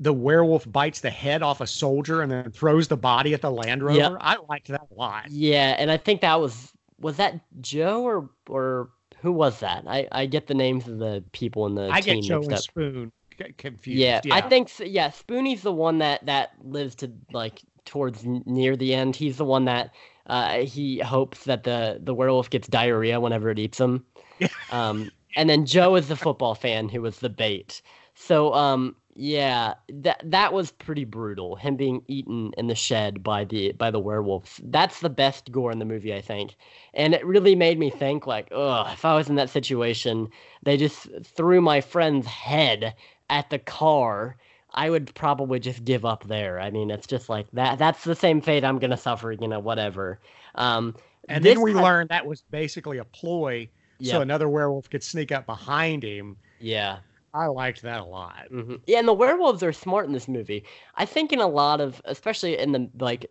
the 0.00 0.12
werewolf 0.12 0.70
bites 0.72 1.00
the 1.00 1.10
head 1.10 1.42
off 1.42 1.60
a 1.60 1.66
soldier 1.66 2.22
and 2.22 2.32
then 2.32 2.50
throws 2.50 2.88
the 2.88 2.96
body 2.96 3.34
at 3.34 3.42
the 3.42 3.50
land 3.50 3.82
rover. 3.82 3.98
Yep. 3.98 4.16
i 4.20 4.36
liked 4.48 4.68
that 4.68 4.86
a 4.90 4.94
lot. 4.94 5.30
Yeah 5.30 5.76
and 5.78 5.90
i 5.90 5.96
think 5.96 6.20
that 6.22 6.40
was 6.40 6.72
was 7.00 7.16
that 7.16 7.40
Joe 7.60 8.02
or 8.04 8.30
or 8.48 8.90
who 9.20 9.32
was 9.32 9.60
that? 9.60 9.84
I 9.86 10.06
I 10.12 10.26
get 10.26 10.46
the 10.46 10.54
names 10.54 10.86
of 10.86 10.98
the 10.98 11.24
people 11.32 11.66
in 11.66 11.74
the 11.74 11.88
I 11.90 12.00
team 12.00 12.20
get 12.20 12.28
Joe 12.28 12.42
and 12.42 12.52
up. 12.52 12.60
Spoon 12.60 13.12
confused. 13.56 13.98
Yeah, 13.98 14.20
yeah, 14.24 14.34
I 14.34 14.40
think 14.42 14.70
yeah. 14.78 15.10
Spoonie's 15.10 15.62
the 15.62 15.72
one 15.72 15.98
that 15.98 16.24
that 16.26 16.52
lives 16.62 16.94
to 16.96 17.10
like 17.32 17.62
towards 17.84 18.24
near 18.24 18.76
the 18.76 18.94
end. 18.94 19.16
He's 19.16 19.36
the 19.36 19.44
one 19.44 19.64
that 19.64 19.94
uh, 20.26 20.58
he 20.58 20.98
hopes 21.00 21.44
that 21.44 21.64
the 21.64 21.98
the 22.02 22.14
werewolf 22.14 22.50
gets 22.50 22.68
diarrhea 22.68 23.20
whenever 23.20 23.50
it 23.50 23.58
eats 23.58 23.80
him. 23.80 24.04
um, 24.70 25.10
and 25.36 25.48
then 25.48 25.66
Joe 25.66 25.96
is 25.96 26.08
the 26.08 26.16
football 26.16 26.54
fan 26.54 26.88
who 26.88 27.02
was 27.02 27.18
the 27.18 27.28
bait. 27.28 27.82
So 28.14 28.52
um, 28.54 28.96
yeah, 29.14 29.74
that 29.88 30.22
that 30.24 30.52
was 30.52 30.70
pretty 30.70 31.04
brutal. 31.04 31.56
Him 31.56 31.76
being 31.76 32.02
eaten 32.06 32.52
in 32.56 32.68
the 32.68 32.74
shed 32.74 33.22
by 33.22 33.44
the 33.44 33.72
by 33.72 33.90
the 33.90 33.98
werewolves. 33.98 34.60
That's 34.64 35.00
the 35.00 35.10
best 35.10 35.50
gore 35.50 35.72
in 35.72 35.78
the 35.78 35.84
movie, 35.84 36.14
I 36.14 36.20
think. 36.20 36.54
And 36.94 37.14
it 37.14 37.24
really 37.26 37.56
made 37.56 37.78
me 37.78 37.90
think 37.90 38.26
like, 38.26 38.48
oh, 38.52 38.88
if 38.92 39.04
I 39.04 39.16
was 39.16 39.28
in 39.28 39.34
that 39.36 39.50
situation, 39.50 40.28
they 40.62 40.76
just 40.76 41.08
threw 41.24 41.60
my 41.60 41.80
friend's 41.80 42.26
head 42.26 42.94
at 43.28 43.50
the 43.50 43.58
car. 43.58 44.36
I 44.72 44.88
would 44.90 45.12
probably 45.14 45.58
just 45.58 45.84
give 45.84 46.04
up 46.04 46.28
there. 46.28 46.60
I 46.60 46.70
mean, 46.70 46.90
it's 46.90 47.06
just 47.06 47.28
like 47.28 47.46
that. 47.52 47.78
That's 47.78 48.04
the 48.04 48.14
same 48.14 48.40
fate 48.40 48.64
I'm 48.64 48.78
gonna 48.78 48.96
suffer. 48.96 49.32
You 49.32 49.48
know, 49.48 49.58
whatever. 49.60 50.20
Um, 50.54 50.94
and 51.28 51.44
then 51.44 51.60
we 51.60 51.74
learned 51.74 52.10
that 52.10 52.26
was 52.26 52.42
basically 52.50 52.98
a 52.98 53.04
ploy, 53.04 53.68
yep. 53.98 54.12
so 54.12 54.20
another 54.20 54.48
werewolf 54.48 54.88
could 54.88 55.02
sneak 55.02 55.32
up 55.32 55.46
behind 55.46 56.04
him. 56.04 56.36
Yeah. 56.60 56.98
I 57.32 57.46
liked 57.46 57.82
that 57.82 58.00
a 58.00 58.04
lot. 58.04 58.46
Mm-hmm. 58.52 58.76
Yeah, 58.86 58.98
and 58.98 59.08
the 59.08 59.14
werewolves 59.14 59.62
are 59.62 59.72
smart 59.72 60.06
in 60.06 60.12
this 60.12 60.28
movie. 60.28 60.64
I 60.96 61.04
think 61.04 61.32
in 61.32 61.40
a 61.40 61.46
lot 61.46 61.80
of, 61.80 62.02
especially 62.04 62.58
in 62.58 62.72
the 62.72 62.90
like 62.98 63.30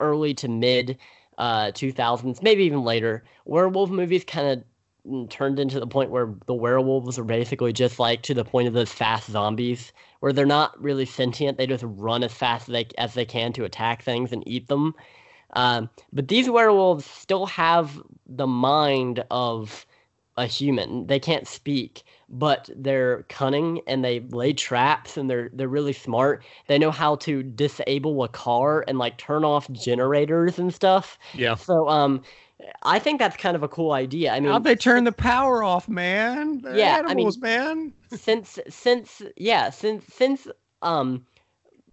early 0.00 0.34
to 0.34 0.48
mid 0.48 0.98
uh, 1.38 1.70
2000s, 1.72 2.42
maybe 2.42 2.64
even 2.64 2.82
later, 2.82 3.24
werewolf 3.44 3.90
movies 3.90 4.24
kind 4.24 4.48
of 4.48 4.64
mm, 5.10 5.30
turned 5.30 5.60
into 5.60 5.78
the 5.78 5.86
point 5.86 6.10
where 6.10 6.34
the 6.46 6.54
werewolves 6.54 7.18
are 7.18 7.24
basically 7.24 7.72
just 7.72 7.98
like 7.98 8.22
to 8.22 8.34
the 8.34 8.44
point 8.44 8.66
of 8.66 8.74
those 8.74 8.92
fast 8.92 9.30
zombies, 9.30 9.92
where 10.20 10.32
they're 10.32 10.46
not 10.46 10.80
really 10.82 11.06
sentient. 11.06 11.56
They 11.56 11.66
just 11.66 11.84
run 11.86 12.24
as 12.24 12.32
fast 12.32 12.68
as 12.68 12.72
they, 12.72 12.86
as 12.98 13.14
they 13.14 13.24
can 13.24 13.52
to 13.54 13.64
attack 13.64 14.02
things 14.02 14.32
and 14.32 14.42
eat 14.46 14.68
them. 14.68 14.94
Um, 15.54 15.88
but 16.12 16.28
these 16.28 16.50
werewolves 16.50 17.04
still 17.04 17.46
have 17.46 18.00
the 18.26 18.46
mind 18.46 19.24
of 19.30 19.86
a 20.36 20.46
human. 20.46 21.06
They 21.06 21.18
can't 21.18 21.46
speak, 21.46 22.04
but 22.30 22.70
they're 22.76 23.24
cunning 23.24 23.80
and 23.86 24.04
they 24.04 24.20
lay 24.30 24.52
traps 24.52 25.16
and 25.16 25.28
they're 25.28 25.50
they're 25.52 25.68
really 25.68 25.92
smart. 25.92 26.44
They 26.68 26.78
know 26.78 26.90
how 26.90 27.16
to 27.16 27.42
disable 27.42 28.22
a 28.22 28.28
car 28.28 28.84
and 28.86 28.98
like 28.98 29.18
turn 29.18 29.44
off 29.44 29.70
generators 29.72 30.58
and 30.58 30.72
stuff. 30.72 31.18
Yeah. 31.34 31.56
So 31.56 31.88
um 31.88 32.22
I 32.82 32.98
think 32.98 33.18
that's 33.18 33.36
kind 33.36 33.56
of 33.56 33.62
a 33.62 33.68
cool 33.68 33.92
idea. 33.92 34.32
I 34.32 34.40
mean, 34.40 34.50
how'd 34.50 34.64
they 34.64 34.76
turn 34.76 35.04
the 35.04 35.12
power 35.12 35.64
off, 35.64 35.88
man? 35.88 36.58
They're 36.58 36.76
yeah, 36.76 36.98
animals, 36.98 37.38
I 37.42 37.46
mean, 37.46 37.66
man. 37.66 37.92
since 38.18 38.58
since 38.68 39.22
yeah, 39.36 39.70
since 39.70 40.04
since 40.12 40.46
um 40.82 41.24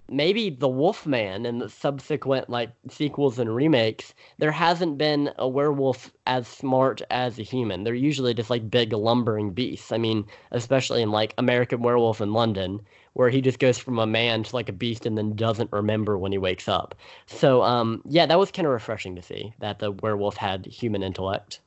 maybe 0.10 0.50
the 0.50 0.68
Wolfman 0.68 1.46
and 1.46 1.62
the 1.62 1.70
subsequent 1.70 2.50
like 2.50 2.72
sequels 2.90 3.40
and 3.40 3.54
remakes, 3.54 4.14
there 4.38 4.52
hasn't 4.52 4.98
been 4.98 5.32
a 5.38 5.48
werewolf 5.48 6.12
as 6.26 6.48
smart 6.48 7.02
as 7.10 7.40
a 7.40 7.44
human. 7.44 7.84
They're 7.84 7.94
usually 7.94 8.34
just 8.34 8.50
like 8.50 8.70
big 8.70 8.94
lumbering 8.94 9.52
beasts. 9.52 9.92
I 9.92 9.98
mean, 9.98 10.26
especially 10.52 11.02
in 11.02 11.12
like 11.12 11.34
American 11.38 11.82
Werewolf 11.82 12.22
in 12.22 12.34
London, 12.34 12.82
where 13.14 13.30
he 13.30 13.42
just 13.42 13.60
goes 13.60 13.78
from 13.78 14.00
a 14.00 14.08
man 14.08 14.44
to 14.44 14.56
like 14.56 14.70
a 14.70 14.74
beast 14.74 15.06
and 15.06 15.18
then 15.18 15.36
doesn't 15.36 15.72
remember 15.72 16.18
when 16.18 16.32
he 16.32 16.38
wakes 16.38 16.68
up. 16.68 16.96
So 17.26 17.64
um, 17.64 18.02
yeah, 18.06 18.26
that 18.26 18.40
was 18.40 18.52
kind 18.52 18.68
of 18.68 18.74
refreshing 18.74 19.16
to 19.16 19.22
see 19.22 19.54
that 19.60 19.80
the 19.80 19.92
werewolf 19.92 20.38
had 20.38 20.66
human 20.66 21.04
intellect. 21.04 21.60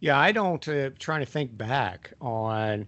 Yeah, 0.00 0.18
I 0.18 0.32
don't. 0.32 0.66
Uh, 0.66 0.90
trying 0.98 1.20
to 1.20 1.26
think 1.26 1.56
back 1.56 2.12
on 2.20 2.86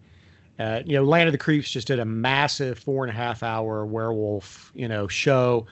uh, 0.63 0.81
you 0.87 0.95
know, 0.95 1.03
Land 1.03 1.29
of 1.29 1.33
the 1.33 1.39
Creeps 1.39 1.71
just 1.71 1.89
did 1.89 1.99
a 1.99 2.05
massive 2.05 2.79
four 2.79 3.05
and 3.05 3.11
a 3.11 3.17
half 3.17 3.43
hour 3.43 3.85
werewolf, 3.85 4.71
you 4.77 4.87
know, 4.87 5.09
show. 5.09 5.67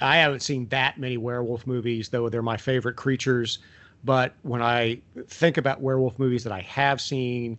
I 0.00 0.16
haven't 0.16 0.40
seen 0.40 0.66
that 0.68 0.98
many 0.98 1.16
werewolf 1.16 1.68
movies, 1.68 2.08
though 2.08 2.28
they're 2.28 2.42
my 2.42 2.56
favorite 2.56 2.96
creatures. 2.96 3.60
But 4.02 4.34
when 4.42 4.60
I 4.60 5.00
think 5.28 5.56
about 5.56 5.80
werewolf 5.80 6.18
movies 6.18 6.42
that 6.42 6.52
I 6.52 6.62
have 6.62 7.00
seen, 7.00 7.56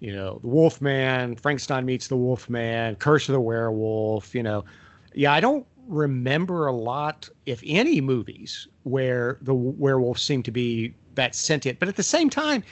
you 0.00 0.14
know, 0.14 0.38
The 0.42 0.48
Wolfman, 0.48 1.36
Frankenstein 1.36 1.86
meets 1.86 2.08
the 2.08 2.16
Wolfman, 2.16 2.96
Curse 2.96 3.30
of 3.30 3.32
the 3.32 3.40
Werewolf, 3.40 4.34
you 4.34 4.42
know, 4.42 4.66
yeah, 5.14 5.32
I 5.32 5.40
don't 5.40 5.66
remember 5.88 6.66
a 6.66 6.72
lot, 6.72 7.26
if 7.46 7.62
any, 7.64 8.02
movies 8.02 8.68
where 8.82 9.38
the 9.40 9.54
werewolves 9.54 10.22
seem 10.22 10.42
to 10.42 10.50
be 10.50 10.94
that 11.14 11.34
sentient. 11.34 11.78
But 11.78 11.88
at 11.88 11.96
the 11.96 12.02
same 12.02 12.28
time, 12.28 12.62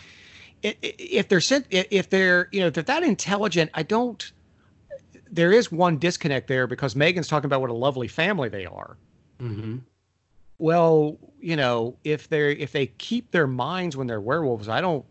if 0.82 1.28
they're 1.28 1.40
sent, 1.40 1.66
if 1.70 2.10
they're 2.10 2.48
you 2.52 2.60
know 2.60 2.66
if 2.66 2.74
they're 2.74 2.82
that 2.84 3.02
intelligent, 3.02 3.70
I 3.74 3.82
don't. 3.82 4.32
There 5.30 5.52
is 5.52 5.72
one 5.72 5.98
disconnect 5.98 6.46
there 6.48 6.66
because 6.66 6.94
Megan's 6.94 7.28
talking 7.28 7.46
about 7.46 7.60
what 7.60 7.70
a 7.70 7.74
lovely 7.74 8.08
family 8.08 8.48
they 8.48 8.64
are. 8.64 8.96
Mm-hmm. 9.40 9.78
Well, 10.58 11.18
you 11.40 11.56
know, 11.56 11.96
if 12.04 12.28
they're 12.28 12.50
if 12.50 12.72
they 12.72 12.86
keep 12.86 13.30
their 13.30 13.46
minds 13.46 13.96
when 13.96 14.06
they're 14.06 14.20
werewolves, 14.20 14.68
I 14.68 14.80
don't. 14.80 15.04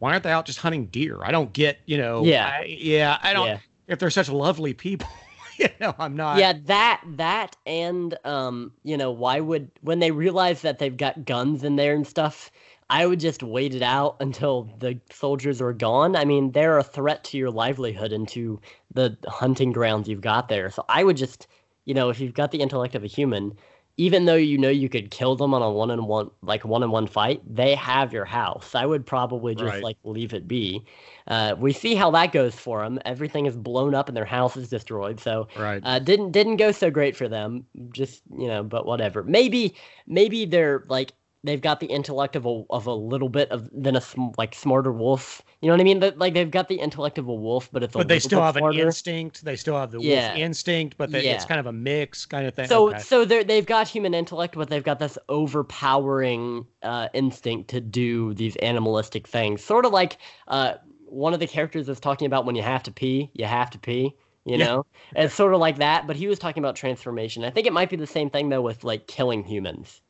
Why 0.00 0.12
aren't 0.12 0.24
they 0.24 0.32
out 0.32 0.44
just 0.44 0.58
hunting 0.58 0.86
deer? 0.86 1.18
I 1.22 1.30
don't 1.30 1.52
get. 1.52 1.78
You 1.86 1.98
know. 1.98 2.24
Yeah. 2.24 2.46
I, 2.46 2.64
yeah. 2.64 3.18
I 3.22 3.32
don't. 3.32 3.46
Yeah. 3.46 3.58
If 3.86 3.98
they're 3.98 4.10
such 4.10 4.28
lovely 4.28 4.74
people. 4.74 5.08
you 5.58 5.68
know, 5.80 5.94
I'm 5.98 6.16
not. 6.16 6.38
Yeah, 6.38 6.54
that 6.64 7.02
that 7.16 7.56
and 7.66 8.16
um, 8.24 8.72
you 8.82 8.96
know, 8.96 9.10
why 9.10 9.40
would 9.40 9.70
when 9.82 10.00
they 10.00 10.10
realize 10.10 10.62
that 10.62 10.78
they've 10.78 10.96
got 10.96 11.24
guns 11.24 11.64
in 11.64 11.76
there 11.76 11.94
and 11.94 12.06
stuff, 12.06 12.50
I 12.90 13.06
would 13.06 13.20
just 13.20 13.42
wait 13.42 13.74
it 13.74 13.82
out 13.82 14.16
until 14.20 14.64
the 14.78 15.00
soldiers 15.10 15.60
are 15.60 15.72
gone. 15.72 16.16
I 16.16 16.24
mean, 16.24 16.52
they're 16.52 16.78
a 16.78 16.84
threat 16.84 17.24
to 17.24 17.38
your 17.38 17.50
livelihood 17.50 18.12
and 18.12 18.28
to 18.28 18.60
the 18.92 19.16
hunting 19.26 19.72
grounds 19.72 20.08
you've 20.08 20.20
got 20.20 20.48
there. 20.48 20.70
So 20.70 20.84
I 20.88 21.02
would 21.04 21.16
just, 21.16 21.46
you 21.86 21.94
know, 21.94 22.10
if 22.10 22.20
you've 22.20 22.34
got 22.34 22.50
the 22.50 22.60
intellect 22.60 22.94
of 22.94 23.02
a 23.02 23.06
human, 23.08 23.54
even 23.96 24.24
though 24.24 24.34
you 24.34 24.58
know 24.58 24.68
you 24.68 24.88
could 24.88 25.10
kill 25.10 25.36
them 25.36 25.54
on 25.54 25.62
a 25.62 25.70
one 25.70 25.90
on 25.90 26.06
one 26.06 26.30
like 26.42 26.64
one 26.64 26.82
on 26.82 26.90
one 26.90 27.06
fight, 27.06 27.40
they 27.46 27.74
have 27.76 28.12
your 28.12 28.24
house. 28.24 28.74
I 28.74 28.86
would 28.86 29.06
probably 29.06 29.54
just 29.54 29.80
Right. 29.80 29.82
like 29.82 29.96
leave 30.04 30.34
it 30.34 30.48
be. 30.48 30.84
Uh, 31.28 31.54
we 31.58 31.72
see 31.72 31.94
how 31.94 32.10
that 32.10 32.32
goes 32.32 32.54
for 32.56 32.82
them. 32.82 32.98
Everything 33.04 33.46
is 33.46 33.56
blown 33.56 33.94
up 33.94 34.08
and 34.08 34.16
their 34.16 34.24
house 34.24 34.56
is 34.56 34.68
destroyed. 34.68 35.20
So 35.20 35.46
Right. 35.54 35.84
uh, 35.84 36.00
didn't 36.00 36.32
didn't 36.32 36.56
go 36.56 36.72
so 36.72 36.90
great 36.90 37.16
for 37.16 37.28
them. 37.28 37.66
Just 37.92 38.22
you 38.36 38.48
know, 38.48 38.62
but 38.64 38.84
whatever. 38.84 39.22
Maybe 39.22 39.76
maybe 40.06 40.44
they're 40.44 40.84
like 40.88 41.12
they've 41.44 41.60
got 41.60 41.78
the 41.78 41.86
intellect 41.86 42.34
of 42.34 42.46
a 42.46 42.62
of 42.70 42.86
a 42.86 42.94
little 42.94 43.28
bit 43.28 43.50
of 43.50 43.70
than 43.72 43.94
a 43.96 44.00
sm- 44.00 44.30
like 44.36 44.54
smarter 44.54 44.90
wolf. 44.92 45.42
You 45.60 45.68
know 45.68 45.74
what 45.74 45.80
I 45.80 45.84
mean? 45.84 46.00
That 46.00 46.18
like 46.18 46.34
they've 46.34 46.50
got 46.50 46.68
the 46.68 46.76
intellect 46.76 47.18
of 47.18 47.28
a 47.28 47.34
wolf, 47.34 47.68
but 47.70 47.82
it's 47.82 47.94
a 47.94 47.98
but 47.98 48.08
they 48.08 48.18
still 48.18 48.42
have 48.42 48.56
smarter. 48.56 48.80
an 48.80 48.86
instinct. 48.86 49.44
They 49.44 49.56
still 49.56 49.76
have 49.76 49.90
the 49.92 50.00
Yeah. 50.00 50.32
wolf 50.32 50.38
instinct, 50.40 50.96
but 50.96 51.10
they, 51.12 51.28
it's 51.28 51.44
kind 51.44 51.60
of 51.60 51.66
a 51.66 51.72
mix 51.72 52.26
kind 52.26 52.46
of 52.46 52.54
thing. 52.54 52.66
So 52.66 52.88
Okay. 52.88 52.98
so 52.98 53.24
they 53.24 53.44
they've 53.44 53.66
got 53.66 53.86
human 53.88 54.14
intellect, 54.14 54.54
but 54.56 54.68
they've 54.70 54.82
got 54.82 54.98
this 54.98 55.18
overpowering 55.28 56.66
uh, 56.82 57.08
instinct 57.14 57.70
to 57.70 57.80
do 57.80 58.34
these 58.34 58.56
animalistic 58.56 59.26
things. 59.28 59.62
Sort 59.62 59.84
of 59.86 59.92
like 59.92 60.18
uh, 60.48 60.74
one 61.06 61.34
of 61.34 61.40
the 61.40 61.46
characters 61.46 61.88
is 61.88 62.00
talking 62.00 62.26
about 62.26 62.44
when 62.46 62.56
you 62.56 62.62
have 62.62 62.82
to 62.84 62.92
pee, 62.92 63.30
you 63.34 63.44
have 63.44 63.70
to 63.70 63.78
pee. 63.78 64.14
You 64.46 64.58
Yeah. 64.58 64.66
know, 64.66 64.86
it's 65.16 65.34
sort 65.34 65.54
of 65.54 65.60
like 65.60 65.76
that. 65.78 66.06
But 66.06 66.16
he 66.16 66.26
was 66.26 66.38
talking 66.38 66.62
about 66.62 66.76
transformation. 66.76 67.44
I 67.44 67.50
think 67.50 67.66
it 67.66 67.72
might 67.72 67.88
be 67.90 67.96
the 67.96 68.06
same 68.06 68.28
thing 68.30 68.48
though 68.50 68.62
with 68.62 68.84
like 68.84 69.06
killing 69.06 69.42
humans. 69.44 70.00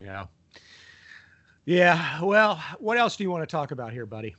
yeah. 0.00 0.26
Yeah. 1.64 2.20
Well, 2.22 2.62
what 2.78 2.98
else 2.98 3.16
do 3.16 3.24
you 3.24 3.30
want 3.30 3.42
to 3.42 3.46
talk 3.46 3.70
about 3.70 3.92
here, 3.92 4.06
buddy? 4.06 4.36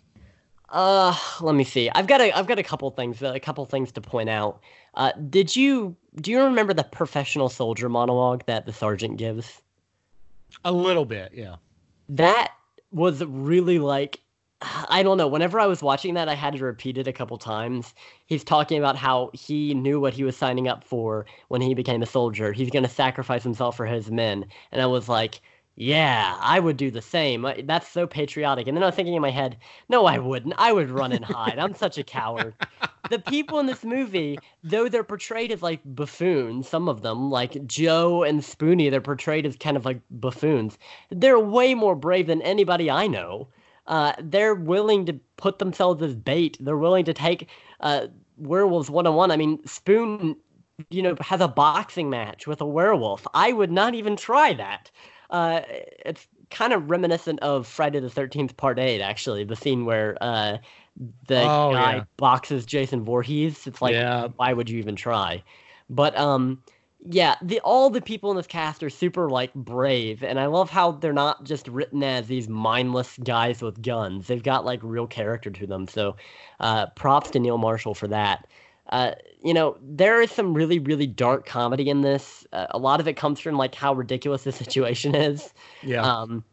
Uh, 0.70 1.16
let 1.42 1.56
me 1.56 1.64
see. 1.64 1.90
I've 1.92 2.08
got 2.08 2.22
a 2.22 2.32
I've 2.32 2.48
got 2.48 2.60
a 2.60 2.64
couple 2.64 2.90
things 2.92 3.22
a 3.22 3.40
couple 3.40 3.66
things 3.66 3.92
to 3.94 4.02
point 4.02 4.30
out. 4.30 4.62
Uh, 4.96 5.12
did 5.30 5.56
you 5.56 5.96
do 6.22 6.32
you 6.32 6.42
remember 6.42 6.74
the 6.74 6.84
professional 6.84 7.50
soldier 7.50 7.90
monologue 7.90 8.44
that 8.48 8.66
the 8.66 8.74
sergeant 8.74 9.18
gives? 9.18 9.62
A 10.64 10.72
little 10.72 11.06
bit, 11.06 11.32
yeah. 11.34 11.56
that 12.10 12.54
was 12.92 13.24
really 13.26 13.80
like 13.80 14.20
I 14.90 15.04
don't 15.04 15.18
know. 15.18 15.28
Whenever 15.28 15.60
I 15.60 15.68
was 15.68 15.84
watching 15.84 16.14
that, 16.16 16.30
I 16.30 16.34
had 16.34 16.56
to 16.56 16.64
repeat 16.64 16.98
it 16.98 17.08
a 17.08 17.14
couple 17.14 17.38
times. 17.38 17.94
He's 18.26 18.44
talking 18.44 18.80
about 18.80 18.96
how 18.96 19.30
he 19.34 19.74
knew 19.74 20.00
what 20.00 20.14
he 20.14 20.24
was 20.24 20.36
signing 20.36 20.68
up 20.68 20.84
for 20.84 21.26
when 21.50 21.62
he 21.62 21.74
became 21.74 22.02
a 22.02 22.08
soldier. 22.08 22.52
He's 22.52 22.72
going 22.72 22.84
to 22.84 22.90
sacrifice 22.90 23.44
himself 23.44 23.78
for 23.78 23.86
his 23.86 24.10
men. 24.10 24.46
And 24.72 24.82
I 24.82 24.86
was 24.88 25.10
like, 25.10 25.42
yeah, 25.78 26.38
I 26.40 26.60
would 26.60 26.78
do 26.78 26.90
the 26.90 27.02
same. 27.02 27.46
That's 27.64 27.90
so 27.90 28.08
patriotic. 28.08 28.68
And 28.68 28.78
then 28.78 28.84
I 28.84 28.86
was 28.86 28.96
thinking 28.96 29.14
in 29.14 29.22
my 29.22 29.32
head, 29.32 29.58
no, 29.90 30.06
I 30.06 30.20
wouldn't. 30.20 30.56
I 30.58 30.72
would 30.72 30.90
run 30.90 31.12
and 31.12 31.26
hide. 31.26 31.60
I'm 31.60 31.76
such 31.76 31.98
a 31.98 32.04
coward. 32.04 32.56
The 33.10 33.20
people 33.20 33.60
in 33.60 33.66
this 33.66 33.84
movie, 33.84 34.40
though 34.64 34.88
they're 34.88 35.04
portrayed 35.04 35.52
as 35.52 35.62
like 35.62 35.82
buffoons, 35.84 36.70
some 36.70 36.88
of 36.88 37.02
them, 37.02 37.30
like 37.30 37.66
Joe 37.68 38.24
and 38.24 38.40
Spoonie, 38.40 38.90
they're 38.90 39.02
portrayed 39.02 39.46
as 39.46 39.58
kind 39.58 39.76
of 39.76 39.84
like 39.84 40.00
buffoons. 40.10 40.78
They're 41.10 41.40
way 41.40 41.76
more 41.76 41.96
brave 41.96 42.28
than 42.28 42.42
anybody 42.42 42.90
I 42.90 43.08
know. 43.08 43.50
Uh, 43.86 44.14
they're 44.20 44.56
willing 44.56 45.06
to 45.08 45.20
put 45.36 45.60
themselves 45.60 46.02
as 46.02 46.16
bait. 46.16 46.58
They're 46.60 46.78
willing 46.78 47.06
to 47.06 47.14
take 47.14 47.50
uh, 47.82 48.08
werewolves 48.38 48.90
one 48.90 49.08
on 49.08 49.16
one. 49.16 49.30
I 49.30 49.38
mean, 49.38 49.60
Spoon, 49.68 50.38
you 50.90 51.02
know, 51.02 51.16
has 51.20 51.42
a 51.42 51.48
boxing 51.48 52.10
match 52.10 52.48
with 52.48 52.62
a 52.62 52.66
werewolf. 52.66 53.28
I 53.34 53.52
would 53.52 53.72
not 53.72 53.94
even 53.94 54.16
try 54.16 54.54
that. 54.54 54.90
Uh, 55.30 55.62
it's 55.68 56.28
kind 56.52 56.74
of 56.74 56.90
reminiscent 56.90 57.40
of 57.42 57.68
Friday 57.68 58.00
the 58.00 58.10
Thirteenth 58.10 58.56
Part 58.58 58.80
Eight, 58.80 59.02
actually, 59.02 59.44
the 59.44 59.56
scene 59.56 59.86
where 59.86 60.18
uh, 60.22 60.58
the 61.28 61.52
Oh, 61.52 61.70
guy 61.70 62.02
yeah. 62.02 62.06
boxes 62.18 62.66
Jason 62.66 63.04
Voorhees. 63.04 63.68
It's 63.68 63.82
like, 63.82 63.98
Yeah. 63.98 64.28
why 64.38 64.54
would 64.54 64.70
you 64.70 64.80
even 64.80 64.96
try? 64.96 65.44
But 65.90 66.18
um, 66.18 66.64
yeah, 67.08 67.36
the 67.42 67.60
all 67.62 67.90
the 67.90 68.02
people 68.02 68.32
in 68.32 68.38
this 68.38 68.48
cast 68.48 68.82
are 68.84 68.90
super 68.90 69.30
like 69.30 69.54
brave, 69.54 70.24
and 70.24 70.40
I 70.40 70.48
love 70.48 70.70
how 70.70 70.94
they're 70.94 71.14
not 71.14 71.44
just 71.44 71.68
written 71.68 72.02
as 72.04 72.28
these 72.28 72.48
mindless 72.50 73.18
guys 73.24 73.62
with 73.62 73.82
guns. 73.82 74.28
They've 74.28 74.42
got 74.42 74.66
like 74.66 74.80
real 74.84 75.08
character 75.08 75.52
to 75.52 75.68
them. 75.68 75.88
So, 75.88 76.16
uh, 76.60 76.88
props 76.96 77.32
to 77.32 77.40
Neil 77.40 77.58
Marshall 77.58 77.94
for 77.94 78.08
that. 78.08 78.48
Uh, 78.90 79.12
you 79.46 79.54
know, 79.54 79.78
there 79.80 80.24
is 80.24 80.32
some 80.32 80.56
really, 80.56 80.80
really 80.80 81.06
dark 81.06 81.46
comedy 81.46 81.88
in 81.88 82.02
this. 82.02 82.48
Uh, 82.52 82.66
a 82.72 82.80
lot 82.80 83.00
of 83.00 83.08
it 83.08 83.16
comes 83.16 83.40
from 83.40 83.56
like 83.56 83.76
how 83.76 83.94
ridiculous 83.94 84.44
the 84.44 84.52
situation 84.64 85.14
is. 85.14 85.54
Yeah. 85.84 86.02
Um, 86.02 86.44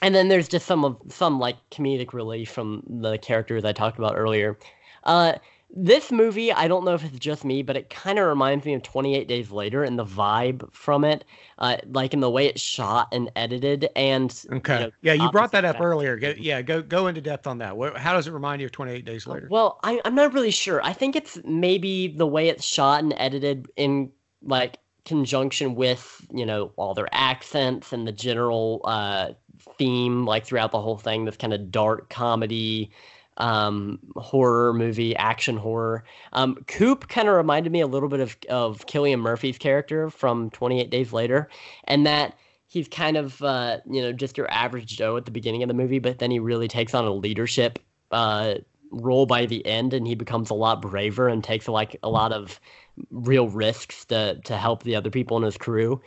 and 0.00 0.14
then 0.14 0.28
there's 0.28 0.48
just 0.48 0.66
some 0.66 0.82
of 0.82 0.96
some 1.08 1.38
like 1.38 1.56
comedic 1.70 2.14
relief 2.14 2.50
from 2.50 2.82
the 2.88 3.18
characters 3.18 3.66
I 3.66 3.72
talked 3.72 3.98
about 3.98 4.16
earlier. 4.16 4.58
Uh, 5.04 5.34
this 5.74 6.10
movie, 6.10 6.52
I 6.52 6.66
don't 6.68 6.84
know 6.84 6.94
if 6.94 7.04
it's 7.04 7.18
just 7.18 7.44
me, 7.44 7.62
but 7.62 7.76
it 7.76 7.90
kind 7.90 8.18
of 8.18 8.26
reminds 8.26 8.64
me 8.64 8.74
of 8.74 8.82
28 8.82 9.28
Days 9.28 9.50
Later 9.50 9.84
and 9.84 9.98
the 9.98 10.04
vibe 10.04 10.70
from 10.72 11.04
it, 11.04 11.24
uh, 11.58 11.76
like 11.90 12.12
in 12.12 12.20
the 12.20 12.30
way 12.30 12.46
it's 12.46 12.60
shot 12.60 13.08
and 13.12 13.30
edited. 13.36 13.88
And 13.94 14.32
you 14.50 14.56
okay. 14.56 14.80
know, 14.80 14.90
yeah, 15.02 15.12
you 15.12 15.30
brought 15.30 15.52
that 15.52 15.64
up 15.64 15.80
earlier. 15.80 16.16
Go, 16.16 16.34
yeah, 16.36 16.60
go 16.62 16.82
go 16.82 17.06
into 17.06 17.20
depth 17.20 17.46
on 17.46 17.58
that. 17.58 17.76
How 17.96 18.12
does 18.12 18.26
it 18.26 18.32
remind 18.32 18.60
you 18.60 18.66
of 18.66 18.72
28 18.72 19.04
Days 19.04 19.26
Later? 19.26 19.48
Well, 19.50 19.78
I, 19.84 20.00
I'm 20.04 20.14
not 20.14 20.32
really 20.32 20.50
sure. 20.50 20.82
I 20.82 20.92
think 20.92 21.14
it's 21.14 21.38
maybe 21.44 22.08
the 22.08 22.26
way 22.26 22.48
it's 22.48 22.64
shot 22.64 23.02
and 23.02 23.14
edited 23.16 23.70
in 23.76 24.10
like 24.42 24.78
conjunction 25.04 25.74
with 25.74 26.26
you 26.32 26.44
know 26.44 26.72
all 26.76 26.94
their 26.94 27.08
accents 27.12 27.92
and 27.92 28.06
the 28.06 28.12
general 28.12 28.80
uh, 28.84 29.30
theme, 29.78 30.26
like 30.26 30.44
throughout 30.46 30.72
the 30.72 30.80
whole 30.80 30.98
thing. 30.98 31.24
This 31.24 31.36
kind 31.36 31.52
of 31.52 31.70
dark 31.70 32.10
comedy, 32.10 32.90
um, 33.40 33.98
horror 34.16 34.72
movie, 34.72 35.16
action 35.16 35.56
horror. 35.56 36.04
Um, 36.32 36.56
Coop 36.66 37.08
kind 37.08 37.28
of 37.28 37.34
reminded 37.34 37.72
me 37.72 37.80
a 37.80 37.86
little 37.86 38.08
bit 38.08 38.20
of 38.20 38.36
of 38.48 38.86
Cillian 38.86 39.20
Murphy's 39.20 39.58
character 39.58 40.10
from 40.10 40.50
28 40.50 40.90
Days 40.90 41.12
Later, 41.12 41.48
and 41.84 42.06
that 42.06 42.36
he's 42.66 42.86
kind 42.86 43.16
of 43.16 43.42
uh, 43.42 43.78
you 43.90 44.00
know 44.00 44.12
just 44.12 44.36
your 44.36 44.50
average 44.50 44.96
Joe 44.96 45.16
at 45.16 45.24
the 45.24 45.30
beginning 45.30 45.62
of 45.62 45.68
the 45.68 45.74
movie, 45.74 45.98
but 45.98 46.18
then 46.18 46.30
he 46.30 46.38
really 46.38 46.68
takes 46.68 46.94
on 46.94 47.04
a 47.04 47.12
leadership 47.12 47.78
uh, 48.12 48.54
role 48.92 49.26
by 49.26 49.46
the 49.46 49.64
end, 49.66 49.94
and 49.94 50.06
he 50.06 50.14
becomes 50.14 50.50
a 50.50 50.54
lot 50.54 50.82
braver 50.82 51.26
and 51.26 51.42
takes 51.42 51.66
like 51.66 51.96
a 52.02 52.10
lot 52.10 52.32
of 52.32 52.60
real 53.10 53.48
risks 53.48 54.04
to 54.06 54.38
to 54.44 54.56
help 54.56 54.82
the 54.82 54.94
other 54.94 55.10
people 55.10 55.36
in 55.38 55.42
his 55.42 55.56
crew. 55.56 56.00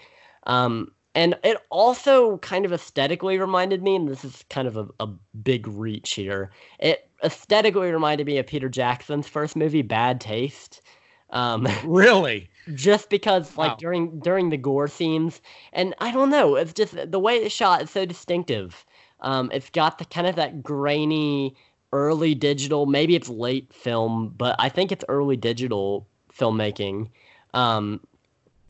Um, 0.45 0.91
and 1.15 1.35
it 1.43 1.57
also 1.69 2.37
kind 2.39 2.65
of 2.65 2.73
aesthetically 2.73 3.37
reminded 3.37 3.83
me, 3.83 3.95
and 3.95 4.07
this 4.07 4.25
is 4.25 4.43
kind 4.49 4.67
of 4.67 4.77
a, 4.77 4.87
a 4.99 5.07
big 5.43 5.67
reach 5.67 6.13
here. 6.13 6.51
It 6.79 7.07
aesthetically 7.23 7.91
reminded 7.91 8.27
me 8.27 8.37
of 8.37 8.47
Peter 8.47 8.69
Jackson's 8.69 9.27
first 9.27 9.55
movie, 9.55 9.81
Bad 9.81 10.19
Taste. 10.21 10.81
Um, 11.29 11.67
really? 11.83 12.49
just 12.73 13.09
because 13.09 13.57
like 13.57 13.71
Wow. 13.71 13.77
during 13.77 14.19
during 14.19 14.49
the 14.49 14.57
gore 14.57 14.87
scenes 14.87 15.41
and 15.73 15.93
i 15.99 16.11
don't 16.11 16.29
know 16.29 16.55
it's 16.55 16.71
just 16.73 16.95
the 17.11 17.19
way 17.19 17.35
it's 17.35 17.53
shot 17.53 17.81
is 17.81 17.89
so 17.89 18.05
distinctive 18.05 18.85
um 19.19 19.51
it's 19.53 19.69
got 19.69 19.97
the 19.97 20.05
kind 20.05 20.27
of 20.27 20.35
that 20.37 20.63
grainy 20.63 21.55
early 21.91 22.33
digital 22.33 22.85
maybe 22.85 23.15
it's 23.15 23.27
late 23.27 23.73
film 23.73 24.33
but 24.37 24.55
i 24.59 24.69
think 24.69 24.91
it's 24.93 25.03
early 25.09 25.35
digital 25.35 26.07
filmmaking 26.33 27.09
um 27.53 27.99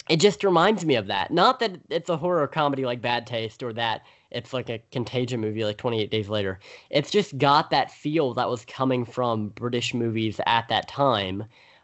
it 0.10 0.20
just 0.20 0.44
reminds 0.44 0.84
me 0.86 0.96
of 0.96 1.08
that 1.08 1.30
not 1.32 1.60
that 1.60 1.78
it's 1.90 2.10
a 2.10 2.18
horror 2.18 2.48
comedy 2.48 2.86
like 2.86 3.00
bad 3.02 3.28
taste 3.28 3.62
or 3.62 3.72
that 3.74 4.02
it's 4.34 4.54
like 4.54 4.70
a 4.70 4.82
contagion 4.92 5.40
movie 5.40 5.64
like 5.64 5.78
28 5.78 6.10
days 6.12 6.30
later 6.30 6.60
it's 6.90 7.12
just 7.12 7.38
got 7.38 7.70
that 7.70 7.92
feel 7.92 8.34
that 8.34 8.50
was 8.50 8.66
coming 8.66 9.06
from 9.06 9.50
british 9.50 9.94
movies 9.94 10.40
at 10.46 10.68
that 10.68 10.88
time 10.88 11.44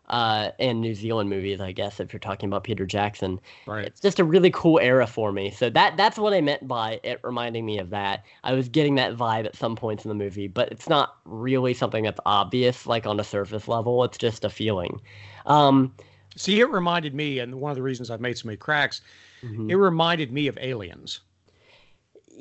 uh, 0.10 0.50
and 0.58 0.82
New 0.82 0.96
Zealand 0.96 1.30
movies, 1.30 1.62
I 1.62 1.72
guess, 1.72 2.00
if 2.00 2.12
you're 2.12 2.20
talking 2.20 2.50
about 2.50 2.64
Peter 2.64 2.84
Jackson. 2.88 3.40
Right. 3.68 3.86
It's 3.86 4.00
just 4.00 4.18
a 4.18 4.24
really 4.24 4.50
cool 4.50 4.80
era 4.80 5.06
for 5.06 5.32
me. 5.32 5.52
So 5.52 5.70
that 5.70 5.98
that's 5.98 6.18
what 6.18 6.34
I 6.34 6.42
meant 6.42 6.68
by 6.68 7.00
it 7.04 7.20
reminding 7.24 7.64
me 7.64 7.78
of 7.78 7.92
that. 7.92 8.26
I 8.44 8.54
was 8.54 8.70
getting 8.70 8.96
that 8.96 9.16
vibe 9.16 9.46
at 9.46 9.56
some 9.56 9.76
points 9.76 10.06
in 10.06 10.10
the 10.10 10.16
movie, 10.16 10.48
but 10.48 10.72
it's 10.72 10.90
not 10.90 11.18
really 11.26 11.76
something 11.76 12.04
that's 12.04 12.20
obvious, 12.26 12.88
like 12.88 13.06
on 13.06 13.20
a 13.20 13.24
surface 13.24 13.68
level. 13.68 14.04
It's 14.04 14.18
just 14.18 14.44
a 14.44 14.50
feeling. 14.50 15.00
Um, 15.46 15.94
See, 16.36 16.60
it 16.60 16.70
reminded 16.70 17.14
me, 17.14 17.40
and 17.40 17.56
one 17.56 17.72
of 17.72 17.76
the 17.76 17.82
reasons 17.82 18.10
I've 18.10 18.22
made 18.22 18.38
so 18.38 18.48
many 18.48 18.58
cracks, 18.58 19.02
mhm. 19.44 19.70
it 19.70 19.76
reminded 19.76 20.32
me 20.32 20.48
of 20.48 20.58
Aliens. 20.62 21.22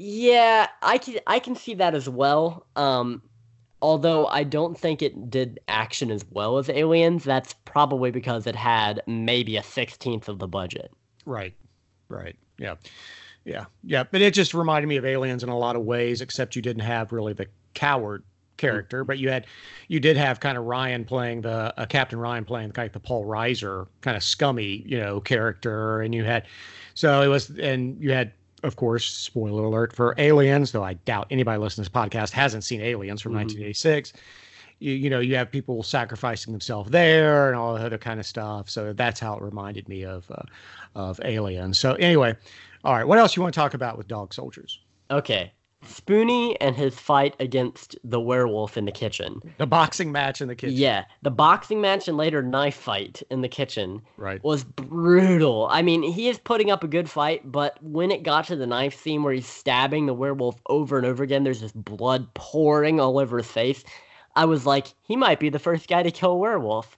Yeah, 0.01 0.69
I 0.81 0.99
can 0.99 1.17
I 1.27 1.41
can 1.41 1.57
see 1.57 1.75
that 1.75 1.93
as 1.93 2.09
well. 2.09 2.67
Um, 2.77 3.21
although 3.83 4.29
I 4.29 4.45
don't 4.45 4.79
think 4.79 5.03
it 5.03 5.29
did 5.29 5.59
action 5.67 6.13
as 6.13 6.25
well 6.31 6.59
as 6.59 6.71
Aliens. 6.71 7.25
That's 7.25 7.53
probably 7.65 8.13
because 8.13 8.47
it 8.47 8.55
had 8.55 9.03
maybe 9.09 9.57
a 9.57 9.63
sixteenth 9.63 10.29
of 10.29 10.39
the 10.39 10.47
budget. 10.47 10.93
Right. 11.27 11.53
Right. 12.09 12.37
Yeah. 12.59 12.77
Yeah. 13.45 13.65
Yeah. 13.83 14.05
But 14.05 14.23
it 14.23 14.35
just 14.35 14.55
reminded 14.55 14.87
me 14.87 14.99
of 14.99 15.05
Aliens 15.05 15.43
in 15.43 15.49
a 15.49 15.59
lot 15.59 15.75
of 15.75 15.83
ways, 15.83 16.21
except 16.21 16.55
you 16.55 16.63
didn't 16.63 16.85
have 16.85 17.11
really 17.11 17.33
the 17.33 17.49
coward 17.75 18.23
character, 18.57 19.03
but 19.03 19.19
you 19.19 19.31
had, 19.31 19.49
you 19.89 19.99
did 19.99 20.17
have 20.17 20.39
kind 20.39 20.57
of 20.57 20.65
Ryan 20.65 21.05
playing 21.05 21.41
the 21.41 21.75
uh, 21.77 21.87
Captain 21.87 22.21
Ryan 22.21 22.45
playing 22.45 22.71
kind 22.71 22.87
of 22.87 22.93
the 22.93 23.01
Paul 23.01 23.25
Reiser 23.25 23.89
kind 24.01 24.17
of 24.17 24.23
scummy, 24.23 24.85
you 24.87 25.01
know, 25.01 25.21
character, 25.21 26.03
and 26.03 26.15
you 26.15 26.23
had, 26.23 26.47
so 26.95 27.21
it 27.21 27.27
was, 27.27 27.51
and 27.51 28.01
you 28.01 28.13
had. 28.13 28.33
Of 28.63 28.77
course, 28.77 29.07
spoiler 29.07 29.65
alert 29.65 29.93
for 29.93 30.15
Aliens, 30.19 30.73
though 30.73 30.83
I 30.83 30.95
doubt 30.95 31.27
anybody 31.31 31.59
listening 31.61 31.85
to 31.85 31.91
this 31.91 31.97
podcast 32.03 32.31
hasn't 32.33 32.65
seen 32.65 32.81
Aliens 32.81 33.21
from 33.23 33.33
Mhm. 33.33 33.37
1986 33.37 34.13
you, 34.81 34.93
you 34.93 35.11
know 35.11 35.19
you 35.19 35.35
have 35.35 35.51
people 35.51 35.83
sacrificing 35.83 36.53
themselves 36.53 36.89
there 36.91 37.49
and 37.49 37.57
all 37.57 37.75
the 37.75 37.85
other 37.85 37.99
kind 37.99 38.21
of 38.21 38.27
stuff 38.27 38.71
so 38.71 38.93
that's 38.93 39.19
how 39.19 39.35
it 39.37 39.43
reminded 39.43 39.89
me 39.89 40.05
of 40.05 40.31
uh, 40.31 40.43
of 40.95 41.21
Aliens. 41.25 41.79
so 41.79 41.95
anyway 41.95 42.33
all 42.85 42.95
right 42.95 43.07
what 43.07 43.19
else 43.19 43.35
you 43.35 43.43
want 43.43 43.53
to 43.53 43.59
talk 43.59 43.75
about 43.75 43.99
with 43.99 44.07
dog 44.07 44.33
soldiers 44.33 44.81
Okay. 45.11 45.53
Spoonie 45.89 46.57
and 46.61 46.77
his 46.77 46.95
fight 46.95 47.35
against 47.41 47.97
the 48.05 48.21
werewolf 48.21 48.77
in 48.77 48.85
the 48.85 48.93
kitchen. 48.93 49.41
the 49.57 49.67
boxing 49.67 50.13
match 50.13 50.41
in 50.41 50.49
the 50.49 50.55
kitchen 50.55 50.77
Yeah, 50.77 51.05
the 51.23 51.31
boxing 51.31 51.81
match 51.81 52.09
and 52.09 52.17
later 52.17 52.43
knife 52.43 52.77
fight 52.77 53.23
in 53.31 53.41
the 53.41 53.49
kitchen 53.49 54.03
right 54.17 54.43
was 54.45 54.65
brutal. 54.65 55.69
I 55.71 55.83
mean, 55.83 56.03
he 56.03 56.29
is 56.29 56.39
putting 56.39 56.71
up 56.71 56.85
a 56.85 56.89
good 56.89 57.09
fight, 57.09 57.51
but 57.51 57.83
when 57.83 58.11
it 58.11 58.23
got 58.23 58.47
to 58.47 58.57
the 58.57 58.67
knife 58.67 58.99
scene 59.01 59.23
where 59.23 59.33
he's 59.33 59.47
stabbing 59.47 60.07
the 60.07 60.15
werewolf 60.15 60.61
over 60.69 60.97
and 60.99 61.07
over 61.07 61.23
again, 61.23 61.45
there's 61.45 61.61
just 61.61 61.83
blood 61.83 62.33
pouring 62.35 63.01
all 63.01 63.19
over 63.19 63.39
his 63.39 63.51
face. 63.51 63.85
I 64.37 64.45
was 64.45 64.67
like, 64.67 64.95
he 65.03 65.17
might 65.17 65.41
be 65.41 65.49
the 65.49 65.59
first 65.59 65.89
guy 65.89 66.03
to 66.03 66.11
kill 66.11 66.33
a 66.33 66.37
werewolf. 66.37 66.97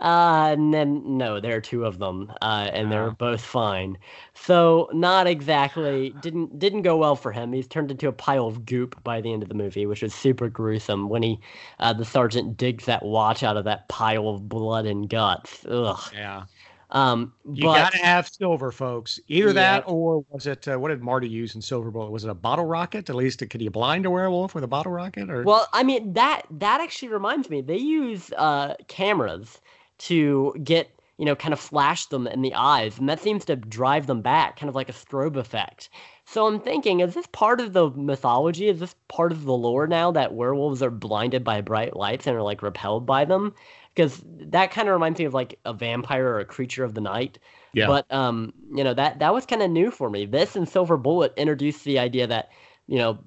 Uh, 0.00 0.48
and 0.52 0.72
then 0.72 1.02
no, 1.18 1.40
there 1.40 1.56
are 1.56 1.60
two 1.60 1.84
of 1.84 1.98
them, 1.98 2.32
uh, 2.40 2.70
and 2.72 2.90
they're 2.90 3.10
both 3.10 3.42
fine. 3.42 3.98
So 4.34 4.88
not 4.94 5.26
exactly 5.26 6.10
didn't 6.20 6.58
didn't 6.58 6.82
go 6.82 6.96
well 6.96 7.16
for 7.16 7.32
him. 7.32 7.52
He's 7.52 7.68
turned 7.68 7.90
into 7.90 8.08
a 8.08 8.12
pile 8.12 8.46
of 8.46 8.64
goop 8.64 9.02
by 9.04 9.20
the 9.20 9.32
end 9.32 9.42
of 9.42 9.50
the 9.50 9.54
movie, 9.54 9.84
which 9.86 10.02
is 10.02 10.14
super 10.14 10.48
gruesome. 10.48 11.08
When 11.10 11.22
he, 11.22 11.40
uh, 11.80 11.92
the 11.92 12.04
sergeant 12.06 12.56
digs 12.56 12.86
that 12.86 13.02
watch 13.04 13.42
out 13.42 13.56
of 13.58 13.64
that 13.64 13.88
pile 13.88 14.28
of 14.28 14.48
blood 14.48 14.86
and 14.86 15.08
guts. 15.08 15.66
Ugh. 15.68 16.00
yeah 16.14 16.44
Um, 16.90 17.34
you 17.52 17.62
but 17.64 17.74
gotta 17.74 17.98
have 17.98 18.28
silver 18.28 18.72
folks 18.72 19.20
either 19.28 19.52
that 19.52 19.84
or 19.86 20.24
was 20.30 20.46
it 20.46 20.66
uh, 20.66 20.78
what 20.78 20.88
did 20.88 21.02
marty 21.02 21.28
use 21.28 21.54
in 21.54 21.62
silver 21.62 21.90
bullet 21.90 22.10
was 22.10 22.24
it 22.24 22.30
a 22.30 22.34
bottle 22.34 22.64
rocket 22.64 23.08
at 23.10 23.14
least 23.16 23.38
could 23.48 23.62
you 23.62 23.70
blind 23.70 24.06
a 24.06 24.10
werewolf 24.10 24.54
with 24.54 24.64
a 24.64 24.68
bottle 24.68 24.92
rocket 24.92 25.30
or 25.30 25.44
well, 25.44 25.68
I 25.72 25.82
mean 25.82 26.12
that 26.14 26.42
that 26.50 26.80
actually 26.80 27.08
reminds 27.08 27.48
me. 27.48 27.60
They 27.60 27.76
use 27.78 28.32
uh 28.36 28.74
cameras 28.88 29.60
to 30.00 30.54
get 30.62 30.90
you 31.18 31.26
know 31.26 31.36
kind 31.36 31.52
of 31.52 31.60
flash 31.60 32.06
them 32.06 32.26
in 32.26 32.42
the 32.42 32.54
eyes, 32.54 32.98
and 32.98 33.08
that 33.08 33.20
seems 33.20 33.44
to 33.44 33.56
drive 33.56 34.06
them 34.06 34.22
back, 34.22 34.58
kind 34.58 34.68
of 34.68 34.74
like 34.74 34.88
a 34.88 34.92
strobe 34.92 35.36
effect. 35.36 35.90
So 36.24 36.46
I'm 36.46 36.60
thinking, 36.60 37.00
is 37.00 37.14
this 37.14 37.26
part 37.26 37.60
of 37.60 37.72
the 37.72 37.90
mythology? 37.90 38.68
Is 38.68 38.80
this 38.80 38.94
part 39.08 39.32
of 39.32 39.44
the 39.44 39.52
lore 39.52 39.86
now 39.86 40.12
that 40.12 40.32
werewolves 40.32 40.82
are 40.82 40.90
blinded 40.90 41.42
by 41.42 41.60
bright 41.60 41.96
lights 41.96 42.26
and 42.26 42.36
are 42.36 42.42
like 42.42 42.62
repelled 42.62 43.04
by 43.04 43.24
them? 43.24 43.52
Because 43.94 44.22
that 44.24 44.70
kind 44.70 44.88
of 44.88 44.92
reminds 44.92 45.18
me 45.18 45.24
of 45.24 45.34
like 45.34 45.58
a 45.64 45.72
vampire 45.72 46.26
or 46.28 46.38
a 46.38 46.44
creature 46.44 46.84
of 46.84 46.94
the 46.94 47.00
night. 47.00 47.38
Yeah. 47.72 47.86
But 47.86 48.06
um, 48.10 48.52
you 48.72 48.82
know 48.84 48.94
that 48.94 49.18
that 49.18 49.34
was 49.34 49.44
kind 49.44 49.62
of 49.62 49.70
new 49.70 49.90
for 49.90 50.08
me. 50.08 50.24
This 50.24 50.56
and 50.56 50.68
Silver 50.68 50.96
Bullet 50.96 51.34
introduced 51.36 51.84
the 51.84 51.98
idea 51.98 52.26
that 52.28 52.50
you 52.86 52.98
know 52.98 53.18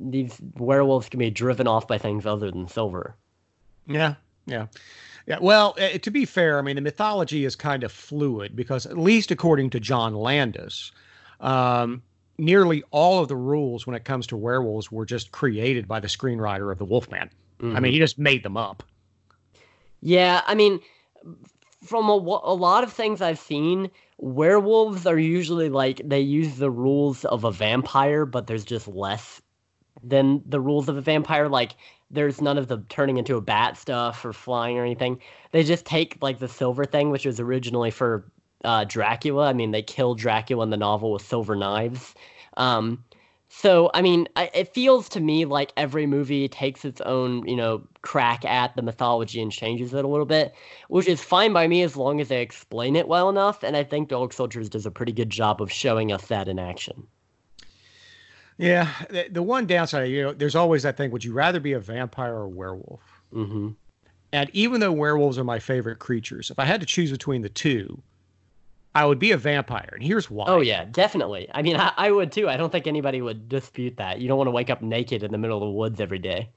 these 0.00 0.36
werewolves 0.56 1.08
can 1.08 1.18
be 1.18 1.30
driven 1.30 1.68
off 1.68 1.86
by 1.86 1.98
things 1.98 2.26
other 2.26 2.50
than 2.50 2.68
silver. 2.68 3.16
Yeah, 3.86 4.14
yeah, 4.46 4.66
yeah. 5.26 5.38
Well, 5.40 5.76
uh, 5.80 5.98
to 5.98 6.10
be 6.10 6.24
fair, 6.24 6.58
I 6.58 6.62
mean 6.62 6.76
the 6.76 6.82
mythology 6.82 7.44
is 7.44 7.56
kind 7.56 7.84
of 7.84 7.92
fluid 7.92 8.56
because 8.56 8.86
at 8.86 8.96
least 8.96 9.30
according 9.30 9.70
to 9.70 9.80
John 9.80 10.14
Landis, 10.14 10.92
um, 11.40 12.02
nearly 12.38 12.82
all 12.90 13.22
of 13.22 13.28
the 13.28 13.36
rules 13.36 13.86
when 13.86 13.96
it 13.96 14.04
comes 14.04 14.26
to 14.28 14.36
werewolves 14.36 14.90
were 14.90 15.06
just 15.06 15.32
created 15.32 15.88
by 15.88 16.00
the 16.00 16.08
screenwriter 16.08 16.70
of 16.70 16.78
the 16.78 16.84
Wolfman. 16.84 17.30
I 17.62 17.80
mean, 17.80 17.92
he 17.92 17.98
just 17.98 18.18
made 18.18 18.42
them 18.42 18.56
up. 18.56 18.82
Yeah, 20.00 20.42
I 20.46 20.54
mean, 20.54 20.80
from 21.82 22.08
a, 22.08 22.12
a 22.12 22.54
lot 22.54 22.84
of 22.84 22.92
things 22.92 23.22
I've 23.22 23.38
seen, 23.38 23.90
werewolves 24.18 25.06
are 25.06 25.18
usually 25.18 25.70
like 25.70 26.02
they 26.04 26.20
use 26.20 26.56
the 26.56 26.70
rules 26.70 27.24
of 27.24 27.44
a 27.44 27.50
vampire, 27.50 28.26
but 28.26 28.46
there's 28.46 28.64
just 28.64 28.88
less 28.88 29.40
than 30.02 30.42
the 30.44 30.60
rules 30.60 30.88
of 30.88 30.96
a 30.96 31.00
vampire. 31.00 31.48
Like, 31.48 31.72
there's 32.10 32.40
none 32.40 32.58
of 32.58 32.68
the 32.68 32.78
turning 32.88 33.16
into 33.16 33.36
a 33.36 33.40
bat 33.40 33.76
stuff 33.76 34.24
or 34.24 34.32
flying 34.32 34.78
or 34.78 34.84
anything. 34.84 35.20
They 35.52 35.64
just 35.64 35.84
take 35.84 36.18
like 36.20 36.38
the 36.38 36.48
silver 36.48 36.84
thing, 36.84 37.10
which 37.10 37.26
was 37.26 37.40
originally 37.40 37.90
for 37.90 38.30
uh, 38.64 38.84
Dracula. 38.84 39.48
I 39.48 39.52
mean, 39.52 39.70
they 39.70 39.82
killed 39.82 40.18
Dracula 40.18 40.62
in 40.62 40.70
the 40.70 40.76
novel 40.76 41.12
with 41.12 41.22
silver 41.22 41.56
knives. 41.56 42.14
Um, 42.56 43.04
so, 43.48 43.90
I 43.94 44.02
mean, 44.02 44.28
I, 44.36 44.50
it 44.54 44.74
feels 44.74 45.08
to 45.10 45.20
me 45.20 45.44
like 45.44 45.72
every 45.76 46.06
movie 46.06 46.48
takes 46.48 46.84
its 46.84 47.00
own, 47.02 47.46
you 47.46 47.56
know, 47.56 47.82
crack 48.02 48.44
at 48.44 48.74
the 48.76 48.82
mythology 48.82 49.40
and 49.40 49.52
changes 49.52 49.94
it 49.94 50.04
a 50.04 50.08
little 50.08 50.26
bit, 50.26 50.54
which 50.88 51.06
is 51.06 51.22
fine 51.22 51.52
by 51.52 51.66
me 51.68 51.82
as 51.82 51.96
long 51.96 52.20
as 52.20 52.28
they 52.28 52.42
explain 52.42 52.96
it 52.96 53.08
well 53.08 53.28
enough. 53.28 53.62
And 53.62 53.76
I 53.76 53.84
think 53.84 54.08
Dog 54.08 54.32
Soldiers 54.32 54.68
does 54.68 54.86
a 54.86 54.90
pretty 54.90 55.12
good 55.12 55.30
job 55.30 55.62
of 55.62 55.70
showing 55.72 56.12
us 56.12 56.26
that 56.26 56.48
in 56.48 56.58
action. 56.58 57.06
Yeah, 58.58 58.90
the, 59.10 59.26
the 59.30 59.42
one 59.42 59.66
downside, 59.66 60.10
you 60.10 60.22
know, 60.22 60.32
there's 60.32 60.54
always 60.56 60.82
that 60.84 60.96
thing: 60.96 61.10
would 61.10 61.24
you 61.24 61.32
rather 61.32 61.60
be 61.60 61.72
a 61.72 61.80
vampire 61.80 62.34
or 62.34 62.44
a 62.44 62.48
werewolf? 62.48 63.02
hmm 63.32 63.70
And 64.32 64.50
even 64.52 64.80
though 64.80 64.92
werewolves 64.92 65.38
are 65.38 65.44
my 65.44 65.58
favorite 65.58 65.98
creatures, 65.98 66.50
if 66.50 66.58
I 66.58 66.64
had 66.64 66.80
to 66.80 66.86
choose 66.86 67.10
between 67.10 67.42
the 67.42 67.48
two, 67.48 68.02
I 68.94 69.04
would 69.04 69.18
be 69.18 69.32
a 69.32 69.36
vampire. 69.36 69.90
And 69.92 70.02
here's 70.02 70.30
why. 70.30 70.46
Oh, 70.48 70.60
yeah, 70.62 70.86
definitely. 70.86 71.48
I 71.52 71.60
mean, 71.60 71.76
I, 71.86 71.92
I 71.96 72.10
would 72.10 72.32
too. 72.32 72.48
I 72.48 72.56
don't 72.56 72.72
think 72.72 72.86
anybody 72.86 73.20
would 73.20 73.48
dispute 73.48 73.98
that. 73.98 74.20
You 74.20 74.28
don't 74.28 74.38
want 74.38 74.48
to 74.48 74.52
wake 74.52 74.70
up 74.70 74.80
naked 74.80 75.22
in 75.22 75.32
the 75.32 75.38
middle 75.38 75.58
of 75.58 75.62
the 75.62 75.70
woods 75.70 76.00
every 76.00 76.18
day. 76.18 76.48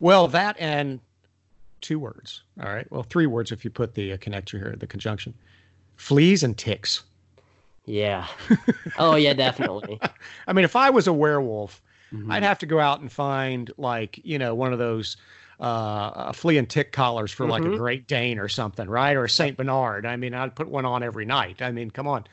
Well, 0.00 0.26
that 0.28 0.56
and 0.58 0.98
two 1.80 2.00
words. 2.00 2.42
All 2.60 2.72
right. 2.72 2.90
Well, 2.90 3.04
three 3.04 3.26
words 3.26 3.52
if 3.52 3.64
you 3.64 3.70
put 3.70 3.94
the 3.94 4.12
uh, 4.12 4.16
connector 4.16 4.58
here, 4.58 4.74
the 4.76 4.88
conjunction. 4.88 5.34
Fleas 5.96 6.42
and 6.42 6.58
ticks. 6.58 7.04
Yeah. 7.86 8.26
oh, 8.98 9.16
yeah, 9.16 9.34
definitely. 9.34 10.00
I 10.46 10.52
mean, 10.52 10.64
if 10.64 10.76
I 10.76 10.90
was 10.90 11.06
a 11.06 11.12
werewolf, 11.12 11.82
Mhm. 12.12 12.32
I'd 12.32 12.42
have 12.42 12.58
to 12.60 12.66
go 12.66 12.78
out 12.80 13.00
and 13.00 13.10
find 13.10 13.70
like, 13.76 14.20
you 14.24 14.38
know, 14.38 14.54
one 14.54 14.72
of 14.72 14.78
those 14.78 15.16
uh, 15.60 15.62
uh, 15.62 16.32
flea 16.32 16.58
and 16.58 16.68
tick 16.68 16.90
collars 16.92 17.30
for 17.30 17.46
like 17.46 17.64
a 17.64 17.68
Mhm. 17.68 17.76
Great 17.76 18.06
Dane 18.08 18.38
or 18.38 18.48
something, 18.48 18.88
right? 18.88 19.16
Or 19.16 19.24
a 19.24 19.28
Saint 19.30 19.56
Bernard. 19.56 20.04
I 20.06 20.16
mean, 20.16 20.34
I'd 20.34 20.54
put 20.56 20.68
one 20.68 20.84
on 20.84 21.02
every 21.02 21.24
night. 21.24 21.62
I 21.62 21.70
mean, 21.70 21.90
come 21.90 22.08
on. 22.08 22.24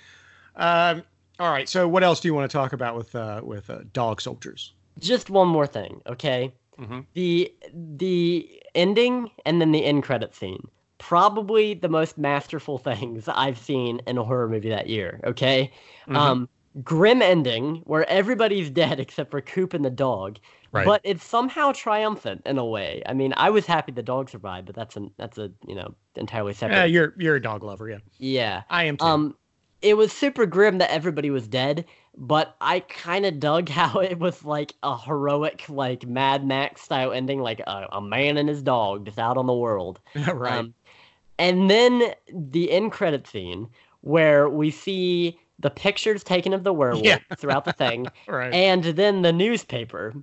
Um, 0.55 1.03
all 1.39 1.51
right. 1.51 1.69
So, 1.69 1.87
what 1.87 2.03
else 2.03 2.19
do 2.19 2.27
you 2.27 2.33
want 2.33 2.49
to 2.49 2.55
talk 2.57 2.73
about 2.73 2.95
with 2.95 3.15
uh, 3.15 3.41
with 3.43 3.69
uh, 3.69 3.79
dog 3.93 4.21
soldiers? 4.21 4.73
Just 4.99 5.29
one 5.29 5.47
more 5.47 5.67
thing, 5.67 6.01
okay? 6.07 6.51
Mhm. 6.79 7.05
The 7.13 7.53
the 7.97 8.61
ending 8.75 9.29
and 9.45 9.61
then 9.61 9.71
the 9.71 9.85
end 9.85 10.03
credit 10.03 10.33
scene. 10.35 10.67
Probably 11.01 11.73
the 11.73 11.89
most 11.89 12.17
masterful 12.17 12.77
things 12.89 13.27
I've 13.27 13.57
seen 13.57 14.01
in 14.07 14.17
a 14.17 14.23
horror 14.23 14.47
movie 14.47 14.69
that 14.69 14.87
year, 14.87 15.19
okay? 15.25 15.71
Mhm. 16.07 16.15
Um 16.15 16.49
grim 16.83 17.21
ending 17.21 17.81
where 17.85 18.09
everybody's 18.09 18.69
dead 18.81 18.99
except 18.99 19.31
for 19.31 19.41
Coop 19.41 19.73
and 19.73 19.83
the 19.83 19.89
dog. 19.89 20.37
Right. 20.71 20.85
But 20.85 21.01
it's 21.03 21.25
somehow 21.25 21.73
triumphant 21.73 22.43
in 22.45 22.57
a 22.57 22.65
way. 22.65 23.03
I 23.05 23.13
mean, 23.13 23.33
I 23.35 23.49
was 23.49 23.65
happy 23.65 23.91
the 23.91 24.03
dog 24.03 24.29
survived, 24.29 24.67
but 24.67 24.75
that's 24.75 24.95
a 24.95 25.07
that's 25.17 25.37
a 25.37 25.51
you 25.67 25.75
know 25.75 25.95
entirely 26.15 26.53
separate. 26.53 26.77
Yeah, 26.77 26.85
you're 26.85 27.13
you're 27.17 27.35
a 27.35 27.41
dog 27.41 27.63
lover, 27.63 27.89
yeah. 27.89 27.97
yeah. 28.19 28.63
I 28.69 28.85
am 28.85 28.95
too. 28.95 29.05
Um, 29.05 29.35
it 29.81 29.97
was 29.97 30.13
super 30.13 30.45
grim 30.45 30.77
that 30.77 30.91
everybody 30.91 31.29
was 31.29 31.47
dead, 31.47 31.85
but 32.15 32.55
I 32.61 32.81
kind 32.81 33.25
of 33.25 33.39
dug 33.39 33.67
how 33.79 33.99
it 33.99 34.19
was 34.19 34.45
like 34.45 34.75
a 34.83 34.97
heroic, 34.97 35.65
like 35.67 36.07
Mad 36.07 36.45
Max 36.45 36.81
style 36.81 37.11
ending, 37.11 37.41
like 37.41 37.59
a, 37.61 37.87
a 37.91 38.01
man 38.01 38.37
and 38.37 38.47
his 38.47 38.61
dog 38.61 39.05
just 39.05 39.19
out 39.19 39.37
on 39.37 39.47
the 39.47 39.53
world. 39.53 39.99
right. 40.15 40.59
Um, 40.59 40.73
and 41.37 41.69
then 41.69 42.13
the 42.33 42.71
end 42.71 42.91
credit 42.91 43.27
scene 43.27 43.67
where 44.01 44.49
we 44.49 44.71
see 44.71 45.39
the 45.59 45.69
pictures 45.69 46.23
taken 46.23 46.53
of 46.53 46.63
the 46.63 46.73
werewolf 46.81 47.03
Yeah. 47.05 47.19
throughout 47.37 47.65
the 47.65 47.73
thing, 47.73 48.07
right. 48.27 48.53
and 48.53 48.83
then 48.83 49.21
the 49.21 49.31
newspaper 49.33 50.13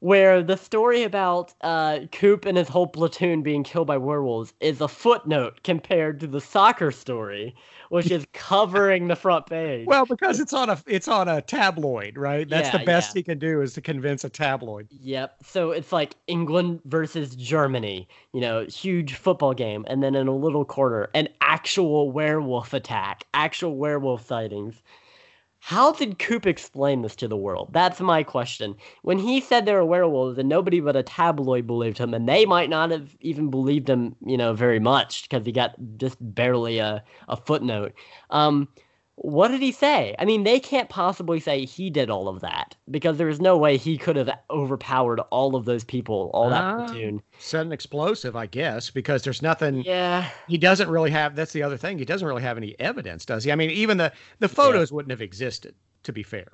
where 0.00 0.42
the 0.42 0.56
story 0.56 1.02
about 1.02 1.52
uh, 1.60 2.00
Coop 2.10 2.46
and 2.46 2.56
his 2.56 2.68
whole 2.68 2.86
platoon 2.86 3.42
being 3.42 3.62
killed 3.62 3.86
by 3.86 3.98
werewolves 3.98 4.52
is 4.60 4.80
a 4.80 4.88
footnote 4.88 5.60
compared 5.62 6.20
to 6.20 6.26
the 6.26 6.40
soccer 6.40 6.90
story, 6.90 7.54
which 7.90 8.10
is 8.10 8.26
covering 8.32 9.08
the 9.08 9.16
front 9.16 9.46
page. 9.46 9.86
well, 9.86 10.06
because 10.06 10.40
it's 10.40 10.54
on 10.54 10.70
a 10.70 10.82
it's 10.86 11.06
on 11.06 11.28
a 11.28 11.42
tabloid, 11.42 12.16
right? 12.16 12.48
That's 12.48 12.70
the 12.70 12.84
best 12.84 13.14
yeah. 13.14 13.20
he 13.20 13.22
can 13.22 13.38
do 13.38 13.60
is 13.60 13.74
to 13.74 13.82
convince 13.82 14.24
a 14.24 14.30
tabloid. 14.30 14.88
Yep. 14.90 15.36
So 15.44 15.70
it's 15.70 15.92
like 15.92 16.16
England 16.26 16.80
versus 16.86 17.36
Germany, 17.36 18.08
you 18.32 18.40
know, 18.40 18.64
huge 18.64 19.14
football 19.14 19.52
game. 19.52 19.84
And 19.88 20.02
then 20.02 20.14
in 20.14 20.28
a 20.28 20.34
little 20.34 20.64
corner, 20.64 21.10
an 21.14 21.28
actual 21.42 22.10
werewolf 22.10 22.72
attack, 22.72 23.24
actual 23.34 23.76
werewolf 23.76 24.26
sightings. 24.26 24.82
How 25.62 25.92
did 25.92 26.18
Coop 26.18 26.46
explain 26.46 27.02
this 27.02 27.14
to 27.16 27.28
the 27.28 27.36
world? 27.36 27.68
That's 27.72 28.00
my 28.00 28.22
question. 28.22 28.74
When 29.02 29.18
he 29.18 29.40
said 29.40 29.66
there 29.66 29.76
were 29.76 29.84
werewolves 29.84 30.38
and 30.38 30.48
nobody 30.48 30.80
but 30.80 30.96
a 30.96 31.02
tabloid 31.02 31.66
believed 31.66 31.98
him, 31.98 32.14
and 32.14 32.28
they 32.28 32.46
might 32.46 32.70
not 32.70 32.90
have 32.90 33.14
even 33.20 33.50
believed 33.50 33.88
him, 33.88 34.16
you 34.24 34.36
know, 34.36 34.54
very 34.54 34.80
much 34.80 35.22
because 35.22 35.44
he 35.44 35.52
got 35.52 35.74
just 35.98 36.16
barely 36.20 36.78
a, 36.78 37.04
a 37.28 37.36
footnote. 37.36 37.92
Um, 38.30 38.68
what 39.22 39.48
did 39.48 39.60
he 39.60 39.70
say? 39.70 40.14
I 40.18 40.24
mean, 40.24 40.44
they 40.44 40.58
can't 40.58 40.88
possibly 40.88 41.40
say 41.40 41.66
he 41.66 41.90
did 41.90 42.08
all 42.08 42.26
of 42.26 42.40
that 42.40 42.74
because 42.90 43.18
there 43.18 43.28
is 43.28 43.38
no 43.40 43.58
way 43.58 43.76
he 43.76 43.98
could 43.98 44.16
have 44.16 44.30
overpowered 44.50 45.20
all 45.30 45.54
of 45.56 45.66
those 45.66 45.84
people, 45.84 46.30
all 46.32 46.48
that 46.50 46.64
Ah. 46.66 46.74
platoon. 46.74 47.20
Set 47.38 47.66
an 47.66 47.72
explosive, 47.72 48.34
I 48.34 48.46
guess, 48.46 48.88
because 48.90 49.22
there's 49.22 49.42
nothing 49.42 49.84
Yeah, 49.84 50.30
he 50.46 50.56
doesn't 50.58 50.88
really 50.88 51.10
have 51.10 51.36
that's 51.36 51.52
the 51.52 51.62
other 51.62 51.76
thing. 51.76 51.98
He 51.98 52.04
doesn't 52.06 52.26
really 52.26 52.42
have 52.42 52.56
any 52.56 52.78
evidence, 52.80 53.24
does 53.26 53.44
he? 53.44 53.52
I 53.52 53.56
mean, 53.56 53.70
even 53.70 53.98
the 53.98 54.12
the 54.38 54.48
photos 54.48 54.90
wouldn't 54.92 55.10
have 55.10 55.22
existed, 55.22 55.74
to 56.04 56.12
be 56.12 56.22
fair. 56.22 56.48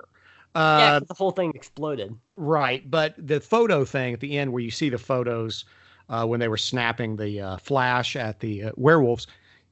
yeah, 0.75 0.91
Uh, 0.91 0.99
'cause 0.99 1.07
the 1.07 1.13
whole 1.13 1.31
thing 1.31 1.51
exploded. 1.55 2.17
Right, 2.35 2.89
but 2.89 3.15
the 3.17 3.39
photo 3.41 3.83
thing 3.83 4.13
at 4.13 4.19
the 4.19 4.37
end, 4.37 4.53
where 4.53 4.61
you 4.63 4.69
see 4.71 4.89
the 4.89 4.97
photos 4.99 5.65
uh, 6.09 6.25
when 6.25 6.39
they 6.39 6.47
were 6.47 6.57
snapping 6.57 7.15
the 7.17 7.41
uh, 7.41 7.57
flash 7.57 8.15
at 8.15 8.39
the 8.39 8.65
uh, 8.65 8.71
werewolves, 8.77 9.27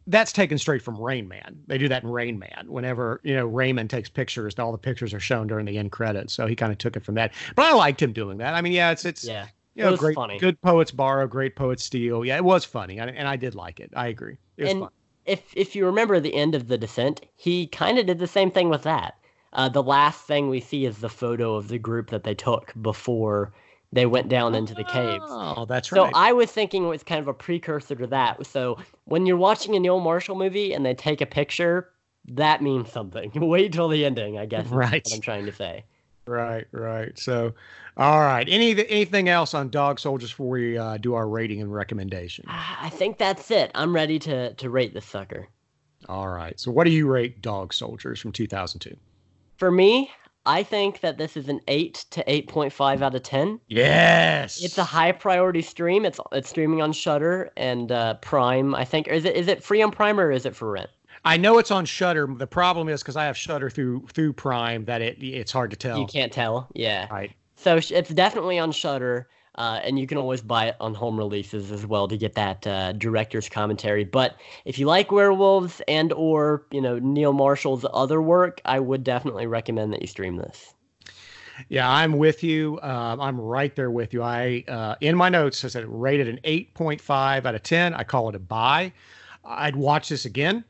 that's 0.08 0.32
taken 0.32 0.58
straight 0.58 0.82
from 0.82 0.98
Rain 1.00 1.28
Man. 1.28 1.58
They 1.68 1.78
do 1.78 1.88
that 1.90 2.04
in 2.04 2.10
Rain 2.10 2.38
Man. 2.40 2.66
Whenever 2.68 3.22
you 3.24 3.36
know 3.36 3.46
Raymond 3.46 3.90
takes 3.90 4.10
pictures, 4.10 4.58
all 4.60 4.72
the 4.72 4.78
pictures 4.78 5.14
are 5.14 5.20
shown 5.20 5.48
during 5.48 5.66
the 5.66 5.78
end 5.78 5.92
credits. 5.92 6.34
So 6.34 6.46
he 6.48 6.56
kind 6.56 6.72
of 6.72 6.78
took 6.78 6.96
it 6.96 7.04
from 7.04 7.16
that. 7.16 7.34
But 7.56 7.66
I 7.66 7.74
liked 7.74 8.02
him 8.02 8.14
doing 8.14 8.38
that. 8.40 8.54
I 8.54 8.62
mean, 8.62 8.74
yeah, 8.74 8.92
it's 8.92 9.06
it's 9.06 9.24
Yeah, 9.26 9.48
you 9.76 9.84
it 9.84 9.86
know 9.86 9.92
was 9.92 10.00
great, 10.00 10.16
funny. 10.16 10.38
good 10.40 10.62
poets 10.62 10.92
borrow, 10.92 11.28
great 11.28 11.56
poets 11.56 11.84
steal. 11.84 12.24
Yeah, 12.26 12.38
it 12.38 12.44
was 12.44 12.66
funny, 12.66 13.00
and, 13.00 13.10
and 13.10 13.28
I 13.28 13.36
did 13.36 13.56
like 13.56 13.80
it. 13.80 13.92
I 13.96 14.08
agree. 14.08 14.38
It 14.58 14.64
was 14.64 14.72
And- 14.72 14.80
fun. 14.82 14.90
if 15.26 15.42
if 15.56 15.76
you 15.76 15.86
remember 15.86 16.20
the 16.20 16.36
end 16.36 16.54
of 16.56 16.68
the 16.68 16.78
descent, 16.78 17.22
he 17.36 17.68
kind 17.68 17.98
of 17.98 18.06
did 18.06 18.20
the 18.20 18.28
same 18.28 18.52
thing 18.52 18.70
with 18.70 18.84
that. 18.84 19.16
Uh, 19.54 19.70
the 19.70 19.82
last 19.84 20.22
thing 20.28 20.50
we 20.50 20.60
see 20.60 20.86
is 20.86 20.98
the 20.98 21.10
photo 21.10 21.56
of 21.56 21.70
the 21.70 21.80
group 21.80 22.10
that 22.10 22.24
they 22.26 22.36
took 22.36 22.74
before 22.82 23.54
they 23.96 24.06
went 24.06 24.28
down 24.28 24.54
into 24.56 24.76
the 24.76 24.84
caves. 24.84 25.24
Oh, 25.26 25.66
that's 25.66 25.90
right. 25.90 26.12
So. 26.14 26.20
I 26.20 26.34
was 26.34 26.52
thinking 26.52 26.84
it 26.84 26.88
was 26.88 27.02
kind 27.02 27.22
of 27.22 27.30
a 27.30 27.34
precursor 27.34 27.96
to 27.96 28.08
that. 28.08 28.46
So 28.46 28.78
when 29.06 29.26
you're 29.26 29.38
watching 29.38 29.74
a 29.74 29.80
Neil 29.80 30.02
Marshall 30.02 30.36
movie 30.36 30.74
and 30.74 30.86
they 30.86 30.94
take 30.94 31.22
a 31.22 31.26
picture, 31.26 31.90
that 32.28 32.62
means 32.62 32.92
something. 32.92 33.32
Wait 33.36 33.72
till 33.72 33.88
the 33.88 34.04
ending, 34.04 34.38
I 34.38 34.48
guess. 34.48 34.68
Right. 34.68 35.02
What 35.06 35.14
I'm 35.14 35.22
trying 35.22 35.46
to 35.46 35.54
say. 35.54 35.86
Right, 36.28 36.68
right. 36.74 37.18
So, 37.18 37.54
all 37.96 38.20
right. 38.20 38.46
Any 38.50 38.72
anything 38.90 39.30
else 39.30 39.54
on 39.54 39.70
Dog 39.70 40.00
Soldiers 40.00 40.32
before 40.32 40.50
we 40.50 40.78
uh, 40.78 40.98
do 40.98 41.14
our 41.14 41.30
rating 41.30 41.62
and 41.62 41.74
recommendation? 41.74 42.46
Ah, 42.50 42.80
I 42.82 42.90
think 42.90 43.18
that's 43.18 43.50
it. 43.50 43.72
I'm 43.76 43.96
ready 43.96 44.20
to 44.20 44.54
to 44.56 44.70
rate 44.70 44.94
this 44.94 45.06
sucker. 45.06 45.48
All 46.10 46.28
right. 46.28 46.60
So, 46.60 46.70
what 46.70 46.84
do 46.84 46.92
you 46.92 47.08
rate 47.08 47.42
Dog 47.42 47.74
Soldiers 47.74 48.20
from 48.20 48.34
2002? 48.34 48.98
For 49.58 49.72
me, 49.72 50.12
I 50.46 50.64
think 50.64 51.00
that 51.02 51.18
this 51.18 51.36
is 51.36 51.50
an 51.50 51.60
eight 51.68 52.06
to 52.12 52.24
eight 52.32 52.48
point 52.48 52.72
five 52.72 53.02
out 53.02 53.16
of 53.16 53.24
ten. 53.24 53.60
Yes. 53.68 54.64
It's 54.64 54.78
a 54.78 54.84
high 54.84 55.12
priority 55.12 55.62
stream. 55.62 56.06
It's 56.06 56.20
it's 56.32 56.50
streaming 56.50 56.82
on 56.82 56.94
Shudder 56.94 57.52
and 57.58 57.92
uh, 57.92 58.16
Prime. 58.16 58.76
I 58.76 58.86
think. 58.86 59.08
Is 59.08 59.26
it 59.26 59.36
is 59.36 59.48
it 59.48 59.64
free 59.64 59.82
on 59.82 59.92
Prime 59.92 60.20
or 60.20 60.32
is 60.32 60.46
it 60.46 60.56
for 60.56 60.72
rent? 60.72 60.90
I 61.24 61.38
know 61.38 61.58
it's 61.58 61.72
on 61.72 61.86
Shudder. 61.86 62.28
The 62.28 62.46
problem 62.46 62.88
is 62.88 63.02
because 63.02 63.16
I 63.16 63.26
have 63.26 63.38
Shudder 63.38 63.70
through 63.70 64.06
through 64.14 64.34
Prime 64.34 64.86
that 64.86 65.02
it 65.02 65.22
it's 65.22 65.52
hard 65.52 65.72
to 65.72 65.78
tell. 65.78 66.00
You 66.00 66.06
can't 66.06 66.32
tell. 66.32 66.70
Yeah. 66.74 67.08
Right. 67.12 67.32
So 67.56 67.78
it's 67.78 68.10
definitely 68.10 68.60
on 68.60 68.72
Shudder, 68.72 69.28
uh, 69.58 69.80
and 69.84 69.98
you 69.98 70.08
can 70.08 70.18
always 70.18 70.42
buy 70.42 70.68
it 70.68 70.76
on 70.80 70.94
home 70.94 71.18
releases 71.18 71.72
as 71.72 71.86
well 71.86 72.08
to 72.08 72.18
get 72.18 72.36
that 72.36 72.66
uh, 72.68 72.92
director's 72.94 73.50
commentary. 73.50 74.04
But 74.04 74.36
if 74.66 74.78
you 74.78 74.86
like 74.86 75.12
werewolves 75.12 75.82
and 75.88 76.12
or 76.14 76.66
you 76.72 76.82
know 76.82 77.00
Neil 77.00 77.34
Marshall's 77.34 77.86
other 77.94 78.22
work, 78.22 78.62
I 78.66 78.80
would 78.80 79.04
definitely 79.04 79.48
recommend 79.48 79.94
that 79.94 80.02
you 80.02 80.08
stream 80.08 80.36
this. 80.36 80.74
Yeah, 81.70 81.90
I'm 81.90 82.18
with 82.18 82.44
you. 82.44 82.80
Um, 82.82 83.22
I'm 83.22 83.40
right 83.40 83.74
there 83.76 83.92
with 83.92 84.14
you. 84.14 84.22
I 84.22 84.66
uh, 84.68 84.96
in 85.00 85.16
my 85.16 85.30
notes 85.30 85.64
I 85.64 85.70
said 85.70 85.86
rated 85.88 86.28
an 86.28 86.40
8.5 86.44 87.46
out 87.46 87.56
of 87.56 87.64
10. 87.64 87.94
I 87.94 88.04
call 88.04 88.30
it 88.30 88.36
a 88.36 88.40
buy. 88.40 88.92
I'd 89.46 89.76
watch 89.76 90.10
this 90.10 90.26
again, 90.26 90.66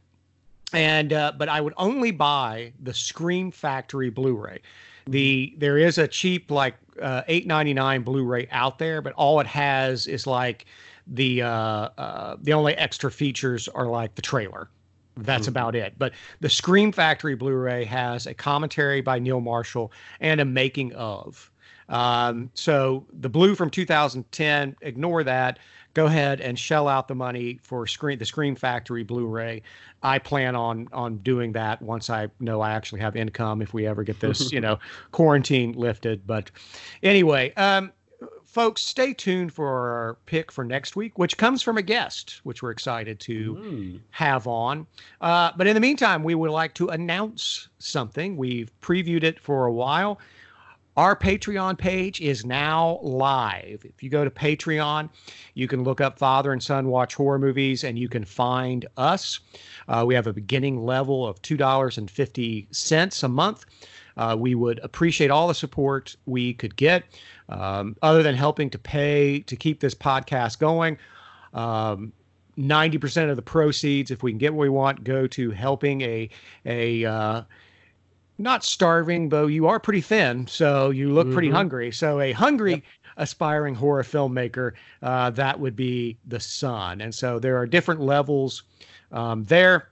and 0.74 1.14
uh, 1.14 1.32
but 1.38 1.50
I 1.50 1.62
would 1.62 1.74
only 1.78 2.12
buy 2.12 2.74
the 2.84 2.94
Scream 2.94 3.50
Factory 3.50 4.10
Blu-ray. 4.10 4.60
The 5.08 5.56
there 5.58 5.78
is 5.78 5.98
a 5.98 6.08
cheap 6.08 6.52
like 6.52 6.76
uh, 7.02 7.24
8.99 7.30 8.04
Blu-ray 8.04 8.48
out 8.52 8.80
there, 8.80 9.02
but 9.02 9.14
all 9.14 9.40
it 9.40 9.48
has 9.48 10.08
is 10.08 10.26
like 10.28 10.66
the 11.08 11.42
uh, 11.44 11.50
uh, 11.50 12.38
the 12.42 12.54
only 12.54 12.74
extra 12.76 13.12
features 13.12 13.68
are 13.68 13.88
like 13.88 14.16
the 14.16 14.22
trailer. 14.22 14.70
That's 15.18 15.46
Mhm. 15.46 15.50
about 15.50 15.76
it. 15.76 15.94
But 15.98 16.14
the 16.42 16.50
Scream 16.50 16.92
Factory 16.92 17.36
Blu-ray 17.36 17.86
has 17.86 18.28
a 18.28 18.34
commentary 18.34 19.02
by 19.02 19.20
Neil 19.20 19.40
Marshall 19.40 19.92
and 20.20 20.42
a 20.42 20.46
making 20.46 20.94
of. 20.94 21.52
Um, 21.88 22.50
so 22.56 23.06
the 23.14 23.30
blue 23.30 23.56
from 23.56 23.70
2010, 23.70 24.76
ignore 24.82 25.24
that. 25.24 25.60
Go 25.96 26.06
ahead 26.06 26.42
and 26.42 26.60
shell 26.60 26.88
out 26.88 27.08
the 27.08 27.16
money 27.16 27.60
for 27.64 27.88
screen 27.88 28.20
the 28.20 28.26
Scream 28.26 28.56
Factory 28.56 29.04
Blu-ray. 29.04 29.64
I 30.04 30.20
plan 30.20 30.56
on 30.56 30.88
on 30.94 31.18
doing 31.18 31.54
that 31.54 31.82
once 31.82 32.10
I 32.10 32.28
know 32.40 32.62
I 32.62 32.72
actually 32.72 33.02
have 33.02 33.16
income 33.16 33.62
if 33.62 33.74
we 33.74 33.88
ever 33.88 34.04
get 34.04 34.20
this, 34.20 34.52
you 34.54 34.60
know, 34.62 34.78
quarantine 35.12 35.72
lifted. 35.72 36.28
But 36.28 36.52
anyway, 37.02 37.54
um, 37.56 37.92
folks, 38.44 38.82
stay 38.82 39.14
tuned 39.14 39.54
for 39.54 39.68
our 39.68 40.18
pick 40.26 40.52
for 40.52 40.64
next 40.64 40.96
week, 40.96 41.18
which 41.18 41.38
comes 41.38 41.62
from 41.62 41.78
a 41.78 41.82
guest, 41.82 42.42
which 42.44 42.62
we're 42.62 42.72
excited 42.72 43.20
to 43.22 44.00
have 44.12 44.48
on. 44.48 44.88
Uh, 45.22 45.52
but 45.58 45.66
in 45.68 45.74
the 45.74 45.80
meantime, 45.80 46.24
we 46.24 46.36
would 46.36 46.52
like 46.52 46.74
to 46.76 46.90
announce 46.90 47.68
something. 47.80 48.38
We've 48.38 48.72
previewed 48.82 49.24
it 49.24 49.40
for 49.40 49.66
a 49.66 49.74
while. 49.74 50.20
Our 50.98 51.14
Patreon 51.14 51.78
page 51.78 52.22
is 52.22 52.46
now 52.46 53.00
live. 53.02 53.84
If 53.84 54.02
you 54.02 54.10
go 54.10 54.24
to 54.24 54.30
Patreon, 54.30 55.10
you 55.54 55.68
can 55.68 55.84
look 55.84 56.00
up 56.00 56.18
Father 56.18 56.54
and 56.54 56.64
Son 56.64 56.88
Watch 56.88 57.16
Horror 57.16 57.38
Movies 57.38 57.84
and 57.84 58.00
you 58.00 58.08
can 58.08 58.24
find 58.24 58.86
us. 58.96 59.42
Uh, 59.90 60.06
we 60.08 60.16
have 60.16 60.26
a 60.26 60.32
beginning 60.32 60.86
level 60.86 61.28
of 61.28 61.42
$2.50 61.42 63.24
a 63.24 63.28
month. 63.28 63.66
Uh, 64.16 64.38
we 64.40 64.56
would 64.56 64.80
appreciate 64.84 65.30
all 65.30 65.50
the 65.50 65.54
support 65.54 66.16
we 66.26 66.54
could 66.54 66.78
get, 66.78 67.04
um, 67.50 67.98
other 68.02 68.24
than 68.24 68.34
helping 68.34 68.70
to 68.70 68.80
pay 68.80 69.42
to 69.42 69.58
keep 69.58 69.82
this 69.82 69.94
podcast 69.94 70.60
going. 70.60 70.98
Um, 71.54 72.14
90% 72.58 73.30
of 73.30 73.36
the 73.36 73.42
proceeds, 73.42 74.12
if 74.12 74.24
we 74.24 74.32
can 74.32 74.38
get 74.38 74.54
what 74.54 74.62
we 74.62 74.70
want, 74.70 75.04
go 75.04 75.28
to 75.28 75.52
helping 75.52 76.00
a 76.02 76.30
a 76.66 77.04
uh, 77.04 77.42
not 78.38 78.64
starving, 78.64 79.30
though 79.30 79.48
you 79.48 79.68
are 79.68 79.80
pretty 79.80 80.02
thin, 80.02 80.46
so 80.48 80.90
you 80.90 81.12
look 81.12 81.32
pretty 81.32 81.50
Mhm. 81.50 81.54
hungry. 81.54 81.92
So 81.92 82.20
a 82.20 82.32
hungry 82.32 82.84
aspiring 83.18 83.76
horror 83.76 84.04
filmmaker, 84.04 84.74
uh, 85.02 85.30
that 85.32 85.60
would 85.60 85.76
be 85.76 86.18
the 86.28 86.40
Son. 86.40 87.00
And 87.02 87.14
so 87.16 87.40
there 87.40 87.58
are 87.58 87.66
different 87.66 88.02
levels 88.02 88.64
um, 89.12 89.44
there. 89.46 89.90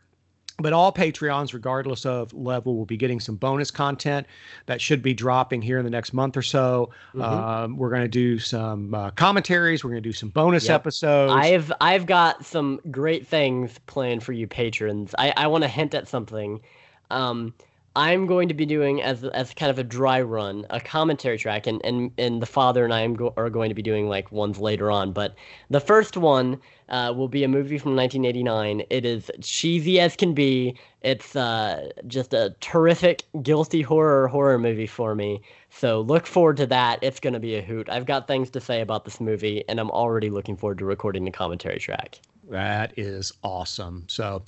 But 0.59 0.71
all 0.71 0.91
Patreons, 0.91 1.51
regardless 1.53 2.05
of 2.05 2.31
level, 2.33 2.75
will 2.75 2.85
be 2.85 2.95
getting 2.97 3.19
some 3.19 3.35
bonus 3.35 3.71
content 3.71 4.27
that 4.67 4.79
should 4.79 5.01
be 5.01 5.11
dropping 5.13 5.63
here 5.63 5.79
in 5.79 5.83
the 5.83 5.89
next 5.89 6.13
month 6.13 6.37
or 6.37 6.43
so. 6.43 6.91
Mhm. 7.15 7.23
Um, 7.23 7.77
we're 7.77 7.89
going 7.89 8.03
to 8.03 8.07
do 8.07 8.37
some 8.37 8.93
uh, 8.93 9.09
commentaries. 9.11 9.83
We're 9.83 9.89
going 9.91 10.03
to 10.03 10.07
do 10.09 10.13
some 10.13 10.29
bonus 10.29 10.65
Yep. 10.67 10.75
episodes. 10.75 11.33
I've 11.33 11.71
I've 11.81 12.05
got 12.05 12.45
some 12.45 12.79
great 12.91 13.25
things 13.25 13.79
planned 13.87 14.21
for 14.23 14.31
you 14.33 14.45
patrons. 14.45 15.15
I, 15.17 15.33
I 15.35 15.47
want 15.47 15.63
to 15.63 15.67
hint 15.67 15.95
at 15.95 16.07
something. 16.07 16.61
Um, 17.09 17.53
I'm 17.95 18.25
going 18.25 18.47
to 18.47 18.55
be 18.55 18.65
doing 18.65 19.03
as 19.03 19.23
as 19.23 19.53
kind 19.53 19.69
of 19.69 19.77
a 19.77 19.83
dry 19.83 20.21
run, 20.21 20.65
a 20.71 20.79
commentary 20.79 21.37
track, 21.37 21.67
and 21.67 21.79
and 21.85 22.11
and 22.17 22.41
the 22.41 22.47
father 22.47 22.83
and 22.83 22.93
I 22.93 23.01
am 23.01 23.13
go- 23.13 23.33
are 23.37 23.49
going 23.51 23.69
to 23.69 23.75
be 23.75 23.83
doing 23.83 24.09
like 24.09 24.31
ones 24.31 24.57
later 24.57 24.89
on. 24.89 25.11
But 25.11 25.35
the 25.69 25.79
first 25.79 26.17
one 26.17 26.59
uh, 26.89 27.13
will 27.15 27.27
be 27.27 27.43
a 27.43 27.47
movie 27.47 27.77
from 27.77 27.95
1989. 27.95 28.83
It 28.89 29.05
is 29.05 29.29
cheesy 29.41 29.99
as 29.99 30.15
can 30.15 30.33
be. 30.33 30.75
It's 31.01 31.35
uh, 31.35 31.89
just 32.07 32.33
a 32.33 32.55
terrific 32.61 33.23
guilty 33.43 33.83
horror 33.83 34.27
horror 34.27 34.57
movie 34.57 34.87
for 34.87 35.13
me. 35.13 35.41
So 35.69 36.01
look 36.01 36.25
forward 36.25 36.57
to 36.57 36.65
that. 36.67 36.99
It's 37.03 37.19
going 37.19 37.33
to 37.33 37.39
be 37.39 37.55
a 37.55 37.61
hoot. 37.61 37.89
I've 37.89 38.05
got 38.05 38.27
things 38.27 38.49
to 38.51 38.61
say 38.61 38.81
about 38.81 39.05
this 39.05 39.21
movie, 39.21 39.63
and 39.69 39.79
I'm 39.79 39.91
already 39.91 40.31
looking 40.31 40.57
forward 40.57 40.79
to 40.79 40.85
recording 40.85 41.25
the 41.25 41.31
commentary 41.31 41.79
track. 41.79 42.19
That 42.49 42.93
is 42.97 43.31
awesome. 43.43 44.05
So, 44.07 44.43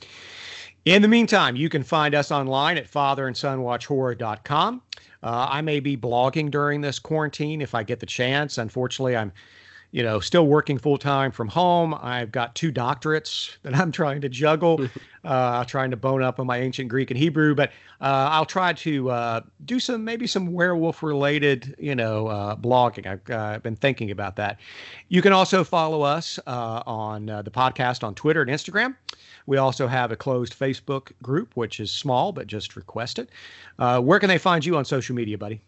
in 0.85 1.01
the 1.01 1.07
meantime, 1.07 1.55
you 1.55 1.67
can 1.67 1.83
find 1.83 2.13
us 2.13 2.31
online 2.31 2.77
at 2.77 2.89
fatherandsonwatchhorror.com. 2.89 4.81
Uh, 5.23 5.47
I 5.49 5.61
may 5.61 5.79
be 5.79 5.97
blogging 5.97 6.51
during 6.51 6.81
this 6.81 6.99
quarantine 6.99 7.61
if 7.61 7.73
I 7.73 7.81
get 7.81 7.99
the 7.99 8.05
chance. 8.05 8.59
Unfortunately, 8.59 9.17
I'm 9.17 9.31
you 9.95 10.03
know, 10.03 10.19
still 10.19 10.45
working 10.45 10.77
full 10.77 10.97
time 10.97 11.31
from 11.31 11.47
home. 11.47 11.93
I've 11.93 12.29
got 12.29 12.53
two 12.53 12.69
doctorates 12.69 13.55
that 13.63 13.73
I'm 13.73 13.93
trying 13.93 14.19
to 14.19 14.27
juggle, 14.27 14.89
uh, 15.23 15.63
trying 15.63 15.89
to 15.91 15.95
bone 15.95 16.21
up 16.21 16.37
on 16.37 16.45
my 16.45 16.57
ancient 16.57 16.89
Greek 16.89 17.11
and 17.11 17.17
Hebrew. 17.17 17.55
But 17.55 17.69
uh, 18.01 18.27
I'll 18.29 18.45
try 18.45 18.73
to 18.73 19.09
uh, 19.09 19.41
do 19.63 19.79
some 19.79 20.03
maybe 20.03 20.27
some 20.27 20.51
werewolf 20.51 21.01
related, 21.01 21.75
you 21.79 21.95
know, 21.95 22.27
uh, 22.27 22.57
blogging. 22.57 23.07
I've, 23.07 23.29
uh, 23.29 23.59
been 23.59 23.77
thinking 23.77 24.11
about 24.11 24.35
that. 24.35 24.59
You 25.07 25.21
can 25.21 25.31
also 25.31 25.63
follow 25.63 26.01
us 26.01 26.39
uh, 26.45 26.83
on 26.85 27.27
the 27.27 27.49
podcast 27.49 28.03
on 28.03 28.15
Twitter 28.15 28.41
and 28.41 28.51
Instagram. 28.51 28.97
We 29.45 29.55
also 29.55 29.87
have 29.87 30.11
a 30.11 30.17
closed 30.17 30.59
Facebook 30.59 31.13
group, 31.21 31.55
which 31.55 31.79
is 31.79 31.89
small 31.89 32.33
but 32.33 32.47
just 32.47 32.75
request 32.75 33.17
it. 33.17 33.29
where 33.77 34.19
can 34.19 34.27
they 34.27 34.39
find 34.39 34.65
you 34.65 34.75
on 34.75 34.83
social 34.83 35.15
media, 35.15 35.37
buddy? 35.37 35.61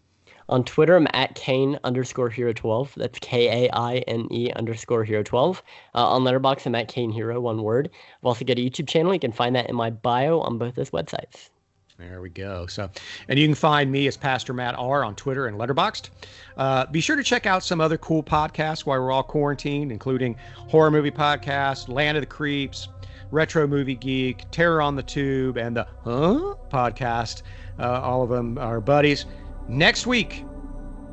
On 0.49 0.63
Twitter, 0.63 0.95
I'm 0.95 1.07
at 1.13 1.35
Kaine 1.35 1.77
underscore 1.83 2.29
hero 2.29 2.53
12. 2.53 2.93
That's 2.95 3.19
K 3.19 3.65
A 3.65 3.75
I 3.75 3.97
N 4.07 4.27
E 4.31 4.51
underscore 4.55 5.03
hero 5.03 5.21
12. 5.21 5.61
Uh, 5.93 6.07
on 6.07 6.23
Letterboxd, 6.23 6.65
I'm 6.65 6.75
at 6.75 6.87
Kaine 6.87 7.11
Hero, 7.11 7.41
one 7.41 7.63
word. 7.63 7.89
I've 7.93 8.25
also 8.25 8.45
got 8.45 8.57
a 8.57 8.61
YouTube 8.61 8.87
channel. 8.87 9.13
You 9.13 9.19
can 9.19 9.33
find 9.33 9.55
that 9.55 9.69
in 9.69 9.75
my 9.75 9.89
bio 9.89 10.39
on 10.39 10.57
both 10.57 10.75
those 10.75 10.91
websites. 10.91 11.49
There 11.97 12.21
we 12.21 12.29
go. 12.29 12.67
So, 12.67 12.89
and 13.27 13.39
you 13.39 13.47
can 13.47 13.55
find 13.55 13.91
me 13.91 14.07
as 14.07 14.15
Pastor 14.15 14.53
Matt 14.53 14.75
R 14.77 15.03
on 15.03 15.15
Twitter 15.15 15.47
and 15.47 15.57
Letterboxd. 15.57 16.11
Uh, 16.55 16.85
be 16.85 17.01
sure 17.01 17.15
to 17.15 17.23
check 17.23 17.45
out 17.45 17.63
some 17.63 17.81
other 17.81 17.97
cool 17.97 18.21
podcasts 18.23 18.85
while 18.85 19.01
we're 19.01 19.11
all 19.11 19.23
quarantined, 19.23 19.91
including 19.91 20.35
Horror 20.55 20.91
Movie 20.91 21.11
Podcast, 21.11 21.89
Land 21.89 22.15
of 22.15 22.21
the 22.21 22.27
Creeps, 22.27 22.87
Retro 23.31 23.67
Movie 23.67 23.95
Geek, 23.95 24.49
Terror 24.51 24.81
on 24.81 24.95
the 24.95 25.03
Tube, 25.03 25.57
and 25.57 25.75
the 25.75 25.87
Huh 26.03 26.55
podcast. 26.69 27.41
Uh, 27.79 27.99
all 28.01 28.21
of 28.21 28.29
them 28.29 28.57
are 28.59 28.79
buddies. 28.79 29.25
Next 29.69 30.07
week, 30.07 30.45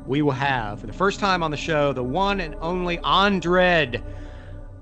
we 0.05 0.21
will 0.21 0.31
have, 0.31 0.79
for 0.79 0.87
the 0.87 0.93
first 0.93 1.19
time 1.19 1.43
on 1.43 1.51
the 1.51 1.57
show, 1.57 1.91
the 1.91 2.03
one 2.03 2.39
and 2.39 2.55
only 2.61 2.99
Andred 2.99 4.01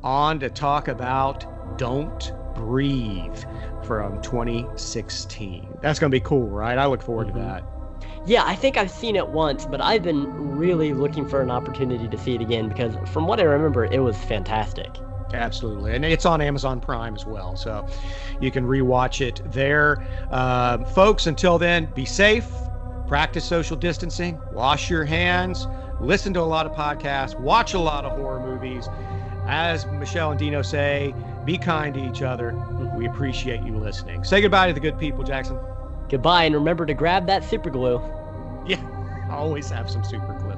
on 0.03 0.39
to 0.41 0.49
talk 0.49 0.87
about 0.87 1.77
Don't 1.79 2.31
Breathe 2.53 3.43
from 3.83 4.21
2016. 4.21 5.79
That's 5.81 5.97
going 5.97 6.11
to 6.11 6.15
be 6.15 6.21
cool, 6.21 6.47
right? 6.49 6.77
I 6.77 6.85
look 6.85 7.01
forward 7.01 7.29
mm-hmm. 7.29 7.39
to 7.39 7.43
that. 7.43 7.63
Yeah, 8.27 8.43
I 8.45 8.55
think 8.55 8.77
I've 8.77 8.91
seen 8.91 9.15
it 9.15 9.27
once, 9.27 9.65
but 9.65 9.81
I've 9.81 10.03
been 10.03 10.55
really 10.55 10.93
looking 10.93 11.27
for 11.27 11.41
an 11.41 11.49
opportunity 11.49 12.07
to 12.07 12.17
see 12.17 12.35
it 12.35 12.41
again 12.41 12.69
because 12.69 12.95
from 13.09 13.25
what 13.25 13.39
I 13.39 13.43
remember, 13.43 13.85
it 13.85 13.99
was 13.99 14.15
fantastic. 14.17 14.91
Absolutely. 15.33 15.95
And 15.95 16.05
it's 16.05 16.27
on 16.27 16.41
Amazon 16.41 16.79
Prime 16.79 17.15
as 17.15 17.25
well. 17.25 17.55
So 17.55 17.87
you 18.39 18.51
can 18.51 18.65
rewatch 18.65 19.19
it 19.19 19.41
there. 19.51 20.05
Uh, 20.29 20.85
folks, 20.85 21.25
until 21.25 21.57
then, 21.57 21.87
be 21.95 22.05
safe 22.05 22.47
practice 23.13 23.45
social 23.45 23.77
distancing, 23.77 24.39
wash 24.51 24.89
your 24.89 25.05
hands, 25.05 25.67
listen 25.99 26.33
to 26.33 26.39
a 26.39 26.41
lot 26.41 26.65
of 26.65 26.71
podcasts, 26.71 27.39
watch 27.39 27.75
a 27.75 27.79
lot 27.79 28.05
of 28.05 28.17
horror 28.17 28.39
movies. 28.39 28.89
As 29.45 29.85
Michelle 29.85 30.31
and 30.31 30.39
Dino 30.39 30.63
say, 30.63 31.13
be 31.45 31.59
kind 31.59 31.93
to 31.93 32.03
each 32.09 32.23
other. 32.23 32.53
Mm-hmm. 32.53 32.97
We 32.97 33.05
appreciate 33.05 33.61
you 33.61 33.77
listening. 33.77 34.23
Say 34.23 34.41
goodbye 34.41 34.65
to 34.65 34.73
the 34.73 34.79
good 34.79 34.97
people, 34.97 35.23
Jackson. 35.23 35.59
Goodbye, 36.09 36.45
and 36.45 36.55
remember 36.55 36.87
to 36.87 36.95
grab 36.95 37.27
that 37.27 37.43
super 37.43 37.69
glue. 37.69 38.01
Yeah, 38.65 38.81
always 39.29 39.69
have 39.69 39.91
some 39.91 40.03
super 40.03 40.33
glue. 40.39 40.57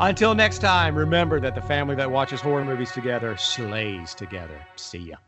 Until 0.00 0.34
next 0.34 0.58
time, 0.58 0.98
remember 0.98 1.38
that 1.38 1.54
the 1.54 1.62
family 1.62 1.94
that 1.94 2.10
watches 2.10 2.40
horror 2.40 2.64
movies 2.64 2.90
together 2.90 3.36
slays 3.36 4.12
together. 4.12 4.60
See 4.74 4.98
ya. 4.98 5.18